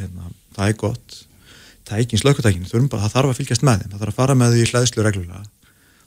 hérna, 0.00 0.32
það 0.56 0.72
er 0.72 0.80
gott 0.80 1.20
tækin 1.84 2.18
slökkutækinu, 2.24 2.66
það 2.66 3.12
þarf 3.12 3.30
að 3.30 3.38
fylgjast 3.38 3.62
með 3.62 3.84
þeim, 3.84 3.92
það 3.92 4.00
þarf 4.00 4.12
að 4.12 4.20
fara 4.24 4.34
með 4.34 4.56
því 4.56 4.66
hlæðslu 4.72 5.04
reglulega 5.06 5.44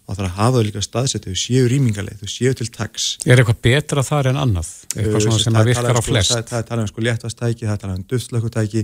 og 0.08 0.16
það 0.16 0.24
er 0.24 0.30
að 0.30 0.38
hafa 0.38 0.58
þau 0.58 0.66
líka 0.68 0.82
staðsett 0.82 1.28
þau 1.28 1.36
séu 1.40 1.68
rýmingarleið, 1.72 2.22
þau 2.22 2.32
séu 2.34 2.54
til 2.58 2.68
tax 2.74 3.18
Er 3.26 3.40
eitthvað 3.40 3.62
betra 3.68 4.04
þar 4.04 4.32
en 4.32 4.42
annað? 4.42 4.72
Eitthvað 4.96 5.26
svona 5.28 5.44
sem 5.44 5.60
að 5.62 5.72
virkar 5.72 5.96
á 5.96 6.02
sko- 6.02 6.08
flest? 6.10 6.36
Það 6.50 6.60
er 6.60 6.68
talað 6.70 6.84
um 6.84 6.92
sko 6.92 7.06
léttastæki, 7.06 7.68
það 7.68 7.76
er 7.76 7.82
talað 7.84 8.00
um 8.00 8.08
duftslökkutæki 8.12 8.84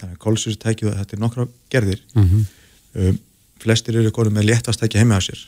það 0.00 0.10
er 0.10 0.20
kólsustæki 0.22 0.88
og 0.88 0.96
þetta 0.98 1.16
er 1.16 1.22
nokkra 1.22 1.46
gerðir 1.72 2.02
mm 2.14 2.24
-hmm. 2.24 2.44
um, 3.00 3.18
flestir 3.62 3.98
eru 4.00 4.10
konum 4.10 4.34
með 4.34 4.50
léttastæki 4.50 4.98
heima 4.98 5.18
á 5.18 5.22
sér 5.22 5.40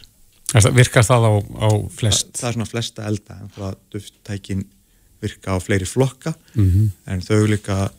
það, 0.52 0.72
Virkar 0.78 1.04
það 1.04 1.26
á, 1.26 1.32
á 1.66 1.68
flest? 1.90 2.32
Það, 2.32 2.40
það 2.40 2.48
er 2.48 2.56
svona 2.58 2.72
flesta 2.72 3.06
elda 3.10 3.38
en 3.40 3.52
það 3.56 3.76
dufttækin 3.92 4.64
virka 5.22 5.56
á 5.56 5.58
fleiri 5.58 5.86
flokka 5.88 6.34
mm 6.54 6.70
-hmm. 6.70 6.88
en 7.06 7.20
þau 7.20 7.46
líka 7.46 7.90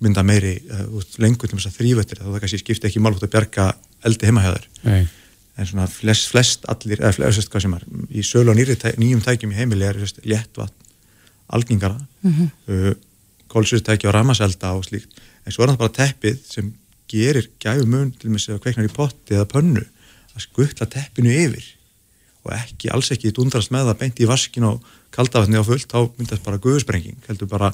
mynda 0.00 0.22
meiri 0.22 0.62
uh, 0.70 1.02
lengur 1.18 1.48
til 1.48 1.58
þess 1.58 1.72
að 1.72 1.78
þrývöttir 1.80 2.20
þá 2.20 2.28
það 2.30 2.40
kannski 2.40 2.58
skipti 2.58 2.86
ekki 2.88 3.00
málhútt 3.00 3.26
að 3.26 3.34
bjarga 3.34 3.74
eldi 4.04 4.26
heimahæðar 4.26 4.68
en 5.54 5.66
svona 5.66 5.86
flest, 5.86 6.30
flest 6.32 6.64
allir, 6.70 7.00
eða 7.00 7.12
flest 7.14 7.50
hvað 7.50 7.66
sem 7.66 7.74
er 7.76 7.84
í 8.10 8.24
sölu 8.26 8.50
og 8.50 8.58
nýri, 8.58 8.74
nýjum 8.98 9.22
tækjum 9.22 9.52
í 9.54 9.58
heimili 9.58 9.86
er 9.86 10.00
léttvatn 10.24 10.80
algengara 11.54 11.98
mm 12.22 12.32
-hmm. 12.32 12.48
uh, 12.72 12.94
kólsutæki 13.48 14.06
og 14.06 14.14
ramaselda 14.14 14.72
og 14.72 14.84
slíkt 14.84 15.10
en 15.46 15.52
svo 15.52 15.62
er 15.64 15.70
það 15.70 15.82
bara 15.82 15.98
teppið 16.00 16.38
sem 16.48 16.72
gerir 17.08 17.50
gæfu 17.60 17.86
mun 17.86 18.10
til 18.12 18.30
og 18.30 18.34
með 18.34 18.54
að 18.54 18.62
kveiknar 18.64 18.88
í 18.88 18.96
potti 18.96 19.34
eða 19.34 19.50
pönnu 19.54 19.84
að 20.34 20.40
skuttla 20.46 20.86
teppinu 20.86 21.30
yfir 21.30 21.64
og 22.44 22.52
ekki, 22.52 22.90
alls 22.90 23.10
ekki 23.14 23.32
dundrast 23.32 23.70
með 23.70 23.88
það 23.88 24.00
beint 24.00 24.20
í 24.20 24.28
vaskin 24.28 24.68
og 24.68 24.82
kaldavatni 25.10 25.60
á 25.60 25.64
fullt 25.64 25.92
þá 25.92 26.00
myndast 26.18 26.44
bara 26.44 26.58
guðsprenging 26.64 27.20
heldur 27.28 27.48
bara 27.48 27.72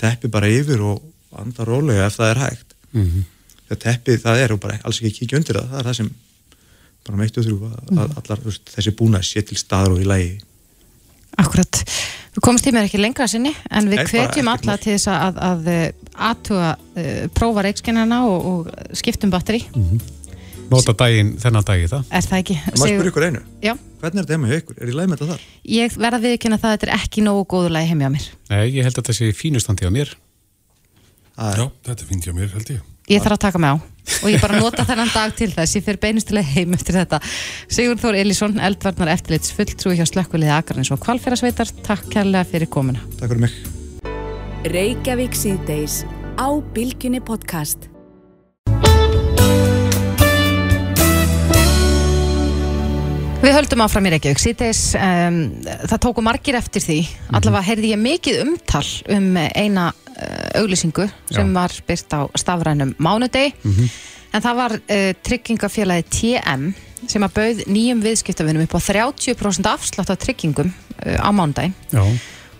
teppi 0.00 0.28
bara 0.28 0.48
yfir 0.48 0.80
og 0.80 1.02
andar 1.36 1.68
rólega 1.68 2.06
ef 2.06 2.16
það 2.16 2.30
er 2.30 2.42
hægt 2.44 2.74
mm 2.92 3.04
-hmm. 3.04 3.24
það 3.68 3.82
teppið 3.86 4.22
það 4.22 4.42
er 4.44 4.52
og 4.52 4.60
bara 4.60 4.78
alls 4.84 5.00
ekki 5.00 5.18
kíkja 5.18 5.38
undir 5.38 5.56
það 5.56 5.68
það 5.70 5.78
er 5.78 5.86
það 5.88 5.96
sem 5.96 6.10
bara 7.06 7.20
meitt 7.20 7.38
og 7.38 7.46
þrjú 7.46 7.56
að, 7.68 7.78
mm. 7.90 8.02
að 8.02 8.18
allar 8.22 8.44
veist, 8.44 8.74
þessi 8.74 8.94
búna 8.98 9.22
sé 9.24 9.42
til 9.46 9.58
staður 9.60 9.96
og 9.96 10.04
í 10.04 10.10
lægi 10.10 10.36
Akkurat, 11.36 11.82
við 12.32 12.44
komum 12.44 12.62
tímið 12.64 12.86
ekki 12.86 13.00
lengra 13.00 13.26
sinni 13.28 13.52
en 13.68 13.90
við 13.92 14.06
hvetjum 14.08 14.48
alla 14.48 14.76
til 14.80 14.94
þess 14.94 15.10
að 15.12 15.40
að 15.44 15.66
aðtuga 16.30 16.70
uh, 16.76 17.24
prófa 17.36 17.66
reikskinnarna 17.66 18.22
og, 18.28 18.46
og 18.52 18.94
skiptum 18.96 19.32
batteri 19.34 19.64
mm 19.68 19.82
-hmm. 19.82 20.12
Nota 20.70 20.94
daginn 20.98 21.36
þennan 21.38 21.66
dagi 21.66 21.86
það 21.90 22.08
Er 22.10 22.24
það 22.26 22.40
ekki? 22.42 22.56
Má 22.66 22.80
spyrja 22.80 23.10
ykkur 23.10 23.26
einu? 23.28 23.42
Já 23.62 23.74
Hvernig 24.00 24.18
er 24.18 24.24
þetta 24.24 24.34
heima 24.34 24.48
hjá 24.50 24.56
ykkur? 24.60 24.78
Er 24.80 24.88
ég 24.90 24.96
læg 24.98 25.08
með 25.08 25.18
þetta 25.18 25.32
þar? 25.32 25.44
Ég 25.76 25.96
verða 25.96 26.18
að 26.18 26.60
það 26.60 26.72
þetta 26.72 26.86
er 26.86 26.94
ekki 26.96 27.22
nógu 27.22 27.44
góðu 27.52 27.68
lægi 27.70 27.90
heimja 27.92 28.08
á 28.10 28.14
mér 28.16 28.26
Nei, 28.50 28.64
ég 28.74 28.82
held 28.82 28.98
að 28.98 29.02
þetta 29.02 29.18
sé 29.18 29.32
fínustandi 29.32 29.86
á 29.86 29.90
mér 29.94 30.16
Já, 31.36 31.70
þetta 31.86 32.00
er 32.02 32.08
fínt 32.08 32.26
hjá 32.26 32.34
mér 32.34 32.50
held 32.56 32.70
ég 32.70 32.80
Ég 33.06 33.22
þarf 33.22 33.38
að 33.38 33.44
taka 33.46 33.62
mig 33.62 33.70
á 33.70 33.95
og 34.22 34.28
ég 34.30 34.42
bara 34.42 34.60
nota 34.60 34.86
þennan 34.86 35.12
dag 35.14 35.34
til 35.38 35.50
þess. 35.54 35.78
Ég 35.78 35.86
fyrir 35.86 36.02
beinustilega 36.02 36.54
heim 36.56 36.76
eftir 36.76 36.98
þetta. 37.00 37.20
Sigur 37.68 37.98
Þór 38.00 38.20
Elísson, 38.22 38.60
eldvarnar 38.62 39.12
eftirlits 39.16 39.54
fulltrúi 39.56 39.96
hjá 39.98 40.06
slökkuliði 40.08 40.54
Akarins 40.56 40.92
og 40.94 41.02
Kvalfjörðsveitar 41.04 41.72
Takk 41.86 42.08
kærlega 42.14 42.46
fyrir 42.48 42.70
komuna. 42.70 43.02
Takk 43.18 43.34
fyrir 43.34 43.44
mig. 43.48 43.58
Reykjavík 44.72 45.36
síðdeis 45.38 46.00
á 46.38 46.48
Bilginni 46.74 47.20
podcast. 47.22 47.90
Við 53.46 53.52
höldum 53.54 53.84
áfram 53.84 54.06
í 54.08 54.10
Reykjavík 54.10 54.40
síðdeis. 54.42 54.80
Um, 54.98 55.36
það 55.62 56.00
tóku 56.02 56.22
margir 56.24 56.56
eftir 56.58 56.82
því. 56.82 56.96
Allavega 57.30 57.66
heyrði 57.68 57.92
ég 57.92 58.00
mikið 58.02 58.40
umtal 58.42 58.86
um 59.14 59.28
eina 59.38 59.92
auglýsingu 60.56 61.08
sem 61.30 61.48
Já. 61.48 61.54
var 61.54 61.72
byrt 61.88 62.16
á 62.16 62.20
stafrænum 62.34 62.94
mánudegi 62.98 63.52
mm 63.62 63.72
-hmm. 63.72 63.88
en 64.32 64.42
það 64.42 64.56
var 64.56 64.72
uh, 64.72 65.12
tryggingafélagi 65.22 66.04
TM 66.10 66.72
sem 67.06 67.22
að 67.22 67.34
bauð 67.34 67.62
nýjum 67.66 68.02
viðskiptafinum 68.02 68.62
upp 68.62 68.74
á 68.74 68.80
30% 68.80 69.66
afslátt 69.66 70.10
af 70.10 70.18
tryggingum 70.18 70.72
uh, 71.06 71.18
á 71.20 71.30
mánudegi 71.32 71.72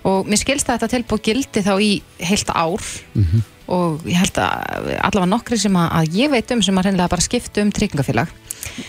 og 0.05 0.27
mér 0.27 0.39
skilst 0.39 0.69
að 0.69 0.79
þetta 0.79 0.95
tilbúið 0.95 1.23
gildi 1.23 1.61
þá 1.63 1.75
í 1.83 2.03
heilt 2.21 2.51
ár 2.51 2.83
mm 3.15 3.25
-hmm. 3.25 3.43
og 3.67 4.01
ég 4.07 4.17
held 4.17 4.39
að 4.39 4.99
allavega 5.03 5.27
nokkri 5.27 5.59
sem 5.59 5.77
að, 5.77 5.89
að 5.93 6.15
ég 6.15 6.31
veit 6.31 6.51
um 6.51 6.63
sem 6.63 6.79
að 6.79 6.85
reynilega 6.85 7.09
bara 7.09 7.29
skiptu 7.29 7.61
um 7.61 7.73
tryggingafélag 7.73 8.29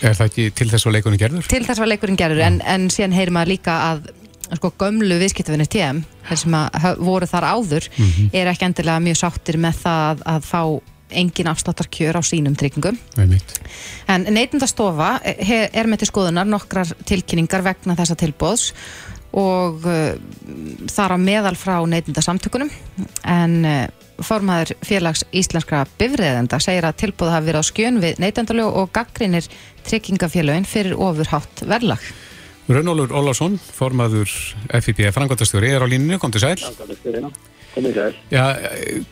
Er 0.02 0.14
það 0.14 0.26
ekki 0.26 0.50
til 0.50 0.68
þess 0.70 0.86
að 0.86 0.92
leikurinn 0.92 1.20
gerður? 1.20 1.48
Til 1.48 1.64
þess 1.64 1.80
að 1.80 1.90
leikurinn 1.92 2.18
gerður, 2.18 2.42
en, 2.44 2.60
en 2.66 2.88
síðan 2.92 3.16
heyrir 3.16 3.34
maður 3.34 3.52
líka 3.54 3.76
að 3.92 4.10
sko, 4.56 4.72
gömlu 4.80 5.18
viðskiptafinir 5.20 5.68
TM 5.68 6.04
þeir 6.28 6.40
sem 6.42 6.56
voru 7.04 7.26
þar 7.26 7.44
áður 7.54 7.88
mm 7.90 8.06
-hmm. 8.06 8.30
er 8.32 8.46
ekki 8.46 8.64
endilega 8.64 9.00
mjög 9.00 9.20
sáttir 9.20 9.58
með 9.60 9.82
það 9.82 10.22
að 10.24 10.48
fá 10.48 10.62
engin 11.10 11.48
afsláttarkjör 11.48 12.18
á 12.20 12.22
sínum 12.22 12.56
tryggingum. 12.56 12.98
En 14.08 14.26
neytundastofa 14.28 15.20
er 15.24 15.86
með 15.86 16.02
til 16.02 16.10
skoðunar 16.10 16.48
nokkrar 16.48 16.90
tilkynningar 17.08 17.64
vegna 17.64 17.96
þessa 17.96 18.16
tilbóðs 18.18 18.72
og 19.32 19.84
uh, 19.84 20.16
þar 20.88 21.16
á 21.16 21.18
meðal 21.20 21.56
frá 21.56 21.76
neytundasamtökunum 21.84 22.70
en 23.28 23.58
uh, 23.64 23.88
formaður 24.24 24.72
félags 24.82 25.24
íslenskra 25.36 25.84
bifriðenda 26.00 26.58
segir 26.62 26.88
að 26.88 26.96
tilbóð 27.04 27.34
hafi 27.34 27.50
verið 27.50 27.60
á 27.60 27.70
skjön 27.70 28.00
við 28.02 28.22
neytendalög 28.24 28.78
og 28.80 28.90
gaggrinir 28.96 29.46
tryggingafélagin 29.86 30.66
fyrir 30.68 30.96
ofurhátt 30.96 31.62
verðlag 31.68 32.02
Rönnólur 32.68 33.12
Ólarsson, 33.16 33.54
formaður 33.56 34.28
FIB 34.84 35.06
frangværtastjóri, 35.16 35.70
er 35.72 35.84
á 35.84 35.88
líninu, 35.88 36.18
kom 36.20 36.32
til 36.34 36.42
sæl. 36.42 36.58
Kom 37.72 37.86
til 37.86 37.94
sæl. 37.96 38.16
Já, 38.28 38.44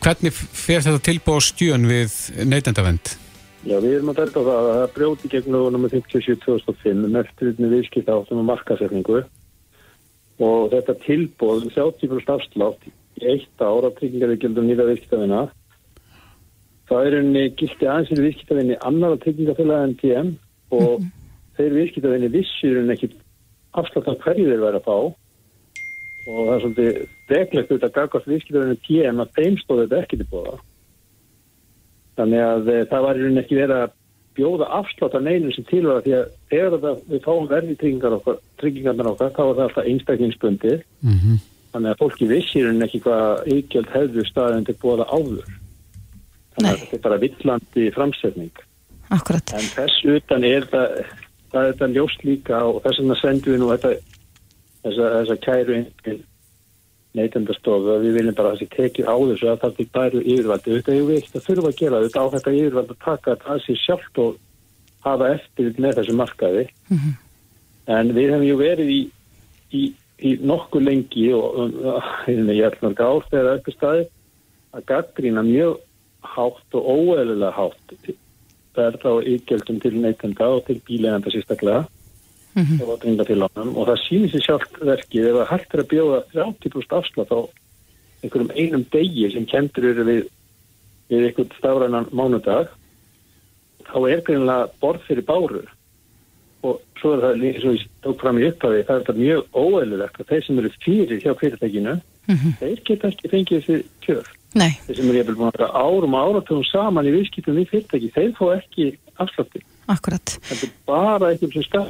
hvernig 0.03 0.33
fer 0.35 0.83
þetta 0.85 1.01
tilbúið 1.07 1.47
stjön 1.47 1.87
við 1.89 2.19
neytendavend? 2.45 3.17
Já, 3.65 3.79
við 3.81 3.97
erum 3.97 4.11
að 4.13 4.21
verða 4.21 4.39
á 4.39 4.47
það 4.47 4.57
að 4.57 4.69
það 4.77 4.93
brjóti 4.95 5.31
gegn 5.33 5.55
lögunum 5.55 5.83
með 5.83 5.95
57.2005 5.97 7.01
með 7.01 7.19
eftirlitni 7.23 7.71
viðskipt 7.73 8.11
áttum 8.13 8.41
og 8.43 8.47
markasetningu 8.47 9.23
og 10.47 10.69
þetta 10.71 10.95
tilbúið 11.03 11.65
70% 11.73 12.33
afslátt 12.35 12.87
í 12.87 13.25
eitt 13.33 13.63
ára 13.63 13.89
tryggingarvíkjaldum 13.97 14.69
nýra 14.69 14.85
viðskiptavina 14.91 15.47
það 16.87 17.09
er 17.09 17.17
einni 17.19 17.45
gildi 17.57 17.89
aðeins 17.89 18.11
fyrir 18.13 18.27
viðskiptavinni 18.29 18.77
annara 18.87 19.19
tryggingafélag 19.23 19.87
en 19.87 19.95
TM 20.03 20.29
og 20.77 21.07
þeir 21.57 21.77
viðskiptavinni 21.81 22.31
vissir 22.37 22.77
en 22.83 22.93
ekki 22.93 23.09
afslátt 23.81 24.09
af 24.11 24.23
hverju 24.25 24.49
þeir 24.49 24.63
væri 24.65 24.81
að 24.81 24.87
fá. 24.87 24.97
Og 26.27 26.39
það 26.39 26.55
er 26.55 26.63
svolítið 26.63 27.03
deglegt 27.29 27.69
auðvitað 27.71 27.95
gagast 27.97 28.31
viðskiptavinni 28.31 28.81
TM 28.87 29.21
að 29.23 29.37
þeim 29.37 29.61
stóði 29.61 29.85
þetta 29.85 30.03
ekki 30.03 30.19
til 30.19 30.31
bóða 30.31 30.57
þannig 32.17 32.43
að 32.43 32.71
e, 32.71 32.77
það 32.89 33.05
var 33.05 33.19
einhvern 33.19 33.41
ekki 33.43 33.59
verið 33.59 33.83
að 33.83 33.93
bjóða 34.37 34.69
afslátt 34.77 35.17
af 35.17 35.23
neynum 35.25 35.53
sem 35.53 35.65
tilvæða 35.67 36.03
því 36.05 36.15
að 36.17 36.25
þegar 36.51 36.79
það, 36.83 36.97
við 37.11 37.21
fáum 37.25 37.47
verði 37.51 37.77
tryggingarnar 37.81 39.11
okkar 39.13 39.31
þá 39.33 39.43
er 39.43 39.55
það 39.57 39.63
alltaf 39.65 39.91
einstaklingsbundið. 39.91 40.83
Mm 41.01 41.19
-hmm. 41.21 41.39
þannig 41.73 41.91
að 41.91 42.01
fólki 42.01 42.27
vissir 42.29 42.69
en 42.69 42.85
ekki 42.85 43.01
hvað 43.05 43.49
ykjöld 43.55 43.93
hefðu 43.93 44.25
staðin 44.29 44.67
til 44.67 44.77
bóða 44.81 45.09
áður. 45.09 45.53
Þannig 46.55 46.71
að 46.71 46.81
þetta 46.81 46.97
er 46.97 47.05
bara 47.07 47.21
villandi 47.25 47.87
framsetning. 47.97 48.63
Akkurat. 49.09 49.53
en 49.55 49.67
þess 49.71 50.03
utan 50.03 50.43
er 50.43 50.65
það 50.67 50.87
það 51.51 51.61
er 51.61 51.73
þetta 51.73 51.91
ljóst 51.95 52.25
líka 52.27 52.63
og 52.67 52.81
þess 52.85 53.01
vegna 53.01 53.19
sendum 53.21 53.53
við 53.53 53.61
nú 53.61 53.69
þetta 53.73 53.93
þessa, 54.83 55.11
þessa 55.17 55.37
kæru 55.45 55.77
neytendastofu 57.17 57.93
að 57.93 58.03
við 58.05 58.17
viljum 58.19 58.35
bara 58.37 58.53
að 58.53 58.61
sé 58.61 58.67
tekið 58.73 59.07
á 59.09 59.15
þessu 59.17 59.49
að 59.51 59.61
það 59.63 59.77
til 59.77 59.87
bæru 59.95 60.23
yfirvaldi. 60.23 60.75
Þetta 60.75 60.93
er 60.93 61.13
ekkert 61.17 61.39
að 61.39 61.47
þurfa 61.47 61.71
að 61.71 61.79
gera 61.79 62.01
þetta 62.03 62.23
á 62.23 62.25
þetta 62.35 62.53
yfirvaldi 62.57 62.93
að 62.95 63.05
taka 63.05 63.33
þetta 63.33 63.53
að 63.53 63.63
sér 63.63 63.79
sjálft 63.83 64.21
og 64.23 64.35
hafa 65.07 65.31
eftir 65.37 65.71
með 65.77 65.97
þessu 66.01 66.17
markaði. 66.17 66.65
En 67.87 68.13
við 68.13 68.29
hefum 68.33 68.45
ju 68.45 68.59
verið 68.59 68.93
í, 68.93 68.99
í, 69.71 69.83
í 70.19 70.35
nokkuð 70.43 70.87
lengi 70.89 71.27
og 71.37 71.59
um, 71.63 71.75
ég 72.27 72.63
held 72.67 72.79
mörg 72.83 73.01
ár 73.01 73.27
þegar 73.31 73.51
eitthvað 73.55 73.77
staði 73.77 74.07
að 74.75 74.87
gaggrína 74.91 75.45
mjög 75.47 75.77
hátt 76.35 76.77
og 76.77 76.89
óeðlilega 76.91 77.53
hátt 77.55 77.95
verð 78.77 79.05
á 79.05 79.13
ykjöldum 79.33 79.79
til 79.83 79.99
neytenda 80.01 80.49
og 80.55 80.65
til 80.67 80.81
bíleganda 80.87 81.33
sérstaklega. 81.33 81.85
Og 82.57 82.89
að 82.89 83.01
dringa 83.03 83.25
til 83.27 83.43
ánum 83.45 83.75
og 83.77 83.85
það 83.91 84.03
sýnir 84.05 84.33
sér 84.33 84.45
sjálft 84.47 84.79
verkið. 84.81 85.29
Ef 85.29 85.35
það 85.37 85.51
hægt 85.51 85.73
er 85.73 85.83
að 85.83 85.89
bjóða 85.91 86.19
30% 86.33 86.95
afslátt 86.97 87.33
á 87.33 87.39
einhverjum 88.23 88.53
einum 88.57 88.85
degi 88.91 89.29
sem 89.33 89.45
kendur 89.45 89.89
eru 89.91 90.05
við, 90.07 90.21
við 91.11 91.27
einhvern 91.27 91.57
stafrænan 91.59 92.09
mánudag 92.17 92.71
þá 93.85 93.97
er 94.09 94.23
greinlega 94.25 94.71
borð 94.81 95.05
fyrir 95.05 95.27
báru. 95.27 95.61
Og 96.65 96.81
svo 96.97 97.13
er 97.13 97.23
það 97.23 97.45
eins 97.45 97.67
og 97.67 97.77
ég 97.77 97.85
tók 98.03 98.23
fram 98.23 98.41
í 98.41 98.47
upphafi 98.49 98.83
það 98.87 98.95
er 98.95 99.05
þetta 99.05 99.21
mjög 99.21 99.61
óeðlilegt 99.61 100.19
að 100.21 100.31
þeir 100.31 100.45
sem 100.47 100.61
eru 100.63 100.73
fyrir 100.81 101.21
hjá 101.21 101.33
fyrirtækinu 101.37 101.95
þeir 102.59 102.81
geta 102.89 103.11
ekki 103.11 103.31
fengið 103.31 103.61
þessi 103.67 103.77
kjör 104.03 104.31
Nei. 104.55 104.77
þeir 104.87 104.99
sem 104.99 105.09
eru 105.09 105.19
jæfnvel 105.19 105.37
búin 105.39 105.49
að 105.49 105.57
vera 105.57 105.81
árum 105.83 106.15
og 106.15 106.29
áratugum 106.29 106.67
saman 106.69 107.09
í 107.09 107.15
viðskiptum 107.15 107.57
við 107.57 107.71
fyrirtæki 107.73 108.13
þeir 108.15 108.31
fá 108.37 108.45
ekki 108.55 108.85
afslátti 109.19 109.63
Akkurat. 109.91 110.37
þetta 110.47 110.67
er 110.69 110.77
bara 110.87 111.33
einhverjum 111.33 111.57
sem 111.57 111.67
skall 111.67 111.89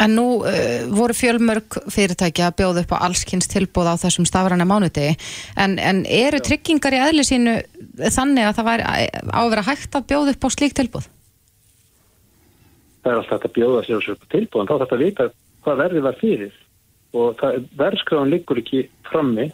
En 0.00 0.14
nú 0.16 0.40
uh, 0.48 0.86
voru 0.96 1.12
fjölmörg 1.12 1.76
fyrirtæki 1.92 2.40
að 2.40 2.54
bjóða 2.62 2.84
upp 2.86 2.94
á 2.96 3.04
allskynns 3.04 3.50
tilbúð 3.52 3.90
á 3.92 4.00
þessum 4.00 4.24
stafræna 4.24 4.64
mánudegi 4.64 5.12
en, 5.60 5.76
en 5.76 6.06
eru 6.08 6.40
tryggingar 6.40 6.96
í 6.96 7.02
eðli 7.04 7.26
sínu 7.28 7.58
þannig 8.08 8.48
að 8.48 8.54
það 8.56 8.70
væri 8.70 8.86
á 9.28 9.40
að 9.42 9.50
vera 9.52 9.66
hægt 9.66 9.98
að 9.98 10.06
bjóða 10.14 10.32
upp 10.32 10.46
á 10.46 10.50
slík 10.56 10.76
tilbúð? 10.78 11.10
það 13.02 13.12
er 13.12 13.20
alltaf 13.20 13.36
hægt 13.36 13.48
að 13.50 13.56
bjóða 13.58 13.84
sér 13.84 14.00
þessu 14.00 14.30
tilbúðan, 14.32 14.68
þá 14.68 14.72
þarf 14.72 14.82
þetta 14.84 14.98
að 14.98 15.04
vita 15.04 15.28
hvað 15.64 15.80
verði 15.84 16.04
var 16.06 16.18
fyrir 16.20 16.58
og 17.20 17.44
verðskráðan 17.80 18.32
liggur 18.32 18.60
ekki 18.62 18.82
frammi 19.10 19.50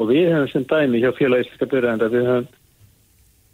og 0.00 0.10
við 0.10 0.28
hefum 0.32 0.50
sem 0.52 0.66
dæmi 0.70 1.02
hjá 1.02 1.12
félagistiska 1.18 1.68
byrjaðenda 1.70 2.10
við 2.12 2.28
hefum 2.30 2.50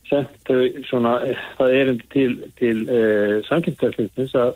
sendt 0.08 0.52
svona, 0.88 1.18
það 1.58 1.74
er 1.76 1.90
til, 2.14 2.30
til 2.56 2.76
uh, 2.86 3.34
samkynntæðsliðnins 3.48 4.36
að, 4.40 4.54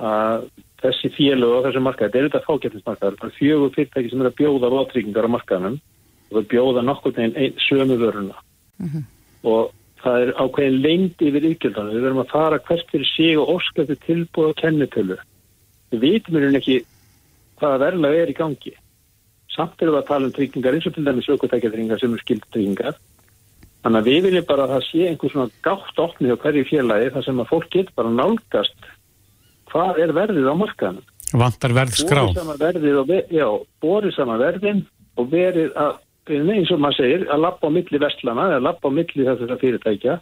að 0.00 0.46
þessi 0.82 1.10
félag 1.16 1.56
og 1.58 1.66
þessi 1.66 1.82
markaði, 1.84 2.08
þetta 2.08 2.20
er 2.22 2.28
þetta 2.30 2.46
fágættinsmarkaður, 2.46 3.18
það 3.20 3.28
er 3.28 3.36
fjögur 3.36 3.74
fyrirtæki 3.76 4.12
sem 4.12 4.22
er 4.22 4.30
að 4.30 4.38
bjóða 4.40 4.72
vátryggingar 4.72 5.28
á 5.28 5.34
markaðanum 5.34 5.78
og 6.32 6.38
það 6.38 6.48
bjóða 6.54 6.84
nokkur 6.88 7.14
neginn 7.18 7.36
ein, 7.36 7.60
sömu 7.68 7.98
vöruna 8.00 8.38
og 9.42 9.74
það 10.02 10.24
er 10.24 10.32
ákveðin 10.40 10.80
lengdi 10.82 11.28
yfir 11.30 11.48
ykjöldanu, 11.52 11.94
við 11.94 12.06
verðum 12.06 12.22
að 12.24 12.32
fara 12.32 12.62
hvert 12.66 12.88
fyrir 12.90 13.10
sig 13.12 13.38
og 13.38 13.52
óskæftu 13.56 13.96
tilbúið 14.06 14.48
og 14.50 14.56
kennitölu. 14.58 15.18
Við 15.92 16.02
vitum 16.02 16.38
hérna 16.38 16.58
ekki 16.58 16.78
hvaða 17.60 17.82
verðlega 17.84 18.24
er 18.24 18.32
í 18.32 18.38
gangi. 18.38 18.72
Samt 19.52 19.82
erum 19.82 19.96
við 19.96 20.00
að 20.02 20.08
tala 20.08 20.28
um 20.28 20.34
tryggingar 20.36 20.76
eins 20.76 20.86
og 20.88 20.94
til 20.96 21.04
dæmis 21.06 21.28
aukvöldækjatryggingar 21.28 22.00
sem 22.00 22.14
er 22.16 22.22
skildtryggingar. 22.24 23.00
Þannig 23.82 24.00
að 24.00 24.08
við 24.08 24.26
viljum 24.28 24.46
bara 24.48 24.66
að 24.66 24.74
það 24.76 24.84
sé 24.88 25.06
einhver 25.10 25.32
svona 25.32 25.54
gátt 25.66 26.02
opnið 26.04 26.34
á 26.38 26.42
hverju 26.44 26.66
félagi 26.70 27.12
þar 27.16 27.26
sem 27.26 27.42
að 27.42 27.50
fólk 27.50 27.70
getur 27.74 27.96
bara 27.98 28.12
nálgast 28.14 28.88
hvað 29.72 30.00
er 30.04 30.14
verðið 30.16 30.48
á 30.48 30.54
markaðanum. 30.60 31.08
Vantar 31.32 31.74
verð 31.76 31.96
skrá. 31.96 32.22
Já, 33.32 33.46
borið 33.82 34.16
sama 34.16 34.38
verðin 34.40 34.84
og 35.16 35.30
verið 35.32 35.72
að 35.80 35.96
eins 36.30 36.70
og 36.70 36.78
maður 36.78 36.98
segir, 37.00 37.24
að 37.32 37.42
lappa 37.42 37.66
á 37.66 37.74
milli 37.74 37.98
vestlana 37.98 38.50
eða 38.52 38.66
lappa 38.68 38.88
á 38.92 38.92
milli 38.94 39.26
þessara 39.26 39.58
fyrirtækja 39.58 40.18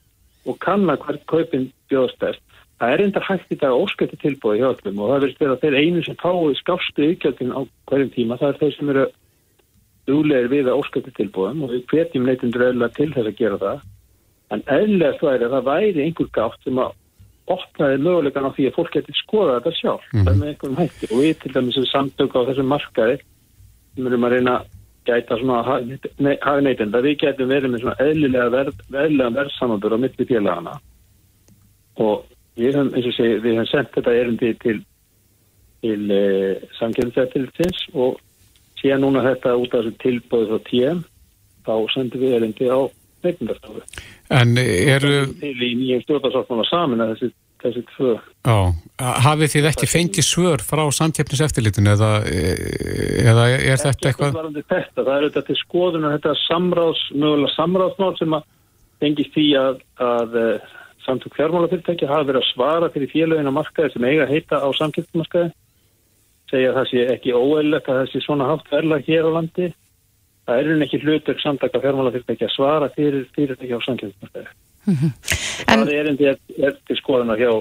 og 0.48 0.58
kanna 0.64 0.96
hvert 0.96 1.26
kaupin 1.28 1.68
bjóðast 1.90 2.18
best. 2.22 2.42
Það 2.80 2.92
er 2.94 3.02
enda 3.04 3.20
hægt 3.20 3.50
í 3.52 3.58
dag 3.60 3.76
óskætti 3.76 4.16
tilbúið 4.22 4.62
hjá 4.62 4.68
öllum 4.70 5.00
og 5.04 5.10
það 5.10 5.24
verður 5.24 5.40
vera 5.42 5.56
þeir 5.60 5.74
einu 5.82 6.04
sem 6.06 6.16
fái 6.20 6.54
skástu 6.56 7.08
ykjöldin 7.12 7.52
á 7.52 7.60
hverjum 7.90 8.12
tíma. 8.14 8.38
Það 8.40 8.52
er 8.54 8.60
þeir 8.62 8.76
sem 8.76 8.92
eru 8.94 9.04
dúlegir 10.08 10.48
við 10.48 10.70
að 10.70 10.80
óskætti 10.80 11.12
tilbúðum 11.18 11.66
og 11.66 11.74
við 11.74 11.84
hvetjum 11.92 12.24
neytundur 12.24 12.64
eðla 12.70 12.88
til 12.96 13.10
þess 13.12 13.28
að 13.28 13.36
gera 13.42 13.60
það. 13.60 13.84
En 14.50 14.64
eðlega 14.78 15.20
það 15.20 15.34
er 15.34 15.44
að 15.44 15.54
það 15.56 15.68
væri 15.68 16.06
einhver 16.06 16.32
gátt 16.38 16.64
sem 16.64 16.80
að 16.80 16.96
opnaði 17.50 18.00
mögulegan 18.06 18.48
á 18.48 18.54
því 18.56 18.66
að 18.70 18.76
fólk 18.78 18.96
getur 18.96 19.20
skoða 19.20 19.58
þetta 19.58 19.76
sjálf. 19.76 20.08
Mhm. 20.14 20.24
Það 20.24 20.32
er 20.32 20.40
með 20.40 20.50
einhverjum 20.54 20.80
hætti 20.80 21.10
og 21.10 21.20
við 21.20 21.38
til 21.42 21.52
dæmis 21.52 21.76
sem 21.76 21.88
samtök 21.90 22.36
á 22.36 22.40
þessum 22.48 22.72
markaði 22.72 23.16
sem 23.94 24.06
erum 24.06 24.24
að 24.24 24.34
reyna 24.36 24.56
að 24.56 24.66
gæta 25.04 25.36
svona 25.36 25.62
hafi 25.66 26.62
neytenda, 26.64 27.00
við 27.02 27.16
getum 27.24 27.48
verið 27.50 27.72
með 27.72 27.80
svona 27.84 28.00
eðlilega 28.04 28.50
verð, 28.52 28.82
verðsamandur 28.90 29.96
á 29.96 29.98
milli 29.98 30.26
félagana 30.28 30.74
og 32.00 32.29
við 32.58 32.72
höfum, 32.74 32.94
eins 32.94 33.10
og 33.10 33.16
segi, 33.16 33.40
við 33.44 33.58
höfum 33.58 33.70
sendt 33.70 33.94
þetta 33.98 34.16
erindi 34.22 34.54
til 34.62 34.80
til 35.80 36.10
uh, 36.12 36.60
samkjörnstættilsins 36.78 37.86
og 37.96 38.18
síðan 38.80 39.04
núna 39.04 39.24
þetta 39.24 39.56
út 39.60 39.74
af 39.74 39.84
þessu 39.84 40.00
tilbúið 40.02 40.50
frá 40.50 40.64
TM 40.68 41.04
þá 41.66 41.74
sendum 41.94 42.24
við 42.24 42.36
erindi 42.38 42.68
á 42.72 42.80
neytendastofu. 43.24 43.84
En 44.32 44.56
eru, 44.56 45.14
Til 45.40 45.56
í 45.56 45.70
nýjum 45.76 46.04
stjórnarsáttmála 46.06 46.66
samin 46.68 47.04
að 47.04 47.12
þessi, 47.14 47.30
þessi 47.64 47.82
tvö 47.94 48.14
já, 48.16 48.56
hafið 49.26 49.52
þið 49.54 49.68
ekki 49.72 49.88
fengið 49.90 50.28
svör 50.28 50.64
frá 50.64 50.84
samkeppniseftirlitinu 51.00 51.92
eða, 51.92 52.10
eða 52.24 53.48
er 53.58 53.82
þetta 53.82 54.12
eitthvað? 54.12 54.40
þetta, 54.60 55.02
það 55.02 55.14
er 55.16 55.26
þetta 55.28 55.44
til 55.48 55.58
skoðunar 55.60 56.16
þetta 56.16 56.36
samráðs, 56.46 57.04
mögulega 57.12 57.56
samráðsmál 57.56 58.12
sem 58.20 58.38
að 58.38 58.48
tengist 59.00 59.36
því 59.36 59.46
að, 59.60 59.82
að 60.04 60.40
uh, 60.40 60.78
samtök 61.10 61.34
fjármálafyrirtæki 61.36 62.08
hafa 62.08 62.28
verið 62.30 62.44
að 62.44 62.52
svara 62.54 62.92
fyrir 62.94 63.10
félögin 63.12 63.50
á 63.50 63.58
markaði 63.58 63.92
sem 63.96 64.06
eiga 64.06 64.24
að 64.28 64.32
heita 64.36 64.62
á 64.62 64.68
samkeppnismarkaði 64.78 65.50
segja 66.50 66.70
að 66.72 66.78
það 66.78 66.88
sé 66.90 67.04
ekki 67.14 67.34
óeillegt 67.36 67.88
að 67.90 68.00
það 68.00 68.08
sé 68.12 68.22
svona 68.24 68.48
hátt 68.50 68.70
verla 68.72 68.98
hér 69.06 69.28
á 69.28 69.30
landi. 69.36 69.68
Það 70.48 70.60
er 70.62 70.84
ekki 70.86 71.00
hlutverk 71.04 71.42
samtaka 71.42 71.82
fjármálafyrirtæki 71.82 72.46
að 72.46 72.54
svara 72.56 72.88
fyrir 72.96 73.26
fyrirtæki 73.36 73.76
á 73.76 73.80
samkeppnismarkaði. 73.86 74.48
En- 75.70 75.84
það 75.84 75.92
er 75.94 76.10
endi 76.10 76.30
er 76.30 76.78
til 76.88 76.96
skoðunar 76.98 77.38
hjá 77.38 77.52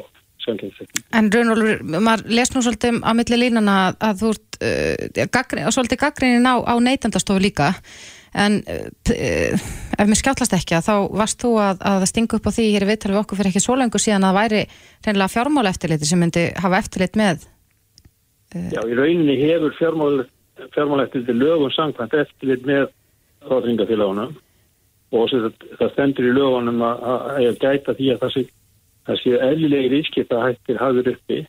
samkeppnismarkaði 0.45 1.03
En 1.19 1.29
Runolfur, 1.33 1.83
maður 1.99 2.31
les 2.39 2.53
nú 2.55 2.63
svolítið 2.65 3.01
á 3.05 3.11
milli 3.19 3.41
línana 3.43 3.75
að, 3.89 3.99
að 4.07 4.23
þú 4.23 4.31
ert 4.33 4.59
uh, 4.69 5.27
gaggri, 5.35 5.67
svolítið 5.75 6.01
gaggrinnin 6.05 6.49
á, 6.49 6.55
á 6.63 6.75
neytendastofu 6.79 7.43
líka. 7.43 7.73
En 8.33 8.61
uh, 8.63 9.69
ef 9.99 10.07
mér 10.07 10.19
skjáttlast 10.19 10.55
ekki 10.55 10.77
að 10.77 10.87
þá 10.87 10.95
varst 11.19 11.41
þú 11.43 11.53
að, 11.59 11.81
að 11.91 12.05
stinga 12.09 12.39
upp 12.39 12.47
á 12.47 12.55
því 12.55 12.67
hér 12.73 12.85
í 12.85 12.89
viðtal 12.89 13.13
við 13.13 13.21
okkur 13.21 13.39
fyrir 13.39 13.51
ekki 13.51 13.63
svo 13.63 13.75
lengur 13.79 14.03
síðan 14.03 14.27
að 14.27 14.29
það 14.31 14.39
væri 14.39 14.61
reynilega 15.05 15.33
fjármála 15.35 15.73
eftirliti 15.73 16.07
sem 16.09 16.21
myndi 16.23 16.45
hafa 16.55 16.79
eftirlit 16.79 17.19
með 17.19 17.47
Já, 18.49 18.81
í 18.81 18.95
rauninni 18.97 19.35
hefur 19.43 19.75
fjármál, 19.77 20.23
fjármál 20.73 21.03
eftir 21.03 21.27
lögum 21.37 21.69
samkvæmt 21.75 22.15
eftirlit 22.17 22.63
með 22.65 22.87
ráðringafélagunum 23.45 24.33
og 25.13 25.29
það, 25.29 25.51
það 25.77 25.91
stendur 25.93 26.29
í 26.29 26.33
lögunum 26.33 26.81
að, 26.85 27.03
að, 27.11 27.37
að 27.51 27.61
gæta 27.61 27.95
því 27.99 28.09
að 28.13 28.23
það 28.23 28.33
sé, 28.35 28.43
sé 29.21 29.35
eðlilegi 29.37 29.91
rískipta 29.93 30.41
hættir 30.41 30.81
hafður 30.81 31.11
uppi. 31.13 31.39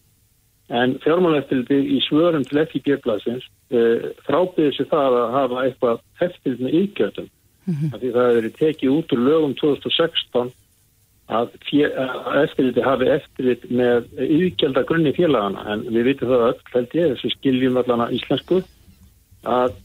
En 0.70 0.94
fjármál 1.02 1.38
eftirlit 1.40 1.72
í 1.72 1.98
svörum 2.04 2.44
til 2.46 2.66
FIB-blaðsins 2.70 3.48
uh, 3.48 4.10
þrápiði 4.28 4.76
sér 4.76 4.90
það 4.92 5.18
að 5.22 5.34
hafa 5.38 5.64
eitthvað 5.64 6.26
eftirlit 6.28 6.64
með 6.66 6.78
yggjöldum 7.70 7.94
af 7.94 8.00
því 8.02 8.10
það 8.16 8.32
hefur 8.34 8.56
tekið 8.58 8.96
út 8.96 9.14
úr 9.14 9.22
lögum 9.26 9.54
2016 9.60 10.50
að, 11.30 11.52
að 12.04 12.40
eftirliti 12.44 12.84
hafi 12.84 13.10
eftirlit 13.14 13.68
með 13.70 14.08
yfirgjölda 14.26 14.84
grunni 14.88 15.12
félagana 15.14 15.66
en 15.74 15.86
við 15.88 16.10
vitum 16.10 16.32
það 16.32 16.46
öll 16.48 16.74
held 16.74 16.96
ég 16.98 17.14
þessu 17.14 17.32
skiljum 17.36 17.78
allana 17.80 18.10
íslensku 18.16 18.62
að 19.46 19.76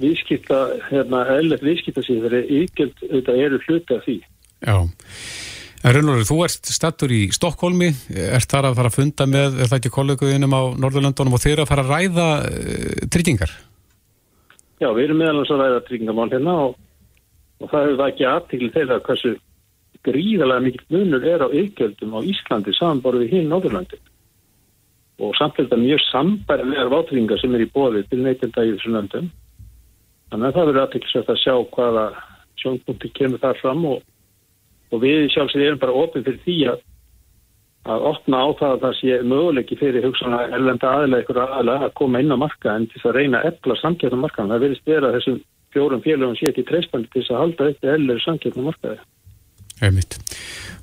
viðskipta 0.00 0.58
hérna, 0.88 1.24
eðlert 1.36 1.64
viðskipta 1.64 2.04
síðan 2.04 2.36
yfirgjöld 2.40 3.00
auðvitað 3.06 3.40
eru 3.44 3.62
hluti 3.66 3.96
af 3.96 4.04
því. 4.06 4.16
Já, 4.60 4.76
en 5.84 5.96
Rönnur, 5.96 6.22
þú 6.28 6.38
ert 6.44 6.70
stattur 6.72 7.12
í 7.16 7.22
Stokkólmi, 7.32 7.90
ert 8.28 8.52
þar 8.52 8.70
að 8.70 8.78
fara 8.80 8.92
að 8.92 8.98
funda 8.98 9.26
með, 9.28 9.56
er 9.56 9.70
það 9.70 9.80
ekki 9.80 9.94
kolleguðinum 9.96 10.56
á 10.56 10.62
Norðurlandunum 10.84 11.36
og 11.36 11.42
þeir 11.44 11.64
að 11.64 11.70
fara 11.72 11.84
að 11.86 11.92
ræða 11.94 12.28
uh, 12.44 13.08
tryggingar? 13.12 13.56
Já, 14.80 14.88
við 14.96 15.06
erum 15.08 15.20
meðalans 15.20 15.52
að 15.52 15.62
ræða 15.64 15.82
tryggingamál 15.88 16.30
hérna 16.32 16.56
og, 16.66 16.78
og 17.60 17.70
það 17.70 17.86
hefur 17.86 17.98
það 18.00 18.10
ekki 18.12 18.28
aðtíkli 18.30 18.70
þeirra 18.74 19.00
hversu 19.06 19.32
gríðarlega 20.06 20.64
mikið 20.66 20.94
munur 20.96 21.26
er 21.28 21.44
á 21.44 21.48
ykjöldum 21.62 22.16
á 22.16 22.20
Íslandi 22.32 22.74
samanborðið 22.76 23.34
hinn 23.34 23.50
Norðurlandi 23.52 24.00
og 25.20 25.34
samfélta 25.36 25.76
mjög 25.76 26.00
sambærlegar 26.06 26.88
vátryggingar 26.88 27.40
sem 27.40 27.54
er 27.54 27.66
í 27.66 27.72
bóði 27.74 28.06
til 28.08 28.22
neytilda 28.24 28.64
í 28.64 28.70
þessu 28.72 28.94
löndum. 28.94 29.26
Þannig 30.30 30.46
að 30.46 30.54
það 30.56 30.68
verður 30.70 30.84
aðtíklisvægt 30.86 31.32
að 31.34 31.40
sjá 31.42 31.54
hvaða 31.74 32.04
sjónpunkti 32.62 33.10
kemur 33.18 33.42
þar 33.42 33.60
fram 33.60 33.84
og, 33.90 33.98
og 34.88 35.02
við 35.04 35.26
sjálfsög 35.34 35.66
erum 35.66 35.82
bara 35.82 35.98
ofin 36.00 36.24
fyrir 36.24 36.40
því 36.46 36.56
að 36.72 36.86
að 37.88 38.02
opna 38.10 38.42
á 38.44 38.48
það 38.58 38.72
að 38.74 38.82
það 38.82 38.96
sé 38.98 39.14
möguleiki 39.24 39.76
fyrir 39.80 40.04
hugsanlega 40.04 40.56
erlenda 40.56 40.90
aðlega 40.98 41.24
ykkur 41.24 41.38
aðlega 41.40 41.86
að 41.86 41.94
koma 41.96 42.20
inn 42.20 42.34
á 42.36 42.36
marka 42.36 42.74
en 42.76 42.86
til 42.92 43.00
að 43.08 43.16
reyna 43.16 43.40
eppla 43.48 43.76
samkjöfnum 43.80 44.20
markaðan. 44.26 44.52
Það 44.52 44.64
verðist 44.64 44.90
vera 44.90 45.12
þessum 45.14 45.38
fjórum 45.74 46.02
félagum 46.04 46.36
sé 46.38 46.50
ekki 46.50 46.66
treyspandi 46.68 47.10
til 47.12 47.22
þess 47.22 47.34
að 47.34 47.42
halda 47.44 47.70
eftir 47.72 47.94
erlega 47.94 48.24
samkjöfnum 48.24 48.68
markaði. 48.70 48.98
Einmitt. 49.80 50.18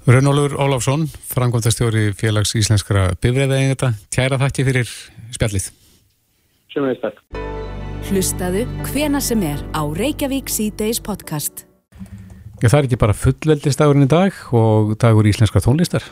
Rönnólfur 0.08 0.56
Ólafsson, 0.64 1.06
frangóntastjóri 1.34 2.10
félags 2.18 2.56
íslenskara 2.58 3.12
bifræðaengata, 3.22 3.92
tjæra 4.14 4.40
þakki 4.42 4.66
fyrir 4.72 4.94
spjallið. 5.36 5.70
Sem 6.74 6.88
er 6.88 6.98
þetta. 7.04 7.46
Hlustaðu 8.08 8.64
hvena 8.88 9.22
sem 9.22 9.42
er 9.44 9.62
á 9.76 9.84
Reykjavík 9.84 10.50
C-Days 10.50 11.02
podcast. 11.04 11.66
Já, 12.58 12.72
það 12.72 12.80
er 12.80 12.88
ekki 12.88 13.02
bara 13.04 13.14
fullveldistagurinn 13.14 14.08
í 14.08 14.10
dag 14.10 14.38
og 14.56 14.96
dagur 15.02 15.28
íslenska 15.30 15.62
tónlistar. 15.62 16.06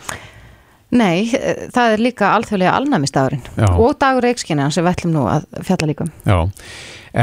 Nei, 0.93 1.32
eh, 1.34 1.65
það 1.73 1.95
er 1.95 2.03
líka 2.03 2.34
alþjóðlega 2.36 2.76
alnæmistagurinn 2.78 3.45
og 3.80 3.95
dagur 3.99 4.28
reikskina 4.28 4.67
sem 4.69 4.86
við 4.86 4.91
ætlum 4.91 5.15
nú 5.15 5.23
að 5.32 5.47
fjalla 5.65 5.89
líkum. 5.89 6.11
Já, 6.28 6.38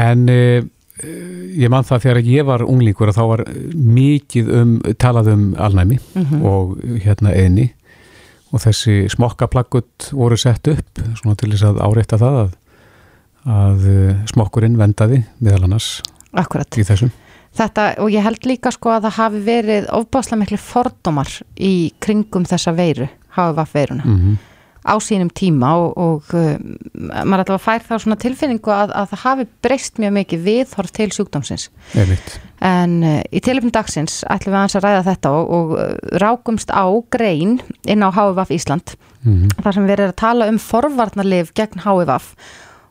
en 0.03 0.25
uh, 0.27 0.65
ég 1.01 1.69
man 1.73 1.85
það 1.87 2.03
þegar 2.05 2.27
ég 2.29 2.45
var 2.45 2.63
unglíkur 2.69 3.09
að 3.09 3.17
þá 3.17 3.23
var 3.31 3.41
mikið 3.73 4.51
um, 4.59 4.73
talað 5.01 5.31
um 5.33 5.45
alnæmi 5.57 5.97
mm 5.97 6.25
-hmm. 6.25 6.43
og 6.45 6.77
hérna 7.01 7.33
eini 7.33 7.71
og 8.53 8.61
þessi 8.61 9.09
smokkaplakkut 9.09 10.11
voru 10.13 10.37
sett 10.37 10.67
upp 10.69 11.01
svona 11.17 11.35
til 11.35 11.49
þess 11.51 11.65
að 11.71 11.81
áreita 11.81 12.19
það 12.21 12.37
að, 12.43 12.51
að 13.49 13.87
eh, 13.89 14.15
smokkurinn 14.29 14.77
vendaði 14.77 15.23
meðal 15.39 15.63
annars 15.63 16.01
Akkurat. 16.31 16.77
í 16.77 16.85
þessum. 16.85 17.11
Þetta 17.53 17.87
og 18.01 18.13
ég 18.13 18.25
held 18.25 18.45
líka 18.45 18.71
sko 18.73 18.93
að 18.93 19.07
það 19.07 19.17
hafi 19.17 19.41
verið 19.45 19.89
ofbáslega 19.93 20.41
miklu 20.41 20.57
fordómar 20.57 21.29
í 21.57 21.93
kringum 22.01 22.45
þessa 22.45 22.73
veiru 22.73 23.09
HVF 23.33 23.73
veiruna 23.73 24.05
mm 24.05 24.17
-hmm. 24.19 24.37
Á 24.83 24.93
sínum 24.99 25.29
tíma 25.31 25.73
og, 25.79 25.93
og 25.97 26.33
uh, 26.35 26.55
maður 27.23 27.55
að 27.55 27.61
fær 27.63 27.85
þá 27.85 27.93
svona 28.03 28.19
tilfinningu 28.19 28.73
að, 28.73 28.91
að 28.99 29.13
það 29.13 29.23
hafi 29.23 29.45
breyst 29.65 30.01
mjög 30.01 30.15
mikið 30.17 30.43
viðhorf 30.47 30.91
til 30.95 31.07
sjúkdómsins 31.15 31.69
Efitt. 31.95 32.35
en 32.63 32.97
uh, 33.03 33.21
í 33.31 33.41
tilöfnum 33.43 33.73
dagsins 33.75 34.21
ætlum 34.27 34.53
við 34.53 34.59
að 34.59 34.65
hans 34.65 34.77
að 34.79 34.85
ræða 34.87 35.05
þetta 35.07 35.33
og, 35.37 35.55
og 35.57 35.73
uh, 35.77 35.87
rákumst 36.23 36.75
á 36.75 36.85
grein 37.15 37.57
inn 37.87 38.03
á 38.03 38.09
HVF 38.11 38.53
Ísland 38.59 38.95
mm 39.23 39.33
-hmm. 39.33 39.57
þar 39.63 39.73
sem 39.73 39.87
við 39.87 39.95
erum 39.97 40.13
að 40.13 40.21
tala 40.25 40.51
um 40.51 40.59
forvarnarlif 40.59 41.53
gegn 41.55 41.83
HVF 41.87 42.35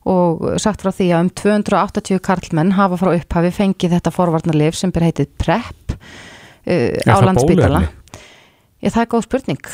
og 0.03 0.59
sagt 0.59 0.82
frá 0.82 0.90
því 0.90 1.12
að 1.14 1.20
um 1.20 1.30
280 1.30 2.18
karlmenn 2.18 2.72
hafa 2.74 2.97
frá 2.99 3.14
upphafi 3.14 3.53
fengið 3.55 3.99
þetta 3.99 4.11
forvarnarlif 4.11 4.74
sem 4.74 4.90
ber 4.90 5.05
heitið 5.07 5.28
PREP 5.38 5.93
uh, 5.93 6.97
á 7.07 7.16
landsbytala 7.20 7.88
Já, 8.82 8.90
það 8.90 9.03
er 9.05 9.11
góð 9.12 9.26
spurning. 9.28 9.66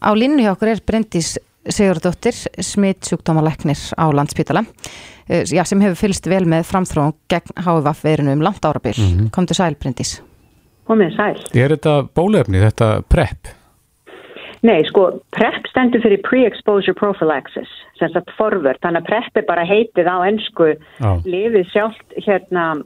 Á 0.00 0.10
línu 0.16 0.40
hjá 0.40 0.54
okkur 0.54 0.70
er 0.72 0.78
Bryndís 0.88 1.34
Sigurdóttir, 1.66 2.36
smitt 2.62 3.08
sjúkdómaleknir 3.08 3.78
á 3.98 4.06
landspítala, 4.14 4.62
eh, 5.28 5.42
já, 5.44 5.64
sem 5.64 5.80
hefur 5.80 5.98
fylst 5.98 6.26
vel 6.30 6.44
með 6.46 6.66
framþróun 6.70 7.14
gegn 7.28 7.56
HVF 7.58 8.02
veirinu 8.04 8.32
um 8.32 8.42
langt 8.42 8.64
árabil. 8.64 8.94
Mm 8.94 9.18
-hmm. 9.18 9.30
Kom 9.30 9.46
til 9.46 9.56
sæl, 9.56 9.74
Bryndís. 9.74 10.20
Komið 10.86 11.16
sæl. 11.16 11.36
Er 11.54 11.68
þetta 11.74 12.08
bólefni, 12.14 12.60
þetta 12.62 13.02
PrEP? 13.08 13.48
Nei, 14.62 14.84
sko, 14.84 15.20
PrEP 15.36 15.66
stendur 15.70 16.00
fyrir 16.00 16.22
Pre-Exposure 16.26 16.94
Prophylaxis, 16.94 17.68
sem 17.98 18.10
sagt 18.10 18.30
forvörd, 18.38 18.80
þannig 18.82 19.02
að 19.02 19.08
PrEP 19.10 19.36
er 19.36 19.46
bara 19.48 19.64
heitið 19.64 20.08
á 20.08 20.16
ennsku, 20.26 20.74
lifið 21.24 21.66
sjálft, 21.72 22.16
hérna, 22.26 22.82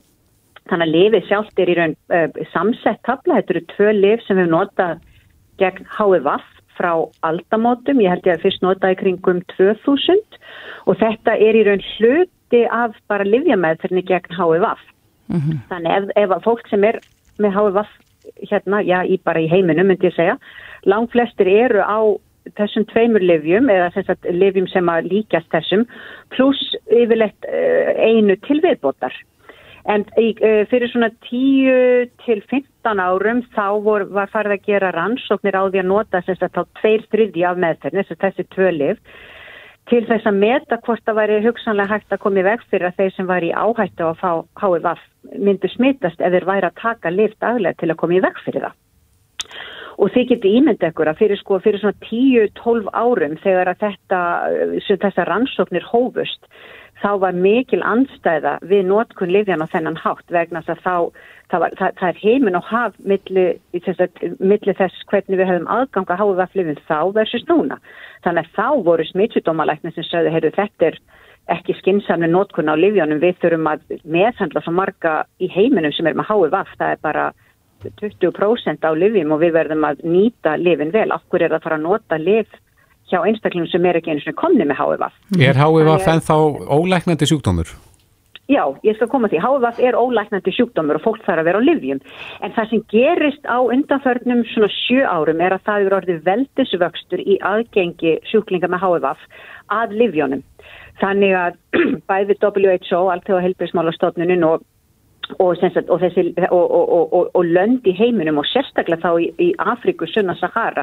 þannig 0.71 0.87
að 0.87 0.95
lifið 0.97 1.29
sjálft 1.29 1.63
er 1.63 1.69
í 1.73 1.77
raun 1.79 1.97
uh, 2.13 2.29
samsett 2.53 3.01
tabla, 3.09 3.39
þetta 3.41 3.55
eru 3.55 3.65
tvö 3.75 3.93
lif 3.97 4.25
sem 4.27 4.37
við 4.37 4.51
notað 4.53 4.99
gegn 5.63 5.87
HVF 5.97 6.60
frá 6.81 6.93
aldamótum, 7.29 8.01
ég 8.01 8.15
held 8.15 8.29
ég 8.29 8.39
að 8.39 8.47
fyrst 8.47 8.65
notaði 8.65 9.01
kringum 9.03 9.43
2000 9.57 10.39
og 10.89 11.01
þetta 11.01 11.37
er 11.37 11.59
í 11.59 11.65
raun 11.69 11.85
hluti 11.95 12.63
af 12.73 12.97
bara 13.13 13.29
livjameðferðinni 13.29 14.07
gegn 14.09 14.39
HVF. 14.39 14.87
Mm 15.31 15.41
-hmm. 15.41 15.59
Þannig 15.71 15.97
ef, 15.97 16.05
ef 16.17 16.45
fólk 16.45 16.69
sem 16.69 16.85
er 16.85 17.01
með 17.39 17.55
HVF 17.59 17.93
hérna, 18.51 18.83
já, 18.83 19.05
í, 19.05 19.21
bara 19.25 19.41
í 19.41 19.49
heiminum 19.51 19.91
myndi 19.91 20.09
ég 20.09 20.17
segja, 20.17 20.37
langt 20.89 21.13
flestir 21.13 21.49
eru 21.49 21.85
á 21.85 22.01
þessum 22.57 22.87
tveimur 22.89 23.23
livjum 23.23 23.69
eða 23.73 23.91
þess 23.95 24.15
að 24.15 24.31
livjum 24.37 24.69
sem 24.73 24.89
að 24.89 25.11
líkast 25.13 25.51
þessum 25.53 25.85
pluss 26.35 26.77
yfirleitt 26.89 27.49
uh, 27.49 27.91
einu 28.01 28.37
til 28.47 28.61
viðbótar. 28.65 29.15
En 29.91 30.05
uh, 30.07 30.63
fyrir 30.71 30.91
svona 30.93 31.09
10 31.27 32.11
til 32.23 32.43
15 32.51 33.01
árum 33.03 33.43
þá 33.57 33.67
vor, 33.83 34.07
var 34.15 34.31
farið 34.31 34.57
að 34.59 34.67
gera 34.69 34.93
rannsóknir 34.95 35.57
á 35.59 35.63
því 35.67 35.83
að 35.83 35.91
nota 35.91 36.23
þess 36.27 36.47
að 36.47 36.57
þá 36.57 36.63
tveir 36.81 37.07
þriði 37.11 37.47
af 37.49 37.61
meðferðin, 37.65 38.05
þess 38.05 38.17
að 38.17 38.25
þessi 38.27 38.47
tvö 38.55 38.69
liv, 38.77 39.01
til 39.91 40.03
þess 40.07 40.29
að 40.31 40.39
meta 40.45 40.79
hvort 40.85 41.03
það 41.07 41.19
væri 41.19 41.41
hugsanlega 41.47 41.95
hægt 41.97 42.15
að 42.15 42.23
koma 42.23 42.43
í 42.43 42.47
veg 42.47 42.63
fyrir 42.71 42.91
að 42.91 43.01
þeir 43.01 43.17
sem 43.17 43.31
væri 43.31 43.51
í 43.51 43.57
áhættu 43.57 44.07
að 44.07 44.21
fá 44.21 44.31
HVF 44.63 45.03
myndu 45.49 45.71
smittast 45.73 46.23
þeir 46.23 46.47
væri 46.47 46.69
að 46.69 46.79
taka 46.79 47.11
liv 47.15 47.35
daglega 47.43 47.81
til 47.81 47.91
að 47.91 48.01
koma 48.03 48.19
í 48.19 48.23
veg 48.23 48.39
fyrir 48.45 48.69
það. 48.69 48.79
Og 50.01 50.13
þið 50.15 50.29
getur 50.31 50.55
ímynd 50.61 50.85
ekkur 50.87 51.11
að 51.11 51.19
fyrir, 51.21 51.41
sko, 51.41 51.59
fyrir 51.61 51.83
svona 51.83 51.99
10-12 52.07 52.87
árum 52.97 53.35
þegar 53.43 53.75
þetta, 53.83 54.21
þessa 55.03 55.27
rannsóknir 55.29 55.85
hófust, 55.91 56.47
þá 57.01 57.11
var 57.23 57.37
mikil 57.37 57.81
anstæða 57.87 58.59
við 58.71 58.89
nótkun 58.91 59.33
livjan 59.33 59.65
á 59.65 59.73
þennan 59.73 59.99
hátt 60.01 60.33
vegna 60.33 60.63
þess 60.67 60.77
að 60.77 60.83
þá, 60.85 60.97
það, 61.51 61.63
var, 61.65 61.77
það, 61.79 61.95
það 62.01 62.09
er 62.11 62.21
heimin 62.25 62.59
og 62.59 62.69
haf 62.69 62.99
milli, 63.13 63.47
milli 64.39 64.77
þess 64.81 65.07
hvernig 65.11 65.41
við 65.41 65.51
höfum 65.51 65.71
aðgang 65.77 66.13
að 66.13 66.23
háa 66.23 66.39
vaflifin 66.43 66.83
þá 66.89 66.99
versus 67.17 67.47
núna. 67.49 67.81
Þannig 68.25 68.47
að 68.47 68.59
þá 68.59 68.85
voru 68.89 69.09
smittsjúdómalæknir 69.11 69.97
sem 69.97 70.09
sögðu, 70.11 70.35
heyrðu 70.35 70.55
þetta 70.59 70.91
er 70.91 71.01
ekki 71.51 71.75
skynnsamlega 71.81 72.31
nótkun 72.31 72.71
á 72.71 72.75
livjanum, 72.79 73.23
við 73.23 73.39
þurfum 73.43 73.71
að 73.73 73.87
meðhandla 74.05 74.63
svo 74.65 74.75
marga 74.77 75.15
í 75.41 75.49
heiminum 75.51 75.95
sem 75.97 76.07
er 76.07 76.19
með 76.19 76.29
háu 76.31 76.51
vaf, 76.53 76.75
það 76.79 76.95
er 76.95 77.01
bara 77.03 77.31
20% 77.81 78.85
á 78.85 78.93
livjum 78.93 79.33
og 79.35 79.41
við 79.41 79.55
verðum 79.57 79.87
að 79.89 80.03
nýta 80.05 80.57
livin 80.61 80.93
vel. 80.93 81.09
Akkur 81.15 81.43
er 81.43 81.55
að 81.57 81.65
fara 81.65 81.79
að 81.81 81.87
nota 81.87 82.19
liv 82.21 82.59
hjá 83.11 83.21
einstaklingum 83.21 83.71
sem 83.71 83.87
er 83.87 84.01
ekki 84.01 84.15
einu 84.15 84.25
svona 84.25 84.41
komni 84.41 84.67
með 84.67 84.81
HVF. 84.81 85.21
Er 85.39 85.61
HVF 85.61 86.11
en 86.11 86.27
þá 86.27 86.37
ólæknandi 86.81 87.29
sjúkdómur? 87.31 87.73
Já, 88.51 88.65
ég 88.83 88.97
skal 88.97 89.07
koma 89.11 89.29
því. 89.31 89.39
HVF 89.45 89.79
er 89.87 89.95
ólæknandi 89.99 90.53
sjúkdómur 90.57 90.99
og 90.99 91.05
fólk 91.05 91.21
þarf 91.23 91.43
að 91.43 91.49
vera 91.51 91.61
á 91.63 91.69
livjum. 91.69 92.01
En 92.43 92.55
það 92.57 92.73
sem 92.73 92.83
gerist 92.91 93.45
á 93.47 93.59
undanförnum 93.63 94.43
svona 94.51 94.71
sjö 94.75 95.05
árum 95.07 95.43
er 95.45 95.55
að 95.55 95.69
það 95.69 95.87
eru 95.87 95.99
orðið 96.01 96.25
veldisvöxtur 96.27 97.23
í 97.23 97.39
aðgengi 97.47 98.17
sjúklinga 98.33 98.71
með 98.73 98.83
HVF 98.87 99.23
að 99.77 99.95
livjónum. 100.03 100.43
Þannig 100.99 101.37
að 101.39 101.61
bæði 102.11 102.39
WHO, 102.43 103.05
alltaf 103.15 103.47
helbriðsmálastofnunin 103.47 104.47
og 104.51 104.67
Og, 105.39 105.55
sagt, 105.61 105.87
og, 105.87 106.01
þessi, 106.03 106.33
og, 106.51 107.29
og 107.39 107.45
lönd 107.47 107.85
í 107.87 107.93
heiminum 107.95 108.41
og 108.43 108.49
sérstaklega 108.51 108.99
þá 108.99 109.21
í, 109.23 109.29
í 109.39 109.49
Afriku, 109.63 110.09
Sunna, 110.11 110.35
Sahara 110.35 110.83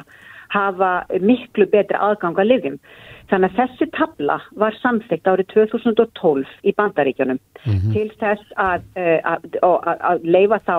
hafa 0.53 1.05
miklu 1.21 1.67
betri 1.71 1.97
aðgang 1.97 2.39
að 2.39 2.51
lifjum. 2.51 2.79
Þannig 3.27 3.51
að 3.51 3.57
þessi 3.59 3.89
tabla 3.97 4.37
var 4.55 4.77
samþygt 4.81 5.27
árið 5.27 5.49
2012 5.53 6.53
í 6.63 6.73
bandaríkjunum 6.77 7.39
mm 7.39 7.73
-hmm. 7.73 7.91
til 7.93 8.09
þess 8.21 8.55
að, 8.55 8.87
eh, 8.95 9.19
að, 9.23 9.59
að, 9.61 9.97
að 10.11 10.23
leifa 10.23 10.59
þá 10.63 10.77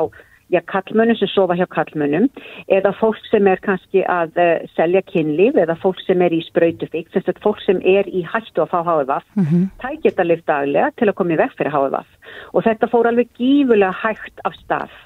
já, 0.49 0.61
kallmönnum 0.73 1.17
sem 1.17 1.29
sofa 1.29 1.57
hjá 1.59 1.67
kallmönnum 1.73 2.29
eða 2.73 2.93
fólk 2.99 3.21
sem 3.31 3.47
er 3.51 3.61
kannski 3.65 4.05
að 4.09 4.39
uh, 4.41 4.55
selja 4.77 5.03
kynlíf 5.11 5.59
eða 5.61 5.77
fólk 5.83 6.01
sem 6.07 6.23
er 6.25 6.35
í 6.35 6.41
spröytufík, 6.47 7.11
þess 7.13 7.29
að 7.33 7.43
fólk 7.45 7.61
sem 7.65 7.83
er 7.85 8.09
í 8.09 8.25
hættu 8.25 8.65
að 8.65 8.73
fá 8.73 8.81
HVF, 8.81 9.27
mm 9.35 9.45
-hmm. 9.45 9.67
það 9.83 10.01
geta 10.07 10.25
lift 10.25 10.47
daglega 10.47 10.91
til 10.97 11.09
að 11.09 11.19
koma 11.21 11.37
í 11.37 11.41
vekk 11.43 11.59
fyrir 11.59 11.77
HVF 11.77 12.09
og 12.55 12.65
þetta 12.65 12.91
fór 12.93 13.11
alveg 13.11 13.29
gífulega 13.37 13.93
hægt 14.03 14.45
af 14.45 14.57
stað 14.65 14.97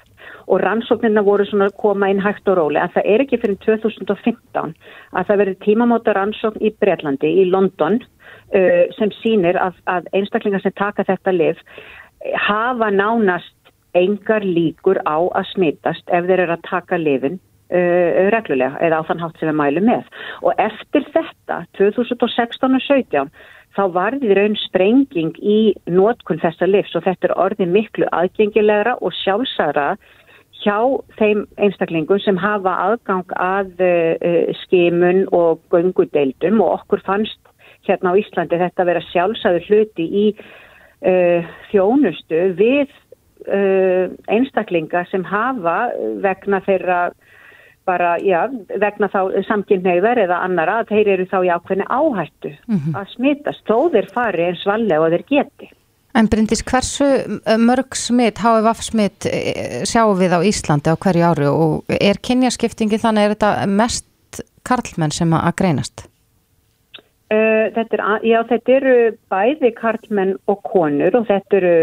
og 0.47 0.61
rannsóknirna 0.63 1.23
voru 1.25 1.45
svona 1.47 1.69
að 1.71 1.77
koma 1.81 2.09
inn 2.11 2.21
hægt 2.23 2.47
og 2.51 2.59
róli 2.59 2.81
að 2.81 2.97
það 2.97 3.09
er 3.13 3.23
ekki 3.25 3.41
fyrir 3.41 3.59
2015 3.65 4.75
að 5.13 5.27
það 5.29 5.41
verður 5.43 5.59
tímamóta 5.65 6.15
rannsókn 6.17 6.63
í 6.63 6.73
Breitlandi, 6.81 7.31
í 7.41 7.49
London 7.49 7.99
uh, 8.03 8.83
sem 8.97 9.11
sínir 9.21 9.59
að, 9.61 9.79
að 9.87 10.09
einstaklingar 10.13 10.63
sem 10.63 10.75
taka 10.79 11.07
þetta 11.07 11.35
liv 11.35 11.61
hafa 12.47 12.91
nánast 12.91 13.55
engar 13.93 14.45
líkur 14.45 14.99
á 15.05 15.21
að 15.21 15.49
smittast 15.53 16.07
ef 16.09 16.29
þeir 16.29 16.45
eru 16.45 16.55
að 16.55 16.69
taka 16.69 16.97
lifin 16.97 17.37
uh, 17.37 18.29
reglulega 18.33 18.79
eða 18.81 19.01
á 19.03 19.07
þann 19.09 19.23
hátt 19.23 19.39
sem 19.39 19.51
við 19.51 19.59
mælum 19.59 19.89
með. 19.89 20.07
Og 20.41 20.61
eftir 20.61 21.05
þetta, 21.13 21.63
2016 21.79 22.79
og 22.79 22.85
17, 22.87 23.33
þá 23.73 23.83
varði 23.93 24.35
raun 24.37 24.57
sprenging 24.67 25.37
í 25.41 25.73
nótkunn 25.89 26.41
þessa 26.43 26.67
livs 26.69 26.93
og 26.97 27.05
þetta 27.07 27.29
er 27.29 27.37
orðið 27.45 27.71
miklu 27.73 28.09
aðgengilegra 28.13 28.97
og 29.01 29.15
sjálfsara 29.23 29.93
hjá 30.63 30.77
þeim 31.19 31.45
einstaklingum 31.57 32.21
sem 32.23 32.37
hafa 32.39 32.75
aðgang 32.87 33.33
að 33.35 33.81
uh, 33.83 34.51
skimun 34.63 35.25
og 35.35 35.63
gungudeildum 35.73 36.61
og 36.63 36.79
okkur 36.79 37.03
fannst 37.07 37.39
hérna 37.87 38.13
á 38.15 38.19
Íslandi 38.19 38.59
þetta 38.61 38.87
vera 38.87 39.03
sjálfsæður 39.09 39.67
hluti 39.67 40.05
í 40.07 40.25
uh, 40.33 41.49
þjónustu 41.71 42.43
við 42.59 42.93
uh, 43.49 44.13
einstaklinga 44.31 45.03
sem 45.11 45.25
hafa 45.27 45.77
vegna 46.23 46.61
þeirra 46.67 47.01
bara, 47.85 48.15
já, 48.23 48.47
vegna 48.79 49.09
þá 49.11 49.19
samkynneigðar 49.47 50.23
eða 50.25 50.41
annara 50.45 50.79
að 50.81 50.93
þeir 50.93 51.13
eru 51.17 51.29
þá 51.31 51.37
í 51.43 51.53
ákveðni 51.53 51.87
áhættu 51.89 52.51
mm 52.53 52.77
-hmm. 52.77 52.97
að 52.99 53.15
smitast 53.15 53.63
þó 53.67 53.89
þeir 53.93 54.09
fari 54.13 54.45
eins 54.49 54.65
vallega 54.65 55.01
og 55.01 55.15
þeir 55.15 55.25
geti. 55.29 55.69
En 56.13 56.29
Bryndis, 56.29 56.61
hversu 56.61 57.05
mörg 57.57 57.95
smitt, 57.97 58.37
HVF 58.37 58.81
smitt 58.85 59.25
sjáum 59.89 60.19
við 60.19 60.35
á 60.37 60.39
Íslandi 60.45 60.93
á 60.93 60.95
hverju 60.95 61.25
ári 61.25 61.47
og 61.49 61.83
er 61.89 62.21
kynjaskiptingi 62.21 63.01
þannig 63.01 63.23
er 63.23 63.33
þetta 63.33 63.67
mest 63.67 64.43
karlmenn 64.67 65.11
sem 65.11 65.33
að 65.33 65.55
greinast? 65.57 66.05
Uh, 67.33 67.71
þetta 67.73 67.97
er, 67.97 68.03
já, 68.29 68.37
þetta 68.45 68.73
eru 68.75 68.95
bæði 69.31 69.71
karlmenn 69.73 70.35
og 70.51 70.59
konur 70.67 71.15
og 71.17 71.25
þetta 71.25 71.57
eru 71.57 71.75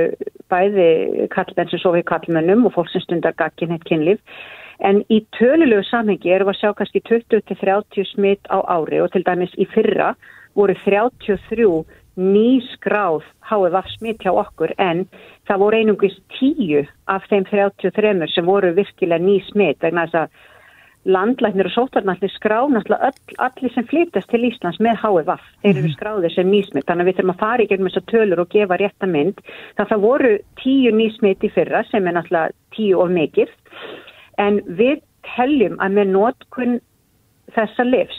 bæði 0.53 1.27
karlmenn 1.33 1.71
sem 1.73 1.83
sofi 1.83 2.05
karlmennum 2.07 2.69
og 2.69 2.77
fólk 2.77 2.93
sem 2.93 3.03
stundar 3.03 3.35
gagkin 3.35 3.73
heitt 3.75 3.87
kynlíf. 3.89 4.21
En 4.81 5.03
í 5.13 5.21
tölulegu 5.37 5.85
samhengi 5.89 6.33
erum 6.33 6.49
við 6.49 6.57
að 6.57 6.61
sjá 6.61 6.75
kannski 6.77 7.03
20-30 7.09 8.13
smitt 8.15 8.49
á 8.49 8.65
ári 8.65 9.01
og 9.05 9.11
til 9.13 9.25
dæmis 9.27 9.53
í 9.61 9.67
fyrra 9.69 10.15
voru 10.57 10.75
33 10.85 11.67
nýskráð 12.21 13.25
HFF 13.49 13.91
smitt 13.97 14.25
hjá 14.25 14.33
okkur 14.33 14.73
en 14.83 15.05
það 15.49 15.63
voru 15.63 15.81
einungis 15.81 16.17
10 16.39 16.89
af 17.13 17.29
þeim 17.31 17.47
33 17.49 18.31
sem 18.35 18.49
voru 18.49 18.73
virkilega 18.77 19.23
ný 19.23 19.39
smitt 19.49 19.85
vegna 19.85 20.09
þess 20.09 20.25
að 20.25 20.49
landlæknir 21.09 21.71
og 21.71 21.73
sótarnallir 21.73 22.33
skrá 22.35 22.59
náttúrulega 22.69 23.09
öll, 23.09 23.37
allir 23.47 23.73
sem 23.73 23.87
flytast 23.89 24.29
til 24.29 24.45
Íslands 24.45 24.81
með 24.85 24.99
HFF, 25.01 25.47
þeir 25.63 25.71
eru 25.73 25.87
mhm. 25.87 25.95
skráðir 25.95 26.35
sem 26.35 26.51
nýsmitt 26.53 26.87
þannig 26.89 27.07
að 27.07 27.09
við 27.09 27.17
þurfum 27.17 27.33
að 27.35 27.41
fara 27.41 27.65
í 27.65 27.71
gegnum 27.71 27.89
þessar 27.89 28.07
tölur 28.13 28.43
og 28.45 28.51
gefa 28.53 28.79
rétta 28.81 29.09
mynd, 29.09 29.41
þannig 29.41 29.87
að 29.87 29.93
það 29.95 30.05
voru 30.05 30.33
tíu 30.61 30.93
nýsmitt 30.93 31.47
í 31.47 31.53
fyrra 31.55 31.83
sem 31.89 32.07
er 32.07 32.17
náttúrulega 32.19 32.57
tíu 32.77 33.01
of 33.01 33.15
mikið, 33.17 33.55
en 34.41 34.61
við 34.67 35.03
teljum 35.37 35.79
að 35.83 35.97
með 35.99 36.13
nótkunn 36.15 36.79
þessa 37.55 37.87
livs, 37.87 38.19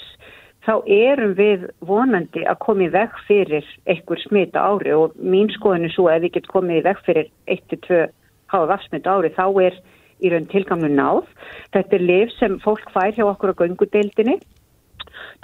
þá 0.61 0.73
erum 0.93 1.33
við 1.37 1.65
vonandi 1.87 2.43
að 2.45 2.59
koma 2.65 2.85
í 2.85 2.91
veg 2.93 3.15
fyrir 3.27 3.67
einhver 3.89 4.21
smita 4.21 4.61
ári. 4.61 4.93
Og 4.93 5.15
mín 5.17 5.49
skoðinu 5.55 5.89
svo 5.93 6.09
að 6.11 6.27
við 6.27 6.37
getum 6.37 6.55
komið 6.57 6.81
í 6.81 6.85
veg 6.89 7.01
fyrir 7.07 7.31
1-2 7.55 8.03
HFF 8.51 8.87
smita 8.87 9.15
ári, 9.15 9.33
þá 9.33 9.45
er 9.65 9.79
í 10.21 10.31
raun 10.31 10.47
tilgangu 10.51 10.91
náð. 10.91 11.25
Þetta 11.73 11.97
er 11.97 12.07
liv 12.07 12.33
sem 12.37 12.59
fólk 12.61 12.93
fær 12.93 13.15
hjá 13.15 13.25
okkur 13.25 13.55
á 13.57 13.59
göngudeildinni, 13.63 14.37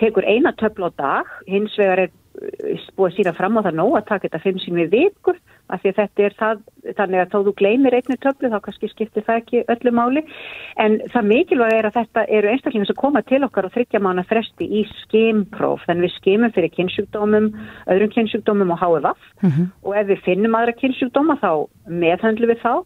tekur 0.02 0.28
eina 0.28 0.54
töfla 0.60 0.92
á 0.94 0.98
dag, 1.02 1.32
hins 1.50 1.74
vegar 1.80 2.06
er 2.06 2.12
eh, 2.12 2.84
búið 2.94 3.10
að 3.10 3.16
sína 3.18 3.34
fram 3.38 3.58
á 3.58 3.66
það 3.66 3.80
nóg 3.80 3.96
að 3.98 4.10
taka 4.12 4.28
þetta 4.28 4.44
fimm 4.44 4.62
sín 4.62 4.78
við 4.84 4.94
vikur, 4.94 5.40
af 5.74 5.82
því 5.82 5.92
að 5.92 6.00
þetta 6.00 6.26
er 6.26 6.36
það, 6.40 6.60
þannig 6.98 7.22
að 7.22 7.32
þó 7.34 7.38
þú 7.48 7.54
gleymir 7.62 7.98
einni 7.98 8.18
töflu 8.24 8.52
þá 8.52 8.58
kannski 8.66 8.90
skiptir 8.92 9.26
það 9.28 9.40
ekki 9.42 9.64
öllu 9.74 9.94
máli, 10.00 10.24
en 10.84 10.98
það 11.14 11.30
mikilvæg 11.32 11.78
er 11.78 11.90
að 11.90 11.98
þetta 12.00 12.26
eru 12.40 12.52
einstaklingar 12.52 12.90
sem 12.92 13.00
koma 13.00 13.24
til 13.28 13.44
okkar 13.48 13.68
og 13.68 13.74
þryggja 13.76 14.04
mánu 14.04 14.26
fresti 14.30 14.68
í 14.68 14.84
skimpróf, 15.04 15.86
þannig 15.88 16.08
við 16.08 16.18
skimum 16.18 16.54
fyrir 16.56 16.74
kynnsjúkdómum, 16.76 17.50
öðrum 17.94 18.14
kynnsjúkdómum 18.16 18.76
og 18.76 18.84
HFF 18.84 19.26
mm 19.42 19.50
-hmm. 19.50 19.72
og 19.84 19.98
ef 19.98 20.08
við 20.08 20.24
finnum 20.28 20.56
aðra 20.56 20.78
kynnsjúkdóma 20.82 21.40
þá 21.42 21.52
meðhandlu 21.88 22.54
við 22.54 22.64
þá. 22.64 22.86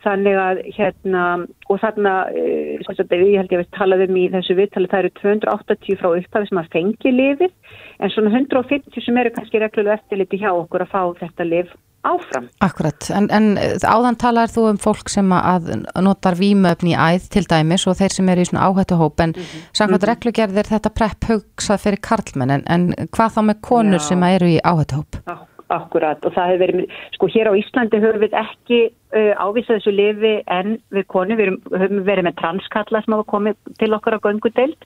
Þannig 0.00 0.36
að 0.40 0.58
hérna 0.76 1.22
og 1.68 1.80
þarna, 1.82 2.12
e, 2.32 2.80
ég 2.80 3.36
held 3.36 3.52
ég 3.52 3.58
að 3.58 3.64
við 3.64 3.74
talaðum 3.76 4.16
í 4.16 4.30
þessu 4.32 4.54
viðtali, 4.56 4.88
það 4.88 4.98
eru 4.98 5.10
280 5.20 5.98
frá 6.00 6.08
upphafi 6.16 6.48
sem 6.48 6.60
að 6.62 6.70
fengi 6.72 7.10
lifið 7.12 7.52
en 8.00 8.10
svona 8.10 8.32
150 8.32 9.04
sem 9.04 9.18
eru 9.20 9.30
kannski 9.34 9.60
reglulega 9.60 9.98
eftirliti 9.98 10.40
hjá 10.40 10.50
okkur 10.54 10.86
að 10.86 10.92
fá 10.94 11.02
þetta 11.20 11.44
lif 11.44 11.74
áfram. 12.06 12.48
Akkurat, 12.64 13.10
en, 13.14 13.28
en 13.34 13.50
áðan 13.84 14.18
talar 14.20 14.52
þú 14.52 14.66
um 14.70 14.80
fólk 14.80 15.10
sem 15.12 15.32
að 15.36 15.70
notar 16.00 16.38
výmöfni 16.38 16.94
í 16.94 16.98
æð 16.98 17.28
til 17.34 17.44
dæmis 17.50 17.86
og 17.90 17.98
þeir 18.00 18.16
sem 18.16 18.32
eru 18.32 18.44
í 18.44 18.48
svona 18.48 18.66
áhættuhóp 18.68 19.20
en 19.20 19.34
mm 19.34 19.42
-hmm. 19.42 19.68
samkvæmt 19.72 20.00
mm 20.00 20.04
-hmm. 20.04 20.10
reglugerðir 20.10 20.70
þetta 20.72 20.90
prepp 20.98 21.28
hugsað 21.30 21.82
fyrir 21.84 22.00
karlmenn 22.08 22.50
en, 22.50 22.64
en 22.66 22.82
hvað 23.14 23.34
þá 23.36 23.40
með 23.44 23.60
konur 23.60 24.00
Já. 24.00 24.08
sem 24.08 24.22
eru 24.22 24.46
í 24.46 24.58
áhættuhóp? 24.64 25.22
Já. 25.26 25.38
Akkurat 25.70 26.24
og 26.26 26.32
það 26.34 26.48
hefur 26.50 26.66
verið, 26.66 26.86
sko 27.14 27.26
hér 27.26 27.46
á 27.46 27.54
Íslandi 27.54 28.00
höfum 28.02 28.20
við 28.20 28.32
ekki 28.34 28.80
uh, 29.14 29.32
ávísað 29.38 29.76
þessu 29.76 29.92
lifi 29.94 30.42
en 30.46 30.78
við 30.90 31.04
konu, 31.06 31.36
við 31.38 31.48
höfum 31.70 32.02
verið 32.04 32.24
með 32.26 32.38
transkalla 32.42 33.02
sem 33.02 33.14
hafa 33.14 33.32
komið 33.34 33.54
til 33.78 33.94
okkar 33.94 34.18
á 34.18 34.24
göngudeld 34.26 34.80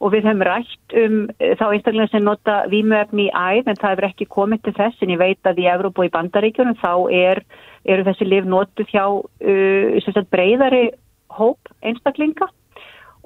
og 0.00 0.12
við 0.12 0.28
höfum 0.28 0.44
rætt 0.46 0.96
um 1.02 1.16
uh, 1.30 1.54
þá 1.58 1.64
einstaklega 1.68 2.10
sem 2.12 2.26
nota 2.26 2.58
výmuefni 2.72 3.28
í 3.28 3.32
æð 3.32 3.72
en 3.72 3.80
það 3.80 3.92
hefur 3.94 4.08
ekki 4.10 4.28
komið 4.36 4.62
til 4.66 4.76
þess 4.80 5.02
en 5.02 5.14
ég 5.14 5.22
veit 5.22 5.50
að 5.50 5.62
í 5.62 5.70
Evróp 5.72 5.98
og 6.00 6.08
í 6.08 6.12
Bandaríkjunum 6.14 6.78
þá 6.82 6.92
er, 7.14 7.42
eru 7.84 8.06
þessi 8.10 8.28
lif 8.28 8.48
notuð 8.48 8.92
hjá 8.92 9.04
uh, 9.08 10.22
breyðari 10.32 10.84
hóp 11.36 11.74
einstaklinga 11.82 12.48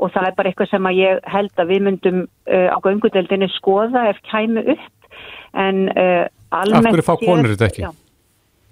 og 0.00 0.12
það 0.14 0.26
er 0.30 0.36
bara 0.36 0.50
eitthvað 0.50 0.70
sem 0.72 0.88
að 0.88 1.00
ég 1.00 1.24
held 1.28 1.60
að 1.60 1.72
við 1.74 1.86
myndum 1.86 2.20
uh, 2.24 2.68
á 2.72 2.78
göngudeldinni 2.84 3.50
skoða 3.56 4.08
ef 4.12 4.20
kæmu 4.30 4.64
upp 4.74 5.16
en 5.60 5.88
uh, 5.94 6.26
Af 6.50 6.66
hverju 6.66 7.06
fá 7.06 7.14
konur 7.20 7.52
þetta 7.52 7.68
ekki? 7.68 7.88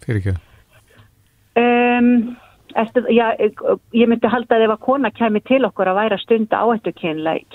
Fyrir 0.02 0.18
ekki? 0.18 0.32
Um, 1.58 2.08
eftir, 2.82 3.06
já, 3.12 3.26
ég 3.94 4.08
myndi 4.10 4.30
halda 4.30 4.56
að 4.56 4.64
ef 4.66 4.72
að 4.74 4.84
kona 4.86 5.10
kemi 5.14 5.42
til 5.46 5.60
okkur 5.68 5.90
að 5.90 5.98
væra 6.00 6.18
stund 6.22 6.54
áhættu 6.54 6.92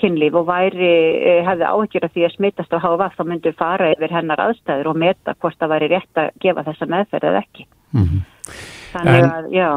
kynlíf 0.00 0.38
og 0.40 0.46
væri, 0.48 0.92
eh, 1.18 1.42
hefði 1.46 1.68
áhættur 1.70 2.06
af 2.06 2.14
því 2.14 2.26
að 2.26 2.34
smittast 2.36 2.74
á 2.76 2.78
HVA 2.84 3.10
þá 3.16 3.22
myndi 3.28 3.52
fara 3.58 3.92
yfir 3.94 4.16
hennar 4.16 4.44
aðstæður 4.46 4.90
og 4.92 4.96
meta 5.04 5.34
hvort 5.40 5.58
það 5.58 5.74
væri 5.74 5.90
rétt 5.94 6.22
að 6.22 6.30
gefa 6.40 6.66
þessa 6.68 6.90
meðferð 6.94 7.30
eða 7.30 7.44
ekki. 7.44 7.66
Mm 7.92 8.04
-hmm. 8.04 8.20
Þannig 8.94 9.30
að, 9.30 9.52
já. 9.52 9.70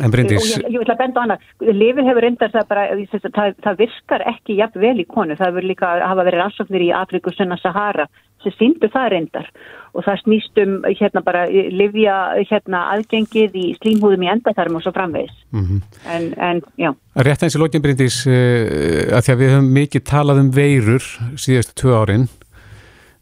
En 0.00 0.10
Bryndís... 0.10 0.56
Ég, 0.56 0.70
ég 0.72 0.80
vil 0.80 0.88
að 0.88 1.00
benda 1.02 1.20
á 1.20 1.24
hana, 1.26 1.36
lifið 1.60 2.06
hefur 2.08 2.24
reyndast 2.24 2.54
að 2.56 2.68
bara, 2.70 2.84
það, 3.12 3.56
það 3.60 3.80
virkar 3.82 4.22
ekki 4.30 4.56
jafn 4.56 4.80
vel 4.80 5.00
í 5.02 5.04
konu, 5.04 5.36
það 5.36 5.50
hefur 5.50 5.66
líka 5.68 5.90
hafa 6.00 6.24
verið 6.24 6.40
rannsóknir 6.40 6.84
í 6.86 6.92
Afriku, 6.96 7.32
Sunna, 7.36 7.58
Sahara 7.60 8.06
sem 8.42 8.54
síndu 8.58 8.90
það 8.92 9.08
reyndar. 9.14 9.48
Og 9.92 10.04
það 10.06 10.20
snýst 10.22 10.60
um 10.62 10.74
hérna 10.88 11.22
bara 11.24 11.44
livja 11.50 12.16
hérna 12.48 12.84
aðgengið 12.94 13.56
í 13.60 13.64
slímhúðum 13.76 14.24
í 14.24 14.30
endaþarm 14.32 14.78
og 14.78 14.84
svo 14.84 14.92
framvegis. 14.96 15.34
Mm 15.52 15.64
-hmm. 15.64 15.80
en, 16.14 16.28
en 16.38 16.62
já. 16.76 16.94
Rétt 17.16 17.42
eins 17.42 17.56
og 17.56 17.64
lokinbrindis 17.64 18.26
uh, 18.26 18.32
eh, 18.32 19.16
að 19.16 19.24
því 19.24 19.32
að 19.32 19.40
við 19.40 19.52
höfum 19.52 19.72
mikið 19.72 20.02
talað 20.04 20.40
um 20.40 20.50
veirur 20.50 21.04
síðustu 21.36 21.74
tvö 21.74 21.98
árin 22.00 22.28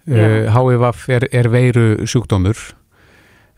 uh, 0.08 0.46
HIVF 0.54 1.08
er, 1.08 1.28
er 1.32 1.48
veiru 1.48 2.06
sjúkdómur. 2.06 2.58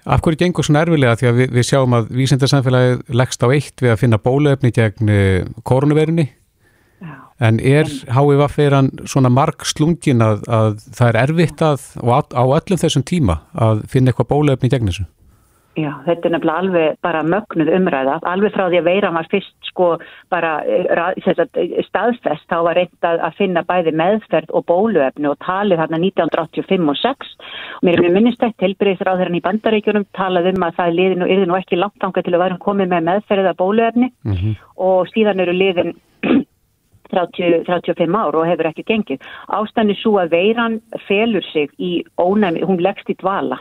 Af 0.03 0.23
hverju 0.23 0.41
gengur 0.41 0.67
svona 0.67 0.83
erfilega 0.83 1.15
því 1.15 1.29
að 1.29 1.37
við, 1.39 1.51
við 1.55 1.67
sjáum 1.69 1.93
að 1.95 2.09
vísindarsamfélagið 2.11 3.03
leggst 3.15 3.45
á 3.45 3.49
eitt 3.55 3.83
við 3.85 3.93
að 3.93 4.01
finna 4.01 4.19
bólöfni 4.19 4.73
gegn 4.75 5.13
eh, 5.13 5.45
koronavirunni 5.63 6.25
En 7.43 7.59
er 7.59 7.89
HVF 8.15 8.59
eran 8.63 8.93
svona 9.09 9.33
marg 9.33 9.65
slungin 9.67 10.23
að, 10.23 10.45
að 10.47 10.77
það 10.95 11.09
er 11.09 11.19
erfitt 11.25 11.65
að, 11.67 11.89
á 11.99 12.45
öllum 12.45 12.83
þessum 12.85 13.03
tíma 13.09 13.41
að 13.59 13.83
finna 13.91 14.13
eitthvað 14.13 14.31
bólefni 14.31 14.71
í 14.71 14.73
gegn 14.73 14.91
þessu? 14.93 15.09
Já, 15.73 15.89
þetta 16.05 16.29
er 16.29 16.33
nefnilega 16.35 16.61
alveg 16.61 16.97
bara 17.01 17.21
mögnuð 17.25 17.71
umræða, 17.73 18.19
alveg 18.29 18.53
frá 18.53 18.67
því 18.67 18.81
að 18.83 18.89
veiran 18.91 19.15
var 19.17 19.29
fyrst 19.33 19.71
sko 19.71 19.87
bara 20.29 20.51
eh, 20.69 21.79
staðfest, 21.87 22.45
þá 22.51 22.59
var 22.67 22.77
reynd 22.77 23.07
að 23.09 23.39
finna 23.39 23.63
bæði 23.65 23.95
meðferð 23.97 24.53
og 24.53 24.67
bóluefni 24.69 25.31
og 25.31 25.39
talið 25.47 25.81
þarna 25.81 26.03
1985 26.05 26.93
og 26.93 27.01
6 27.01 27.33
og 27.79 27.89
mér 27.89 28.05
er 28.05 28.53
tilbyrðisra 28.61 29.17
á 29.17 29.19
þeirra 29.23 29.41
í 29.41 29.45
bandaríkjunum 29.49 30.07
talað 30.13 30.53
um 30.53 30.69
að 30.69 30.77
það 30.77 30.93
er 30.93 30.99
liðin 31.01 31.25
og 31.25 31.35
yrði 31.37 31.49
nú 31.49 31.57
ekki 31.57 31.81
langt 31.81 32.05
ánga 32.05 32.27
til 32.27 32.37
að 32.37 32.45
værum 32.45 32.65
komið 32.69 32.93
með 32.93 33.07
meðferð 33.09 33.47
eða 33.47 33.61
bóluefni 33.65 34.13
mm 34.13 34.37
-hmm. 34.37 34.57
og 34.77 35.09
síðan 35.15 35.41
eru 35.41 35.57
liðin 35.57 35.97
30, 37.13 37.65
35 37.69 38.17
ár 38.17 38.39
og 38.39 38.49
hefur 38.49 38.71
ekki 38.71 38.87
gengið. 38.89 39.27
Ástæðin 39.53 39.93
er 39.95 40.01
svo 40.01 40.17
að 40.23 40.33
veiran 40.37 40.81
felur 41.09 41.45
sig 41.53 41.71
í 41.79 41.93
ónæmi, 42.21 42.65
hún 42.67 42.83
leggst 42.83 43.13
í 43.13 43.19
dvala, 43.21 43.61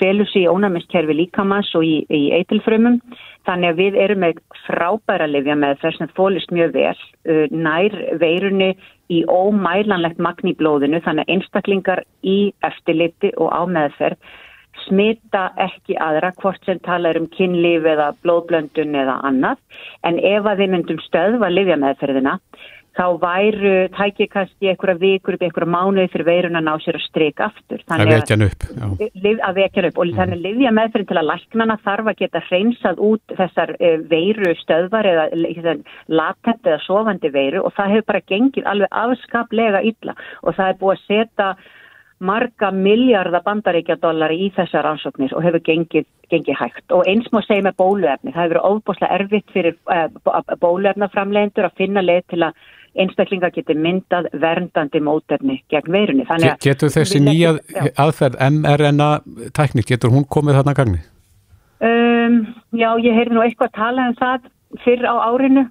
felur 0.00 0.28
sig 0.32 0.46
í 0.46 0.50
ónæmiskerfi 0.50 1.16
líkamans 1.20 1.70
og 1.78 1.86
í, 1.86 2.02
í 2.08 2.22
eitilfrömmum, 2.38 3.00
þannig 3.48 3.72
að 3.72 3.80
við 3.82 4.00
erum 4.04 4.24
með 4.24 4.42
frábæra 4.66 5.28
lifja 5.28 5.56
með 5.58 5.78
þess 5.84 6.04
að 6.04 6.16
fólist 6.18 6.52
mjög 6.54 6.74
vel, 6.76 6.96
uh, 7.28 7.46
nær 7.52 7.96
veirunni 8.20 8.74
í 9.08 9.22
ómælanlegt 9.24 10.20
magni 10.20 10.56
blóðinu, 10.58 11.00
þannig 11.04 11.24
að 11.24 11.36
einstaklingar 11.36 12.04
í 12.24 12.52
eftirliti 12.66 13.32
og 13.36 13.52
á 13.52 13.62
meðferð 13.64 14.20
smita 14.86 15.48
ekki 15.60 15.96
aðra 16.00 16.30
hvort 16.38 16.64
sem 16.66 16.78
tala 16.86 17.12
um 17.18 17.28
kynlíf 17.34 17.86
eða 17.88 18.12
blóðblöndun 18.22 18.96
eða 18.98 19.18
annað. 19.26 19.60
En 20.06 20.18
ef 20.22 20.46
að 20.46 20.62
við 20.62 20.74
myndum 20.74 21.00
stöðva 21.06 21.50
livjameðferðina 21.52 22.38
þá 22.98 23.06
væru 23.22 23.74
tækir 23.94 24.28
kannski 24.32 24.70
einhverja 24.72 24.98
vikur 24.98 25.36
upp, 25.36 25.44
einhverja 25.46 25.70
mánuði 25.70 26.10
fyrir 26.12 26.26
veirun 26.26 26.58
að 26.58 26.66
ná 26.66 26.72
sér 26.82 26.98
að 26.98 27.04
streika 27.06 27.46
aftur. 27.48 27.84
Að 27.94 28.04
vekja 28.10 28.34
hann 28.34 28.46
upp. 28.48 28.66
Liv, 28.98 29.40
að 29.46 29.60
vekja 29.60 29.82
hann 29.82 29.88
upp 29.90 30.00
og 30.02 30.08
mm. 30.08 30.18
þannig 30.18 30.42
livja 30.46 30.74
meðferðin 30.74 31.10
til 31.12 31.20
að 31.20 31.28
læknana 31.30 31.78
þarf 31.86 32.12
að 32.12 32.20
geta 32.22 32.44
hreinsað 32.48 33.02
út 33.08 33.36
þessar 33.38 33.74
uh, 33.78 33.96
veiru 34.10 34.54
stöðvar 34.64 35.10
eða 35.12 35.76
latent 36.10 36.66
eða 36.66 36.78
sofandi 36.86 37.32
veiru 37.34 37.64
og 37.64 37.74
það 37.76 37.94
hefur 37.94 38.08
bara 38.12 38.26
gengið 38.34 38.70
alveg 38.72 39.02
afskaplega 39.04 39.84
illa 39.86 40.16
og 40.42 40.56
það 40.56 40.72
er 40.72 40.80
búið 40.82 40.96
að 40.96 41.04
setja 41.06 41.50
marga 42.18 42.72
miljardar 42.74 43.44
bandaríkjadóllari 43.46 44.40
í 44.42 44.48
þessar 44.56 44.88
ansóknir 44.90 45.30
og 45.38 45.44
hefur 45.46 45.62
gengið, 45.68 46.08
gengið 46.32 46.58
hægt 46.58 46.94
og 46.94 47.06
eins 47.06 47.28
má 47.30 47.38
segja 47.46 47.68
með 47.68 47.76
bóluefni 47.78 48.34
það 48.34 48.48
hefur 48.48 48.72
óbúslega 48.72 49.20
erfitt 49.20 49.54
fyrir 49.54 49.78
uh, 49.86 50.08
bóluefnaframlegendur 50.58 51.68
að 51.68 51.78
finna 51.78 52.02
leið 52.02 52.26
til 52.34 52.42
að 52.48 52.58
einstaklinga 52.98 53.50
geti 53.54 53.76
myndað 53.78 54.28
verndandi 54.42 55.00
mótefni 55.04 55.60
gegn 55.72 55.92
veirunni. 55.94 56.26
Getur 56.64 56.92
þessi 56.92 57.22
nýja 57.22 57.56
aðferð 57.98 58.38
mRNA 58.50 59.10
tækni, 59.56 59.86
getur 59.86 60.14
hún 60.14 60.26
komið 60.28 60.60
þarna 60.60 60.76
gangni? 60.78 61.02
Um, 61.78 62.40
já, 62.74 62.90
ég 62.98 63.14
heyrði 63.14 63.36
nú 63.36 63.44
eitthvað 63.44 63.70
að 63.70 63.76
tala 63.78 64.08
um 64.10 64.16
það 64.18 64.48
fyrr 64.84 65.06
á 65.06 65.14
árinu 65.30 65.68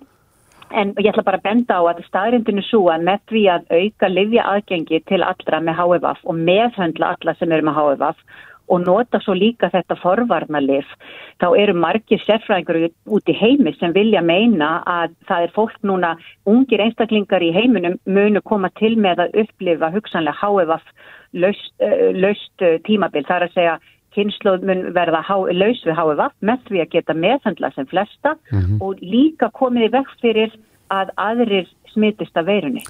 en 0.71 0.93
ég 0.99 1.11
ætla 1.11 1.23
bara 1.23 1.39
að 1.39 1.47
benda 1.47 1.79
á 1.79 1.81
að 1.87 2.03
staðrindinu 2.07 2.63
svo 2.65 2.87
að 2.91 3.05
með 3.07 3.23
því 3.31 3.43
að 3.53 3.69
auka 3.71 4.09
livja 4.11 4.45
aðgengi 4.51 4.99
til 5.07 5.21
allra 5.23 5.61
með 5.63 5.79
HFF 5.79 6.23
og 6.27 6.39
meðhöndla 6.49 7.13
alla 7.15 7.35
sem 7.39 7.51
eru 7.51 7.67
með 7.67 7.79
HFF 7.79 8.23
og 8.67 8.83
nota 8.83 9.19
svo 9.23 9.35
líka 9.37 9.69
þetta 9.73 9.97
forvarnalif 10.01 10.87
þá 11.41 11.47
eru 11.59 11.75
margir 11.77 12.21
sérfræðingur 12.25 12.89
út 13.15 13.29
í 13.29 13.35
heimi 13.37 13.73
sem 13.77 13.93
vilja 13.95 14.21
meina 14.25 14.81
að 14.89 15.13
það 15.29 15.45
er 15.45 15.53
fólk 15.55 15.77
núna, 15.87 16.15
ungir 16.49 16.83
einstaklingar 16.83 17.43
í 17.45 17.53
heiminum 17.55 17.99
munu 18.05 18.41
koma 18.41 18.71
til 18.79 18.95
með 18.99 19.25
að 19.25 19.37
upplifa 19.43 19.91
hugsanlega 19.93 20.39
háefaf 20.41 20.83
laust, 21.33 21.71
uh, 21.83 22.09
laust 22.15 22.65
uh, 22.65 22.77
tímabil. 22.87 23.25
Það 23.27 23.37
er 23.37 23.47
að 23.47 23.55
segja 23.55 23.77
kynsluð 24.17 24.65
mun 24.65 24.85
verða 24.95 25.21
há, 25.25 25.35
laus 25.53 25.83
við 25.85 25.97
háefaf 25.99 26.33
með 26.41 26.63
því 26.69 26.83
að 26.83 26.93
geta 26.95 27.17
meðhandla 27.25 27.71
sem 27.75 27.87
flesta 27.91 28.35
mm 28.51 28.59
-hmm. 28.59 28.81
og 28.81 29.01
líka 29.01 29.51
komið 29.53 29.89
í 29.89 29.93
vekk 29.97 30.15
fyrir 30.21 30.59
að 30.89 31.11
aðrir 31.19 31.67
smitist 31.93 32.37
af 32.37 32.47
veirunni 32.47 32.83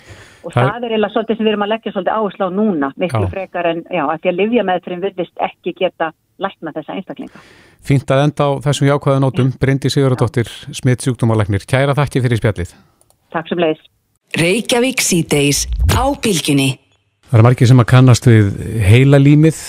og 0.47 0.53
það, 0.55 0.69
það 0.71 0.85
er 0.87 0.95
eða 0.97 1.09
svolítið 1.13 1.37
sem 1.39 1.47
við 1.47 1.51
erum 1.51 1.65
að 1.65 1.71
leggja 1.73 1.93
svolítið 1.93 2.17
áherslu 2.17 2.47
á 2.47 2.51
núna 2.55 2.89
miklu 2.95 3.23
já. 3.25 3.31
frekar 3.33 3.69
en 3.71 3.83
já, 3.91 4.03
að 4.05 4.21
því 4.21 4.31
að 4.31 4.37
livja 4.39 4.65
með 4.67 4.81
þeirrin 4.85 5.03
virðist 5.03 5.43
ekki 5.47 5.73
geta 5.77 6.09
lækna 6.37 6.73
þessa 6.75 6.95
einstaklinga. 6.95 7.41
Fínt 7.87 8.13
að 8.13 8.23
enda 8.27 8.47
á 8.47 8.51
þessum 8.67 8.89
jákvæða 8.91 9.23
nótum, 9.23 9.51
Bryndi 9.59 9.91
Sigurðardóttir 9.91 10.51
smittsjúkdómalæknir, 10.79 11.65
kæra 11.67 11.95
þakki 11.97 12.23
fyrir 12.25 12.41
spjallið. 12.41 12.75
Takk 13.33 13.49
sem 13.49 13.61
leiðis. 13.63 13.83
Reykjavík 14.37 15.03
síðdeis 15.03 15.65
á 15.97 16.03
bylginni. 16.23 16.69
Það 17.27 17.41
er 17.41 17.47
margir 17.47 17.69
sem 17.71 17.83
að 17.83 17.89
kannast 17.91 18.27
við 18.29 18.53
heila 18.87 19.19
límið 19.19 19.59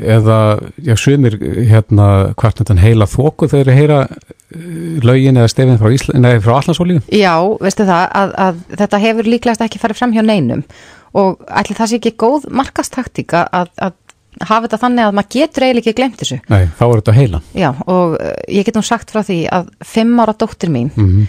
eða, 0.00 0.38
já, 0.82 0.94
svimir 0.98 1.36
hérna 1.68 2.08
hvart 2.38 2.62
þetta 2.62 2.78
heila 2.80 3.08
þóku 3.10 3.48
þegar 3.50 3.68
þeir 3.70 3.80
heyra 3.80 4.00
eh, 4.08 4.98
laugin 5.04 5.40
eða 5.40 5.52
stefin 5.52 5.80
frá, 5.80 5.92
frá 6.44 6.54
Allandsólíu? 6.58 7.02
Já, 7.12 7.34
veistu 7.62 7.86
það 7.88 8.04
að, 8.22 8.34
að 8.46 8.60
þetta 8.82 9.02
hefur 9.06 9.30
líklegast 9.34 9.64
ekki 9.66 9.82
farið 9.82 10.02
fram 10.02 10.16
hjá 10.16 10.22
neinum 10.26 10.64
og 11.18 11.42
ætli 11.52 11.76
það 11.76 11.90
sé 11.90 12.00
ekki 12.00 12.14
góð 12.20 12.48
markastaktika 12.56 13.44
að, 13.52 13.72
að 13.76 13.98
hafa 14.40 14.66
þetta 14.66 14.80
þannig 14.86 15.06
að 15.06 15.16
maður 15.18 15.32
getur 15.36 15.66
eiginlega 15.66 15.82
ekki 15.84 15.98
glemt 15.98 16.20
þessu. 16.22 16.38
Nei, 16.48 16.62
þá 16.78 16.84
er 16.86 16.94
þetta 17.02 17.16
heila. 17.18 17.40
Já, 17.52 17.70
og 17.84 18.18
eh, 18.18 18.36
ég 18.58 18.68
get 18.68 18.78
nú 18.78 18.84
sagt 18.86 19.12
frá 19.12 19.22
því 19.26 19.40
að 19.52 19.72
fimm 19.84 20.22
ára 20.22 20.36
dóttir 20.36 20.72
mín, 20.72 20.92
mm 20.94 21.08
-hmm. 21.08 21.26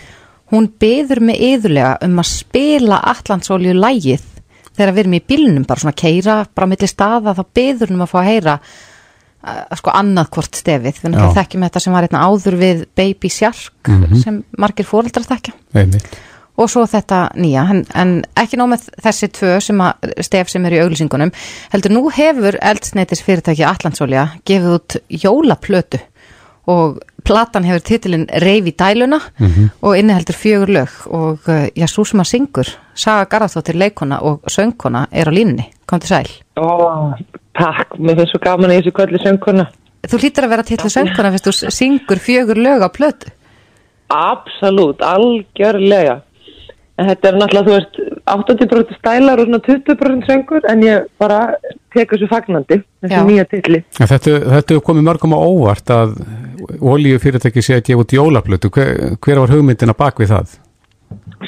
hún 0.56 0.70
beður 0.80 1.20
mig 1.20 1.42
yðurlega 1.42 1.98
um 2.08 2.22
að 2.24 2.30
spila 2.32 3.02
Allandsólíu 3.12 3.76
lægið 3.76 4.30
þegar 4.78 4.94
við 4.94 5.04
erum 5.04 5.18
í 5.18 5.22
bílunum, 5.34 5.68
bara 5.70 5.84
svona 5.84 5.96
keira 5.98 6.40
bara 6.50 6.70
millir 6.72 6.92
staða, 6.92 7.36
þá 7.38 7.44
beður 7.60 7.96
um 7.96 8.04
að 8.06 8.12
fá 8.12 8.20
að 8.24 8.30
heyra 8.32 8.58
uh, 8.60 9.64
sko 9.80 9.96
annað 10.02 10.30
hvort 10.36 10.62
stefið. 10.62 11.00
Við 11.00 11.10
náttúrulega 11.14 11.40
þekkjum 11.40 11.66
þetta 11.68 11.86
sem 11.86 11.98
var 11.98 12.08
hérna 12.08 12.28
áður 12.28 12.60
við 12.62 12.86
Baby 12.96 13.34
Shark 13.34 13.88
mm 13.88 14.04
-hmm. 14.04 14.22
sem 14.24 14.44
margir 14.58 14.90
fóröldrar 14.90 15.28
þekkja. 15.30 15.58
Nei, 15.74 15.86
neitt 15.86 16.22
og 16.54 16.70
svo 16.70 16.84
þetta 16.90 17.32
nýja, 17.40 17.66
en, 17.74 17.82
en 17.98 18.12
ekki 18.38 18.60
nóg 18.60 18.74
með 18.74 18.88
þessi 19.02 19.30
tvö 19.34 19.56
sem 19.64 19.80
að, 19.82 20.12
stef 20.26 20.52
sem 20.52 20.66
er 20.68 20.78
í 20.78 20.82
auglýsingunum, 20.84 21.34
heldur 21.74 21.96
nú 21.96 22.04
hefur 22.14 22.58
eldsneitis 22.62 23.24
fyrirtæki 23.26 23.66
Allandsólja 23.66 24.28
gefið 24.46 24.76
út 24.78 24.98
jólaplötu 25.24 26.02
og 26.68 27.00
platan 27.28 27.66
hefur 27.68 27.84
titilinn 27.84 28.28
Reyfi 28.42 28.72
dæluna 28.80 29.20
mm 29.40 29.48
-hmm. 29.48 29.70
og 29.82 29.98
inniheldur 29.98 30.34
fjögur 30.34 30.70
lög. 30.70 30.90
Og 31.06 31.40
uh, 31.48 31.68
já, 31.76 31.88
svo 31.88 32.04
sem 32.04 32.20
að 32.20 32.24
syngur 32.24 32.68
Saga 32.96 33.26
Garðardóttir 33.38 33.76
leikona 33.76 34.20
og 34.22 34.40
söngkona 34.48 35.08
er 35.12 35.28
á 35.28 35.32
línni, 35.32 35.64
kom 35.86 36.00
til 36.00 36.10
sæl. 36.10 36.30
Ó, 36.58 37.14
takk, 37.56 38.00
mér 38.00 38.16
finnst 38.16 38.32
svo 38.32 38.40
gaman 38.40 38.72
að 38.72 38.78
ég 38.78 38.84
sé 38.86 38.92
kvöldi 38.92 39.24
söngkona. 39.24 39.66
Þú 40.08 40.18
hlýttir 40.18 40.44
að 40.44 40.50
vera 40.50 40.64
til 40.64 40.78
söngkona 40.78 41.32
fyrst 41.32 41.48
þú 41.48 41.70
syngur 41.70 42.20
fjögur 42.20 42.58
lög 42.58 42.82
á 42.82 42.90
plötu. 42.90 43.28
Absolut, 44.10 45.02
algjörlega 45.02 46.22
En 47.02 47.08
þetta 47.10 47.30
er 47.30 47.38
náttúrulega, 47.42 47.66
þú 47.66 47.74
veist, 47.74 47.96
80% 48.30 48.98
stælar 49.00 49.40
og 49.42 49.48
svona 49.48 49.60
20% 49.66 50.28
söngur 50.30 50.68
en 50.70 50.84
ég 50.86 51.08
bara 51.20 51.40
tekur 51.96 52.22
svo 52.22 52.30
fagnandi 52.30 52.78
þessu 53.02 53.18
Já. 53.18 53.24
nýja 53.26 53.46
tilli. 53.50 53.80
Þetta, 53.98 54.36
þetta 54.54 54.76
er 54.76 54.84
komið 54.86 55.08
mörgum 55.10 55.34
á 55.34 55.40
óvart 55.42 55.90
að 55.94 56.14
ólíu 56.78 57.18
fyrirtæki 57.24 57.66
sé 57.66 57.80
að 57.80 57.90
gefa 57.90 58.06
út 58.06 58.16
jólaplötu. 58.20 58.72
Hver, 58.78 59.18
hver 59.18 59.42
var 59.42 59.56
hugmyndina 59.56 59.98
bak 59.98 60.22
við 60.22 60.36
það? 60.36 60.56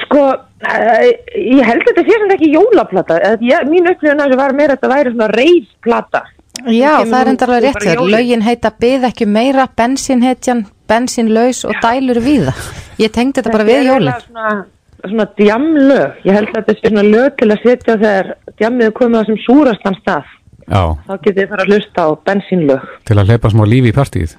Sko, 0.01 0.25
uh, 0.33 1.07
ég 1.37 1.65
held 1.69 1.85
að 1.85 1.91
þetta 1.91 2.07
sé 2.09 2.19
sem 2.19 2.37
ekki 2.39 2.53
jólaplata. 2.55 3.21
Ég, 3.45 3.69
mín 3.69 3.93
upplifin 3.93 4.25
að 4.25 4.33
það 4.33 4.41
var 4.41 4.57
meira 4.57 4.73
að 4.73 4.79
þetta 4.79 4.93
væri 4.95 5.15
svona 5.15 5.31
reysplata. 5.37 6.27
Já, 6.65 6.93
það 7.05 7.19
er 7.19 7.35
endarlega 7.35 7.67
rétt 7.67 7.83
þér. 7.85 8.07
Laugin 8.15 8.45
heita 8.45 8.71
byð 8.81 9.11
ekki 9.11 9.29
meira, 9.29 9.69
bensinhetjan, 9.77 10.65
bensinlaus 10.89 11.65
og 11.69 11.77
dælur 11.83 12.23
viða. 12.25 12.55
Ég 12.97 13.13
tengdi 13.13 13.43
þetta 13.43 13.53
bara 13.53 13.67
við 13.67 13.91
jólinn 13.91 14.71
svona 15.11 15.27
djamlög, 15.39 16.23
ég 16.25 16.37
held 16.37 16.49
að 16.51 16.57
þetta 16.57 16.73
er 16.73 16.79
svona 16.81 17.05
lög 17.05 17.37
til 17.39 17.49
að 17.51 17.61
setja 17.63 17.97
þegar 18.01 18.31
djamið 18.59 18.87
er 18.87 18.95
komið 18.99 19.21
á 19.21 19.23
sem 19.29 19.39
súrastan 19.43 19.99
stað. 20.01 20.33
Já. 20.65 20.81
þá 21.05 21.13
getur 21.21 21.35
þið 21.37 21.49
fara 21.51 21.63
að 21.65 21.71
hlusta 21.71 22.05
á 22.05 22.09
bensínlög. 22.25 22.85
Til 23.05 23.17
að 23.21 23.31
leipa 23.31 23.51
smá 23.53 23.63
lífi 23.69 23.91
í 23.91 23.95
partíð 23.95 24.31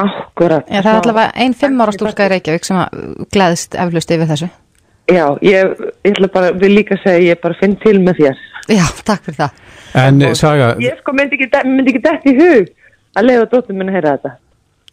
Akkurat 0.00 0.70
Já, 0.72 0.78
Það 0.80 0.88
er 0.88 1.00
allavega 1.02 1.32
einn 1.44 1.54
fimm 1.60 1.82
ára 1.84 1.92
stúlka 1.92 2.24
í 2.24 2.30
Reykjavík 2.32 2.64
sem 2.64 2.78
gleðist 3.34 3.76
eflust 3.76 4.14
yfir 4.16 4.30
þessu. 4.30 4.48
Já, 5.12 5.26
ég, 5.44 5.74
ég 6.06 6.14
ætla 6.14 6.30
bara, 6.32 6.54
vil 6.56 6.72
líka 6.72 6.96
segja 7.02 7.34
ég 7.34 7.42
bara 7.42 7.58
finn 7.60 7.76
til 7.82 7.98
með 8.00 8.22
þér. 8.22 8.40
Já, 8.72 8.84
takk 9.04 9.26
fyrir 9.26 9.38
það. 9.42 9.60
En 10.00 10.24
Og, 10.30 10.36
Saga 10.40 10.70
Ég 10.80 10.96
sko 11.02 11.12
myndi 11.18 11.36
ekki, 11.36 11.50
myndi 11.68 11.92
ekki 11.92 12.04
dætt 12.06 12.28
í 12.30 12.36
hug 12.38 12.72
að 13.20 13.28
leiða 13.28 13.48
dóttum 13.52 13.76
minna 13.76 13.92
að 13.92 13.98
heyra 13.98 14.14
þetta. 14.16 14.34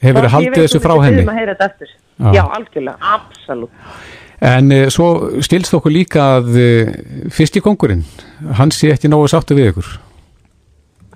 Hefur 0.04 0.26
þið 0.26 0.34
haldið 0.36 0.64
þessu 0.66 0.84
frá 0.84 0.95
henni? 1.06 1.93
Já, 2.36 2.43
algjörlega, 2.43 2.97
absolutt 3.16 3.72
En 4.39 4.71
e, 4.71 4.85
svo 4.93 5.09
stilst 5.43 5.73
okkur 5.75 5.91
líka 5.91 6.27
að 6.37 6.53
e, 6.59 6.69
fyrsti 7.35 7.59
kongurinn, 7.63 8.05
hann 8.55 8.71
sé 8.71 8.93
ekki 8.93 9.11
náðu 9.11 9.27
sáttu 9.33 9.57
við 9.57 9.73
ykkur. 9.73 9.89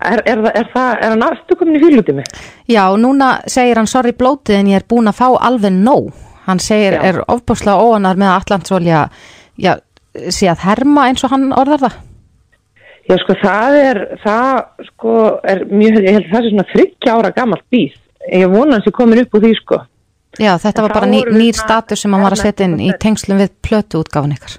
Er, 0.04 0.20
er, 0.28 0.42
er 0.52 0.68
það, 0.74 0.90
er 0.98 1.14
hann 1.14 1.24
aftur 1.30 1.60
komin 1.60 1.78
í 1.80 1.84
fylgutið 1.84 2.18
mig? 2.20 2.32
Já, 2.68 2.84
núna 3.00 3.38
segir 3.48 3.80
hann 3.80 3.88
sorry 3.88 4.12
blótið 4.18 4.60
en 4.60 4.72
ég 4.74 4.82
er 4.82 4.88
búin 4.90 5.08
að 5.08 5.22
fá 5.22 5.28
alveg 5.32 5.72
nóg. 5.78 6.12
Hann 6.44 6.60
segir, 6.60 6.98
Já. 6.98 7.04
er 7.08 7.22
ofbúslega 7.32 7.80
óanar 7.80 8.20
með 8.20 8.34
að 8.34 8.40
Allandsólja 8.42 9.04
sé 10.34 10.50
að 10.52 10.66
herma 10.68 11.08
eins 11.08 11.24
og 11.24 11.32
hann 11.32 11.54
orðar 11.56 11.86
það? 11.86 12.02
Já, 13.04 13.16
sko, 13.20 13.36
það 13.40 13.78
er, 13.80 14.00
það, 14.24 14.60
sko, 14.90 15.16
er 15.54 15.64
mjög, 15.72 15.98
ég 16.04 16.18
held 16.18 16.28
að 16.28 16.34
það 16.34 16.42
er 16.42 16.52
svona 16.52 16.68
30 16.74 17.14
ára 17.14 17.32
gammalt 17.36 17.66
býð. 17.72 17.98
Ég 18.32 18.52
vona 18.52 18.78
hans 18.78 18.88
er 18.88 18.96
komin 18.96 19.24
upp 19.24 19.36
úr 19.36 19.44
því, 19.44 19.56
sko. 19.60 19.80
Já, 20.42 20.56
þetta 20.58 20.88
var 20.88 20.94
bara 20.96 21.10
ný, 21.10 21.22
nýr 21.30 21.58
status 21.58 22.02
sem 22.02 22.14
hann 22.14 22.24
var 22.26 22.34
að 22.34 22.48
setja 22.48 22.66
inn 22.66 22.80
í 22.82 22.90
tengslum 23.00 23.42
við 23.42 23.52
plötu 23.66 24.02
útgáfun 24.02 24.34
ykkar. 24.34 24.58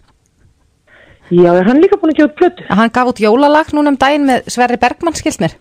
Já, 1.32 1.50
er 1.50 1.66
hann 1.66 1.80
líka 1.82 1.98
búin 1.98 2.12
að 2.12 2.20
gefa 2.20 2.36
plötu? 2.38 2.66
Hann 2.68 2.92
gaf 2.94 3.10
út 3.10 3.22
jólalag 3.22 3.72
núna 3.74 3.90
um 3.90 3.98
daginn 3.98 4.26
með 4.28 4.50
Sverri 4.54 4.78
Bergmann, 4.78 5.16
skilt 5.18 5.40
mér. 5.42 5.56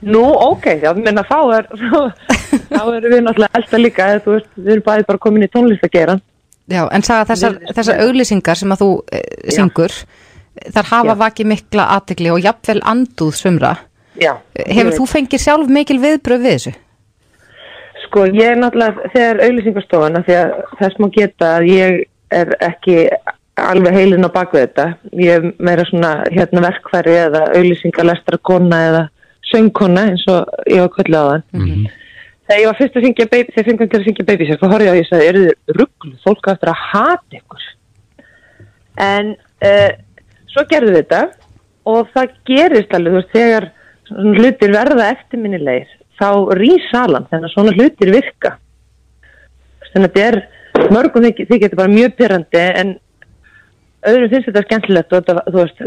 Nú, 0.00 0.22
ok, 0.24 0.66
já, 0.80 0.90
menna 0.96 1.22
þá 1.28 1.38
er, 1.58 1.68
þá 2.72 2.82
erum 2.96 3.12
við 3.12 3.22
náttúrulega 3.26 3.60
elda 3.60 3.80
líka, 3.82 4.08
þú 4.24 4.34
veist, 4.38 4.50
við 4.56 4.72
erum 4.74 4.86
bæðið 4.88 5.08
bara 5.12 5.22
komin 5.26 5.44
í 5.44 5.50
tónlistageran. 5.52 6.22
Já, 6.70 6.82
en 6.88 7.04
sagða 7.04 7.28
þessar, 7.34 7.58
þessar 7.76 8.02
auglýsingar 8.06 8.58
sem 8.58 8.72
að 8.72 8.82
þú 8.82 8.90
e, 9.12 9.22
syngur, 9.52 9.96
þar 10.70 10.90
hafa 10.94 11.12
já. 11.12 11.18
vakið 11.22 11.50
mikla 11.52 11.88
aðtegli 11.98 12.32
og 12.32 12.42
jafnvel 12.46 12.80
anduð 12.94 13.34
svumra. 13.36 13.74
Já. 14.20 14.32
Hefur 14.56 14.96
þú 14.96 15.08
fengið 15.10 15.44
sjálf 15.44 15.70
mikil 15.70 16.00
viðbröð 16.02 16.46
við 16.46 16.56
þessu? 16.56 16.74
Sko 18.10 18.24
ég 18.26 18.42
er 18.50 18.58
náttúrulega 18.58 19.10
þegar 19.14 19.40
auðlýsingastofana 19.46 20.24
því 20.26 20.34
að 20.40 20.48
þess 20.80 20.98
má 20.98 21.06
geta 21.14 21.50
að 21.60 21.68
ég 21.70 22.00
er 22.34 22.48
ekki 22.66 22.96
alveg 23.60 23.94
heilin 23.94 24.26
á 24.26 24.30
bakvið 24.34 24.64
þetta. 24.64 24.86
Ég 25.20 25.36
er 25.38 25.52
meira 25.62 25.84
svona 25.86 26.10
hérna 26.32 26.62
verkfæri 26.64 27.14
eða 27.28 27.42
auðlýsingalestra 27.54 28.38
kona 28.50 28.78
eða 28.88 29.02
söngkona 29.50 30.08
eins 30.10 30.24
og 30.30 30.50
ég 30.66 30.82
var 30.82 30.90
kvöldið 30.96 31.18
á 31.20 31.24
þann 31.30 31.44
Mhm. 31.60 31.86
þegar 32.50 32.60
ég 32.60 32.66
var 32.70 32.78
fyrst 32.80 32.96
að 32.96 33.04
syngja 33.06 33.26
baby, 33.30 33.52
þegar 33.54 33.68
fengum 33.70 33.90
til 33.90 34.00
að 34.00 34.04
syngja 34.08 34.26
baby 34.26 34.46
sér, 34.46 34.58
þá 34.58 34.66
horfði 34.72 34.86
ég 34.86 34.90
á 34.90 34.94
því 34.94 34.98
að 34.98 35.02
ég 35.02 35.08
sagði, 35.10 35.28
eru 35.30 35.42
þið 35.46 35.76
rugglu, 35.80 36.12
fólk 36.24 36.48
á 36.50 36.52
eftir 36.54 36.70
að 36.72 36.82
hata 36.90 37.38
ykkur 37.38 37.62
en 39.06 39.30
uh, 39.62 39.90
svo 40.50 40.64
gerðu 40.70 40.96
þetta 40.98 41.20
og 41.86 42.08
það 42.14 42.34
gerist 42.50 42.94
alveg, 42.98 43.12
þú 43.12 43.20
veist, 43.20 43.32
þegar 43.38 43.70
hlutir 44.10 44.74
verða 44.74 45.10
eftirminnilegir 45.14 45.92
þá 46.20 46.28
rís 46.58 46.86
salan, 46.92 47.26
þannig 47.30 47.48
að 47.48 47.54
svona 47.54 47.74
hlutir 47.76 48.12
virka 48.14 48.56
þannig 49.90 50.06
að 50.06 50.14
þetta 50.14 50.26
er 50.28 50.90
mörgum 50.94 51.24
þykir, 51.26 51.48
þykir 51.50 51.66
þetta 51.66 51.80
bara 51.80 51.94
mjög 51.94 52.16
pyrrandi 52.18 52.64
en 52.82 52.94
öðrum 54.10 54.30
finnst 54.32 54.48
þetta 54.50 54.64
skemmtilegt 54.66 55.12
og 55.12 55.24
þetta, 55.24 55.44
þú 55.50 55.58
veist, 55.58 55.82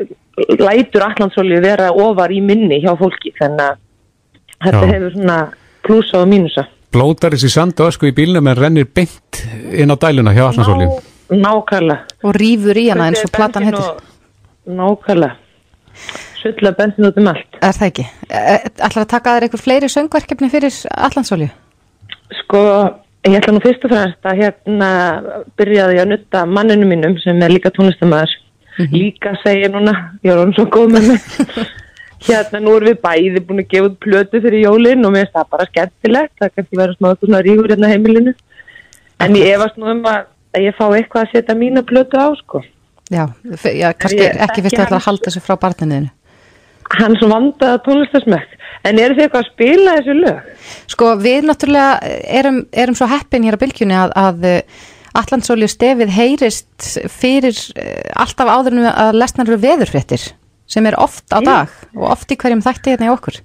lætur 0.59 1.07
allansólju 1.07 1.61
vera 1.63 1.91
ofar 1.93 2.33
í 2.33 2.41
minni 2.43 2.81
hjá 2.83 2.91
fólki 2.99 3.33
þannig 3.39 3.65
að 3.69 3.81
þetta 4.67 4.85
Já. 4.85 4.93
hefur 4.93 5.15
svona 5.17 5.39
plusa 5.83 6.21
og 6.23 6.31
mínusa 6.31 6.67
Blótar 6.93 7.33
þessi 7.33 7.49
sand 7.49 7.79
og 7.81 7.89
ösku 7.89 8.05
í 8.05 8.13
bílnum 8.13 8.45
en 8.51 8.59
rennir 8.59 8.85
beint 8.85 9.39
inn 9.73 9.89
á 9.89 9.97
dæluna 9.97 10.29
hjá 10.35 10.43
Allandsóli. 10.45 10.85
Nákvæmlega. 11.33 12.03
Og 12.21 12.35
rýfur 12.37 12.77
í 12.77 12.83
hana 12.91 13.07
eins 13.09 13.23
og 13.25 13.31
platan 13.33 13.65
heitir. 13.65 13.81
og- 13.81 14.03
Nákvæmlega. 16.43 16.59
Sulla 16.59 16.71
bensin 16.77 17.05
út 17.07 17.17
um 17.17 17.27
allt. 17.27 17.57
Er 17.61 17.71
það 17.77 17.87
ekki? 17.89 18.05
Ætlar 18.83 19.03
að 19.05 19.09
taka 19.13 19.33
þér 19.37 19.45
einhver 19.47 19.61
fleiri 19.63 19.89
söngverkefni 19.89 20.49
fyrir 20.51 20.73
Allandsólju? 20.91 21.49
Sko, 22.43 22.59
ég 23.27 23.37
ætla 23.39 23.53
nú 23.55 23.61
fyrst 23.63 23.85
og 23.87 23.93
fremst 23.93 24.27
að 24.27 24.41
hérna 24.41 24.89
byrjaði 25.57 25.95
ég 25.97 26.03
að 26.03 26.11
nutta 26.13 26.45
manninu 26.45 26.87
mínum 26.89 27.15
sem 27.23 27.39
er 27.41 27.53
líka 27.53 27.71
tónlistamæður. 27.71 28.33
Líka 28.91 29.35
segja 29.43 29.69
núna, 29.69 29.93
ég 30.25 30.33
er 30.33 30.41
hann 30.41 30.53
svo 30.57 30.65
góð 30.65 30.95
með 30.95 31.07
mig. 31.11 31.21
hérna 32.27 32.59
nú 32.63 32.75
erum 32.77 32.89
við 32.89 32.99
bæði 33.03 33.43
búin 33.47 33.61
að 33.63 33.69
gefa 33.73 33.89
út 33.91 33.97
plötu 34.01 34.41
fyrir 34.41 34.63
jólinn 34.65 35.05
og 35.05 35.13
mér 35.13 35.27
finnst 35.27 35.37
það 35.37 35.49
bara 35.55 35.67
skemmtilegt. 35.69 36.35
Það 36.41 36.53
kannski 36.57 36.79
verður 36.81 36.97
smá 36.97 37.09
eitthvað 37.11 37.29
svona 37.29 37.43
ríkur 37.47 37.73
hérna 37.73 37.91
heimilinu. 37.93 38.33
En 39.23 39.35
ég 39.37 39.53
efast 39.55 39.77
nú 39.77 39.87
um 39.91 40.01
að, 40.09 40.25
að 40.57 40.65
ég 40.67 40.75
fá 40.79 40.85
eitthvað 40.89 41.21
að 41.27 41.31
setja 41.35 41.55
mína 41.55 41.83
plötu 41.85 42.17
á, 42.19 42.27
sko. 42.41 42.63
Já, 43.13 43.27
já 43.69 43.89
kannski 43.93 44.25
ekki 44.25 44.63
fyrst 44.65 44.79
að 44.79 44.85
að 44.87 44.93
hans- 44.95 45.05
halda 45.05 45.29
þessu 45.29 45.41
frá 45.45 45.55
barninuðinu. 45.61 46.09
Hann 46.99 47.15
svo 47.19 47.29
vandaða 47.31 47.81
tónlistasmekk. 47.85 48.57
En 48.83 48.99
eru 48.99 49.15
þið 49.15 49.25
eitthvað 49.25 49.45
að 49.45 49.51
spila 49.51 49.93
þessu 49.97 50.15
lög? 50.17 50.49
Sko 50.91 51.11
við 51.21 51.45
náttúrulega 51.47 52.15
erum, 52.39 52.57
erum 52.71 52.97
svo 52.99 53.07
heppin 53.11 53.45
hér 53.47 53.55
á 53.55 53.61
bylgjunni 53.61 53.95
að, 53.95 54.15
að 54.19 54.47
Allandsólju 55.13 55.67
stefið 55.69 56.09
heyrist 56.09 56.87
fyrir 57.13 57.57
eh, 57.77 58.09
alltaf 58.17 58.49
áðurinu 58.49 58.89
að 58.89 59.19
lesnar 59.21 59.45
eru 59.45 59.59
veðurfréttir 59.61 60.31
sem 60.65 60.87
er 60.89 60.97
oft 60.97 61.29
á 61.29 61.37
dag 61.45 61.75
og 61.93 62.07
oft 62.15 62.31
í 62.33 62.37
hverjum 62.41 62.63
þætti 62.65 62.95
hérna 62.95 63.11
í 63.11 63.13
okkur. 63.13 63.37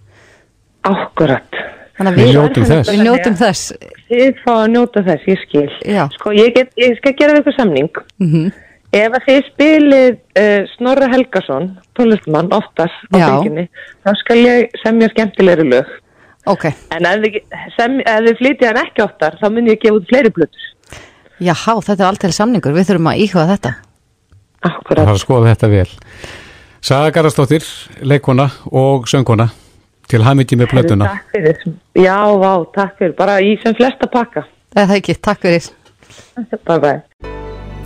Akkurat. 0.89 1.61
Þannig 1.99 2.14
að 2.14 2.18
Við 2.18 2.28
við, 2.28 2.36
njótum 2.39 2.66
þess. 2.70 2.89
Við 2.89 3.03
njótum 3.05 3.36
þess. 3.36 3.72
Þið 4.09 4.41
fá 4.45 4.53
að 4.55 4.68
njóta 4.72 5.03
þess, 5.11 5.28
ég 5.28 5.43
skil. 5.43 5.66
Já. 5.82 6.03
Sko, 6.14 6.32
ég, 6.39 6.55
get, 6.55 6.72
ég 6.80 6.97
skal 7.01 7.12
gera 7.18 7.36
við 7.36 7.43
ykkur 7.43 7.59
samning. 7.59 8.03
Mm 8.22 8.51
Ef 8.97 9.12
að 9.18 9.24
þið 9.26 9.41
spilið 9.51 10.14
uh, 10.41 10.68
Snorra 10.76 11.09
Helgason, 11.12 11.66
tónlistumann, 11.99 12.49
oftast 12.57 12.97
á 13.12 13.16
Já. 13.20 13.26
bylginni, 13.28 13.66
þá 14.07 14.11
skal 14.22 14.39
ég 14.41 14.78
semja 14.80 15.11
skemmtilegri 15.12 15.66
lög. 15.68 15.91
Ok, 16.49 16.70
En 16.97 17.05
ef 17.05 17.20
þið, 17.20 17.36
þið 17.76 18.39
flytja 18.39 18.70
hann 18.70 18.80
ekki 18.86 19.05
oftar, 19.05 19.36
þá 19.36 19.47
mun 19.53 19.68
ég 19.68 19.82
gefa 19.82 19.99
út 19.99 20.09
fleiri 20.09 20.32
blötur. 20.32 20.64
jáhá, 21.39 21.74
þetta 21.84 22.01
er 22.01 22.09
alltaf 22.09 22.32
samningur, 22.32 22.72
við 22.72 22.89
þurfum 22.89 23.11
að 23.12 23.20
íhuga 23.26 23.47
þetta. 23.53 23.74
Það 24.64 24.78
þarf 24.89 25.12
að 25.12 25.20
skoða 25.22 25.53
þetta 25.53 25.68
vel. 25.74 25.89
Saga 26.80 27.11
Garðarsdóttir, 27.14 27.66
leikona 28.03 28.49
og 28.72 29.07
söngkona 29.11 29.51
til 30.09 30.22
hamingji 30.24 30.57
með 30.57 30.72
plötuna. 30.72 31.11
Takk 31.12 31.34
fyrir. 31.36 31.62
Já, 31.99 32.16
vá, 32.41 32.53
takk 32.74 32.97
fyrir. 33.03 33.14
Bara 33.18 33.39
í 33.45 33.55
sem 33.62 33.76
flesta 33.76 34.09
pakka. 34.11 34.47
Það 34.72 34.95
er 34.95 35.03
ekki, 35.03 35.18
takk 35.28 35.45
fyrir. 35.45 35.68
Bye 36.64 36.80
bye. 36.80 37.01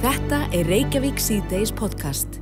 Þetta 0.02 0.41
er 0.52 0.68
Reykjavík 0.68 1.18
C-Days 1.18 1.72
podcast. 1.72 2.41